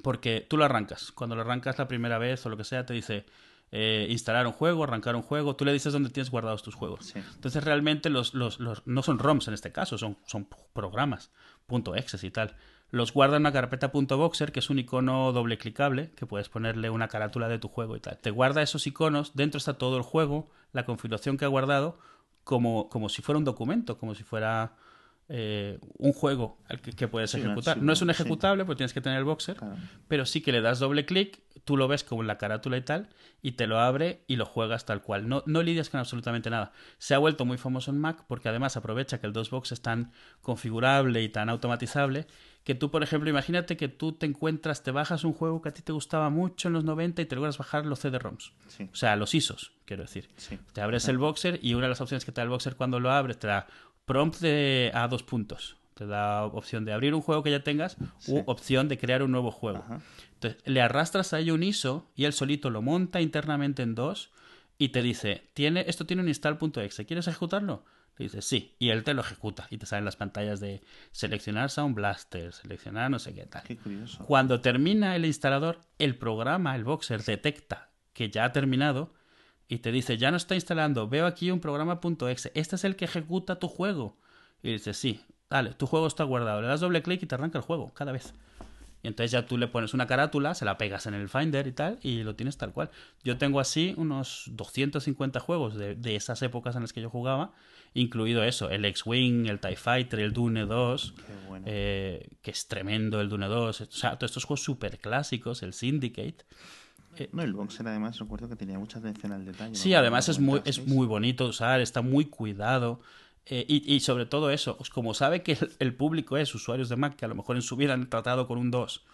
[0.03, 1.13] porque tú lo arrancas.
[1.13, 3.27] Cuando lo arrancas la primera vez o lo que sea, te dice,
[3.73, 7.07] eh, instalar un juego, arrancar un juego, tú le dices dónde tienes guardados tus juegos.
[7.07, 7.19] Sí.
[7.35, 11.31] Entonces realmente los, los, los, no son ROMs en este caso, son, son programas,
[11.69, 12.57] .exe y tal.
[12.91, 16.89] Los guarda en una carpeta .boxer, que es un icono doble clicable, que puedes ponerle
[16.91, 18.19] una carátula de tu juego y tal.
[18.19, 21.99] Te guarda esos iconos, dentro está todo el juego, la configuración que ha guardado,
[22.45, 24.77] como, como si fuera un documento, como si fuera
[25.29, 27.79] eh, un juego al que, que puedes Sí, ejecutar.
[27.83, 28.13] no es un sí.
[28.13, 29.77] ejecutable, porque tienes que tener el boxer, Claro.
[30.09, 32.83] pero sí que le das doble clic, tú lo ves como en la carátula y
[32.83, 33.09] tal,
[33.43, 35.29] y te lo abre y lo juegas tal cual.
[35.29, 36.73] No, no lidias con absolutamente nada.
[36.99, 40.13] Se ha vuelto muy famoso en Mac porque además aprovecha que el DOSBox es tan
[40.43, 42.27] configurable y tan automatizable
[42.65, 45.73] que tú, por ejemplo, imagínate que tú te encuentras, te bajas un juego que a
[45.75, 48.53] ti te gustaba mucho en los 90 y te logras bajar los CD-ROMs.
[48.67, 50.29] Sí, O sea, los ISOs, quiero decir.
[50.37, 50.59] sí.
[50.73, 52.99] Te abres el boxer y una de las opciones que te da el boxer cuando
[52.99, 53.69] lo abres te da
[54.07, 55.77] prompt de, a dos puntos.
[55.95, 58.33] Te da opción de abrir un juego que ya tengas Sí.
[58.33, 59.79] u opción de crear un nuevo juego.
[59.79, 60.01] Ajá.
[60.35, 64.31] Entonces, le arrastras a ello un ISO y él solito lo monta internamente en dos
[64.79, 67.85] y te dice, tiene, esto tiene un install.exe, ¿quieres ejecutarlo?
[68.19, 71.71] Le dices, sí, y él te lo ejecuta y te salen las pantallas de seleccionar
[71.71, 73.63] Sound Blaster, seleccionar no sé qué tal.
[73.63, 74.25] Qué curioso.
[74.25, 79.13] Cuando termina el instalador, el programa, el Boxer, detecta que ya ha terminado
[79.69, 83.05] y te dice, ya no está instalando, veo aquí un programa.exe, este es el que
[83.07, 84.17] ejecuta tu juego.
[84.63, 85.21] Y dices, sí,
[85.51, 86.63] dale, tu juego está guardado.
[86.63, 88.33] Le das doble clic y te arranca el juego, cada vez.
[89.03, 91.73] Y entonces ya tú le pones una carátula, se la pegas en el Finder y
[91.73, 92.91] tal, y lo tienes tal cual.
[93.23, 97.53] Yo tengo así unos 250 juegos de, de esas épocas en las que yo jugaba,
[97.95, 101.65] incluido eso, el X-Wing, el TIE Fighter, el Dune 2, Qué bueno.
[101.69, 105.73] eh, que es tremendo el Dune 2, o sea, todos estos juegos súper clásicos, el
[105.73, 106.45] Syndicate.
[107.33, 109.75] No, el boxer además recuerdo que tenía mucha atención al detalle.
[109.75, 109.99] Sí, ¿no?
[109.99, 113.01] además es muy, es muy bonito usar, está muy cuidado.
[113.47, 116.97] eh, y, y sobre todo eso, como sabe que el, el público es usuarios de
[116.97, 119.05] Mac que a lo mejor en su vida han tratado con un 2,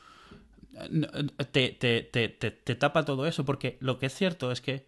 [0.74, 1.06] eh,
[1.38, 4.60] eh, te, te, te, te, te tapa todo eso, porque lo que es cierto es
[4.60, 4.86] que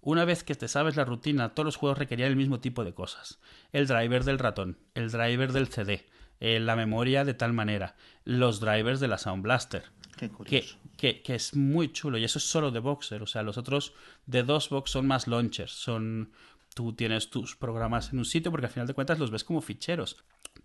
[0.00, 2.92] una vez que te sabes la rutina, todos los juegos requerían el mismo tipo de
[2.92, 3.38] cosas.
[3.72, 6.04] El driver del ratón, el driver del CD,
[6.40, 9.84] eh, la memoria de tal manera, los drivers de la Sound Blaster
[10.28, 10.76] Qué que, curioso.
[10.96, 13.22] que, que es muy chulo y eso es solo de Boxer.
[13.22, 13.92] O sea, los otros
[14.26, 15.72] de DOSBox son más launchers.
[15.72, 16.32] Son,
[16.74, 19.60] tú tienes tus programas en un sitio porque al final de cuentas los ves como
[19.60, 20.16] ficheros.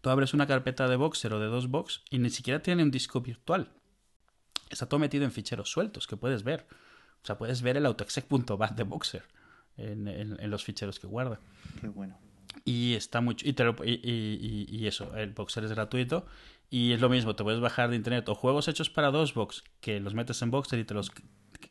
[0.02, 3.22] Tú abres una carpeta de Boxer o de DOSBox y ni siquiera tiene un disco
[3.22, 3.72] virtual.
[4.70, 6.68] Está todo metido en ficheros sueltos que puedes ver.
[7.24, 9.24] O sea, puedes ver el autoexec.bat de Boxer
[9.78, 11.40] en, en- en los ficheros que guarda.
[11.82, 12.18] Qué bueno.
[12.66, 13.46] Y está mucho.
[13.48, 16.26] Y- y eso, el Boxer es gratuito.
[16.70, 20.00] Y es lo mismo, te puedes bajar de internet o juegos hechos para DOSBox que
[20.00, 21.12] los metes en Boxer y te los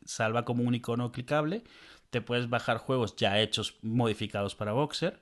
[0.05, 1.63] salva como un icono clicable.
[2.09, 5.21] Te puedes bajar juegos ya hechos, modificados para Boxer.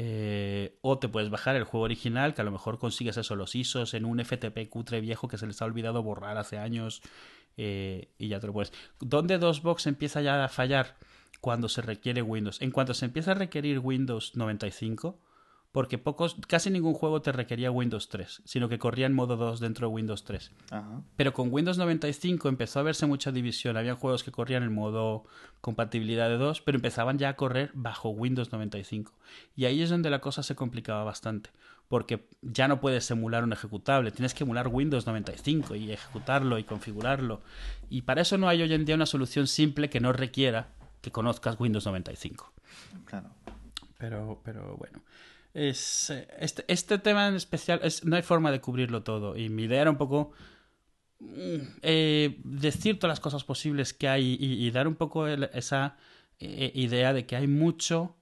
[0.00, 3.56] Eh, o te puedes bajar el juego original, que a lo mejor consigues eso, los
[3.56, 7.02] ISOs en un FTP cutre viejo que se les ha olvidado borrar hace años.
[7.56, 8.72] eh, y ya te lo puedes.
[9.00, 10.96] ¿Dónde DOSBox empieza ya a fallar?
[11.40, 12.62] Cuando se requiere Windows.
[12.62, 15.18] En cuanto se empieza a requerir Windows 95,
[15.72, 19.60] porque pocos, casi ningún juego te requería Windows 3, sino que corría en modo 2
[19.60, 20.50] dentro de Windows 3.
[20.70, 21.02] Ajá.
[21.16, 23.76] Pero con Windows 95 empezó a verse mucha división.
[23.76, 25.24] Había juegos que corrían en modo
[25.60, 29.12] compatibilidad de 2, pero empezaban ya a correr bajo Windows 95.
[29.56, 31.50] Y ahí es donde la cosa se complicaba bastante,
[31.88, 36.64] porque ya no puedes emular un ejecutable, tienes que emular Windows 95 y ejecutarlo y
[36.64, 37.42] configurarlo.
[37.90, 40.68] Y para eso no hay hoy en día una solución simple que no requiera
[41.02, 42.52] que conozcas Windows 95.
[43.04, 43.30] Claro.
[43.98, 45.00] Pero, pero bueno.
[45.54, 49.36] Es, eh, este, este tema en especial, es, no hay forma de cubrirlo todo.
[49.36, 50.32] Y mi idea era un poco
[51.20, 55.96] mm, eh, decir todas las cosas posibles que hay y, dar un poco esa
[56.38, 58.16] eh, idea de que hay mucho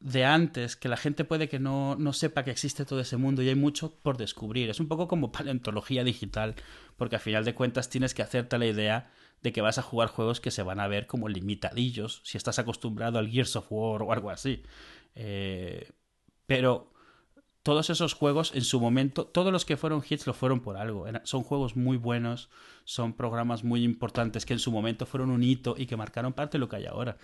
[0.00, 3.42] de antes, que la gente puede que no, no sepa que existe todo ese mundo
[3.42, 4.70] y hay mucho por descubrir.
[4.70, 6.56] Es un poco como paleontología digital,
[6.96, 9.10] porque al final de cuentas tienes que hacerte la idea
[9.42, 12.58] de que vas a jugar juegos que se van a ver como limitadillos si estás
[12.58, 14.62] acostumbrado al Gears of War o algo así.
[15.14, 15.90] Eh,
[16.50, 16.92] pero
[17.62, 21.06] todos esos juegos en su momento, todos los que fueron hits lo fueron por algo.
[21.22, 22.50] Son juegos muy buenos,
[22.82, 26.58] son programas muy importantes que en su momento fueron un hito y que marcaron parte
[26.58, 27.18] de lo que hay ahora.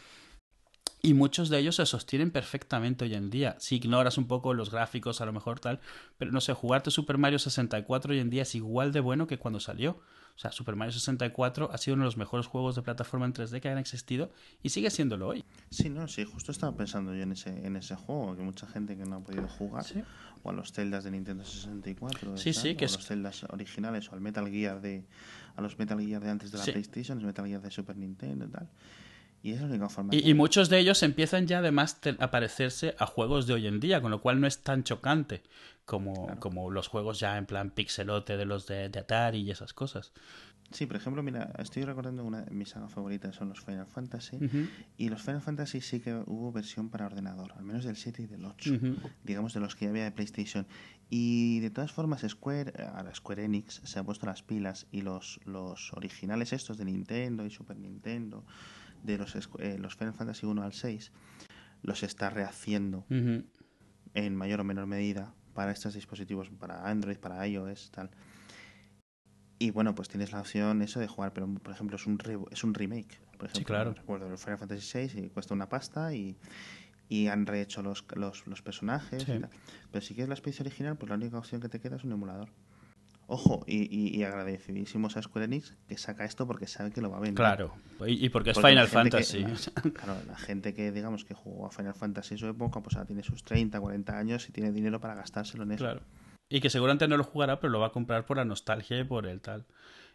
[1.03, 3.57] Y muchos de ellos se sostienen perfectamente hoy en día.
[3.59, 5.81] Si ignoras un poco los gráficos, a lo mejor tal,
[6.19, 9.41] pero no sé, jugarte Super Mario 64 hoy en día es igual de bueno que
[9.41, 9.99] cuando salió.
[10.37, 13.33] O sea, Super Mario 64 ha sido uno de los mejores juegos de plataforma en
[13.33, 14.31] 3D que han existido
[14.63, 15.45] y sigue siéndolo hoy.
[15.71, 18.97] Sí, no, sí, justo estaba pensando yo en ese, en ese juego, que mucha gente
[18.99, 20.03] que no ha podido jugar, Sí.
[20.43, 23.45] o a los Zeldas de Nintendo 64, Sí, sí, o que a es- los Zeldas
[23.45, 25.05] originales, o al Metal Gear de,
[25.57, 26.65] a los Metal Gear de antes de la.
[26.65, 28.69] PlayStation, los Metal Gear de Super Nintendo y tal.
[29.47, 30.13] Y es la única forma.
[30.13, 33.79] Y, y muchos de ellos empiezan ya además a parecerse a juegos de hoy en
[33.79, 35.45] día, con lo cual no es tan chocante
[35.85, 39.73] como, como los juegos ya en plan pixelote de los de, de Atari y esas
[39.73, 40.13] cosas.
[40.73, 44.39] Sí, por ejemplo, mira, estoy recordando una de mis sagas favoritas, son los Final Fantasy.
[44.97, 48.27] Y los Final Fantasy sí que hubo versión para ordenador, al menos del 7 y
[48.27, 48.73] del 8,
[49.23, 50.67] digamos de los que ya había de PlayStation.
[51.09, 55.39] Y de todas formas, Square, ahora Square Enix se ha puesto las pilas y los,
[55.45, 58.45] los originales estos de Nintendo y Super Nintendo,
[59.03, 61.13] de los, eh, los Final Fantasy 1 al 6,
[61.83, 63.07] los está rehaciendo
[64.15, 68.11] en mayor o menor medida para estos dispositivos, para Android, para iOS, tal.
[69.59, 72.19] Y bueno, pues tienes la opción eso de jugar, pero por ejemplo es un,
[72.51, 73.19] es un remake.
[73.39, 73.95] Por ejemplo, sí, claro.
[73.95, 76.37] Recuerdo el Final Fantasy VI y cuesta una pasta y,
[77.09, 79.23] y han rehecho los, los, los personajes.
[79.23, 79.51] Y tal.
[79.91, 82.13] Pero si quieres la especie original, pues la única opción que te queda es un
[82.13, 82.51] emulador.
[83.29, 87.17] Ojo, y, y, agradecidísimos a Square Enix que saca esto porque sabe que lo va
[87.17, 87.35] a vender.
[87.35, 87.75] Claro,
[88.07, 89.45] y, porque es Final Fantasy.
[89.95, 93.07] claro, la gente que digamos que jugó a Final Fantasy en su época, pues ahora
[93.07, 95.85] tiene sus 30, 40 años y tiene dinero para gastárselo en eso.
[95.85, 96.03] Claro.
[96.49, 99.05] Y que seguramente no lo jugará, pero lo va a comprar por la nostalgia y
[99.05, 99.67] por el tal.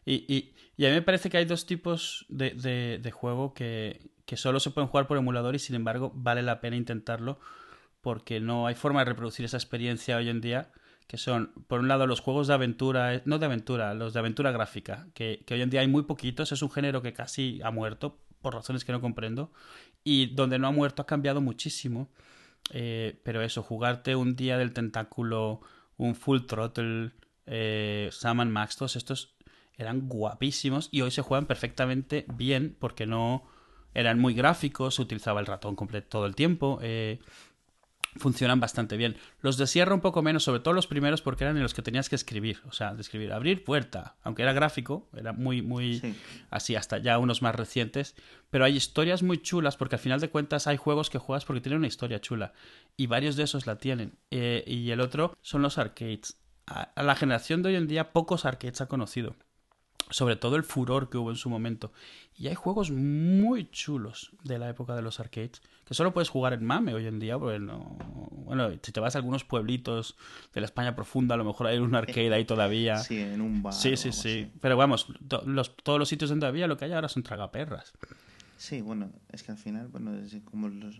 [0.05, 3.53] Y, y, y a mí me parece que hay dos tipos de, de, de juego
[3.53, 7.41] que, que solo se pueden jugar por emulador y sin embargo vale la pena intentarlo
[7.99, 10.71] porque no hay forma de reproducir esa experiencia hoy en día
[11.11, 14.19] que son, por un lado, los juegos de aventura, eh, no de aventura, los de
[14.19, 17.69] aventura gráfica, que, hoy en día hay muy poquitos, es un género que casi ha
[17.69, 19.51] muerto, por razones que no comprendo,
[20.05, 22.07] y donde no ha muerto ha cambiado muchísimo,
[22.71, 25.59] eh, pero eso, jugarte un día del tentáculo
[25.97, 27.11] un Full Throttle,
[27.45, 29.35] eh, Sam Max, todos estos
[29.75, 33.43] eran guapísimos y hoy se juegan perfectamente bien porque no
[33.93, 37.19] eran muy gráficos, se utilizaba el ratón completo todo el tiempo, eh,
[38.17, 39.15] funcionan bastante bien.
[39.41, 41.81] Los de sierra un poco menos, sobre todo los primeros porque eran en los que
[41.81, 45.99] tenías que escribir, o sea, de escribir, abrir puerta, aunque era gráfico, era muy, muy
[45.99, 46.15] Sí.
[46.49, 48.15] así hasta ya unos más recientes,
[48.49, 51.61] pero hay historias muy chulas porque al final de cuentas hay juegos que juegas porque
[51.61, 52.53] tienen una historia chula
[52.97, 54.17] y varios de esos la tienen.
[54.29, 56.37] Eh, y el otro son los arcades.
[56.67, 59.35] A, a la generación de hoy en día pocos arcades ha conocido.
[60.09, 61.93] Sobre todo el furor que hubo en su momento.
[62.35, 66.53] Y hay juegos muy chulos de la época de los arcades que solo puedes jugar
[66.53, 67.37] en MAME hoy en día.
[67.37, 67.97] Porque no...
[68.45, 70.15] Bueno, si te vas a algunos pueblitos
[70.53, 72.97] de la España profunda, a lo mejor hay un arcade ahí todavía.
[72.97, 73.73] Sí, en un bar.
[73.73, 74.29] Sí, sí, sí.
[74.41, 74.51] así.
[74.61, 77.93] Pero vamos, to- los, todos los sitios donde había, lo que hay ahora son tragaperras.
[78.57, 80.99] Sí, bueno, es que al final, bueno, es como los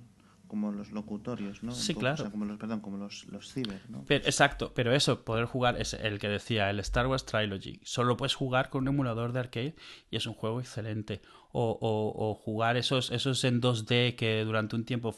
[0.52, 1.72] como los locutorios, ¿no?
[1.72, 2.16] Sí, claro.
[2.16, 4.04] O sea, como los, perdón, como los, los ciber, ¿no?
[4.06, 7.80] Pero- exacto, pero eso, poder jugar, es el que decía, el Star Wars Trilogy.
[7.86, 9.76] Solo puedes jugar con un emulador de arcade
[10.10, 11.22] y es un juego excelente.
[11.54, 15.16] O, o- o jugar esos, esos en 2D que durante un tiempo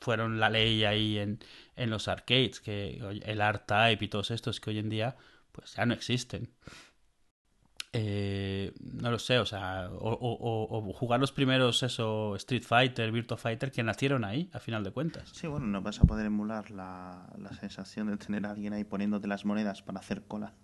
[0.00, 1.38] fueron la ley ahí en,
[1.76, 5.16] en los arcades, que el R-Type y todos estos que hoy en día
[5.52, 6.48] pues ya no existen.
[7.94, 10.38] Eh, no lo sé, o sea, o, o-
[10.78, 14.82] o- o jugar los primeros, eso, Street Fighter, Virtua Fighter, que nacieron ahí, a final
[14.82, 15.28] de cuentas.
[15.34, 18.84] Sí, bueno, no vas a poder emular la, la sensación de tener a alguien ahí
[18.84, 20.54] poniéndote las monedas para hacer cola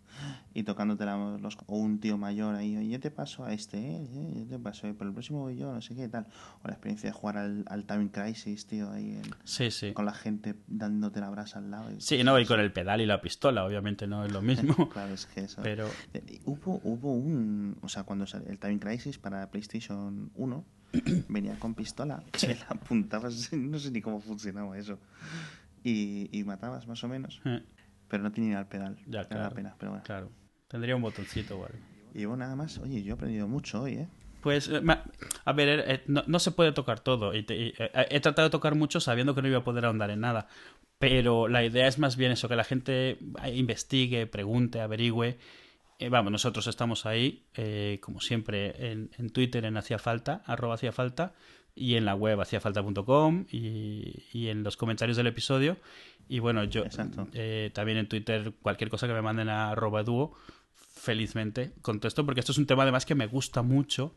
[0.55, 3.79] y tocándote la- los, o un tío mayor ahí, oye, yo te paso a este,
[3.79, 4.03] ¿eh?
[4.11, 4.33] ¿eh?
[4.39, 6.27] yo te paso, eh, pero el próximo voy yo, no sé qué tal.
[6.63, 9.93] O la experiencia de jugar al, al Time Crisis, tío, ahí en- Sí, sí.
[9.93, 11.93] con la gente dándote la brasa al lado.
[11.93, 14.89] y- Sí, no, y con el pedal y la pistola, obviamente no es lo mismo.
[14.93, 15.61] Claro, es que eso.
[15.63, 17.79] Pero Eh, Hubo, hubo un.
[17.83, 20.65] O sea, cuando salió el Time Crisis para PlayStation 1,
[21.29, 22.23] venía con pistola.
[22.33, 24.99] Que la apuntabas, no sé ni cómo funcionaba eso.
[25.85, 27.41] Y, y matabas más o menos.
[27.45, 27.63] eh,
[28.09, 28.97] Pero no tenía el pedal.
[29.07, 29.55] Ya, Me da claro.
[29.55, 30.05] pena, pero bueno.
[30.05, 30.31] claro,
[30.69, 31.79] tendría un botoncito o algo.
[32.15, 32.79] Y bueno, nada más.
[32.79, 34.09] Oye, yo he aprendido mucho hoy, ¿eh?
[34.41, 34.81] Pues, eh,
[35.45, 37.35] a ver, eh, no, no se puede tocar todo.
[37.35, 37.75] Y te- y,
[38.11, 40.47] he tratado de tocar mucho sabiendo que no iba a poder ahondar en nada.
[40.99, 43.19] Pero la idea es más bien eso, que la gente
[43.53, 45.39] investigue, pregunte, averigüe.
[45.99, 50.75] Eh, vamos, nosotros estamos ahí, eh, como siempre, en, en Twitter, en Hacía Falta, arroba
[50.75, 51.35] Hacía Falta,
[51.79, 55.77] y en la web haciafalta.com y, y en los comentarios del episodio.
[56.29, 56.85] Y bueno, yo
[57.33, 60.35] eh, también en Twitter, cualquier cosa que me manden a arroba dúo,
[60.75, 64.15] felizmente contesto, porque esto es un tema además que me gusta mucho.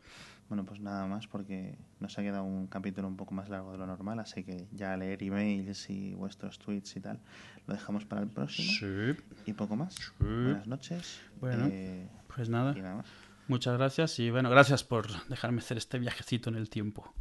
[0.48, 3.78] Bueno, pues nada más, porque nos ha quedado un capítulo un poco más largo de
[3.78, 4.18] lo normal.
[4.18, 7.20] Así que ya leer emails y vuestros tweets y tal,
[7.66, 8.72] lo dejamos para el próximo.
[8.78, 9.22] Sí.
[9.46, 9.94] Y poco más.
[10.18, 11.20] Buenas noches.
[11.40, 11.68] Bueno.
[11.70, 13.06] Eh, Pues nada, y nada más.
[13.48, 17.14] muchas gracias y bueno, gracias por dejarme hacer este viajecito en el tiempo.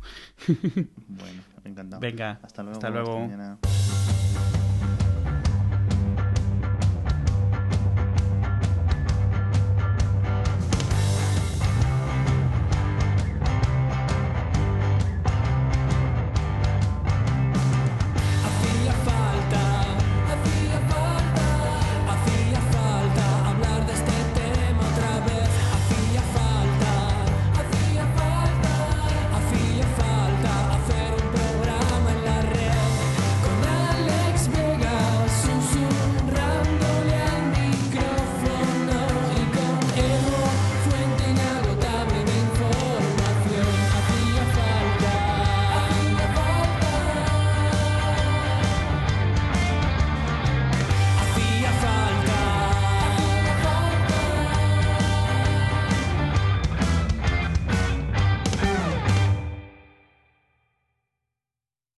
[1.08, 2.00] Bueno, encantado.
[2.00, 2.78] Venga, Hasta luego.
[2.78, 3.28] hasta luego.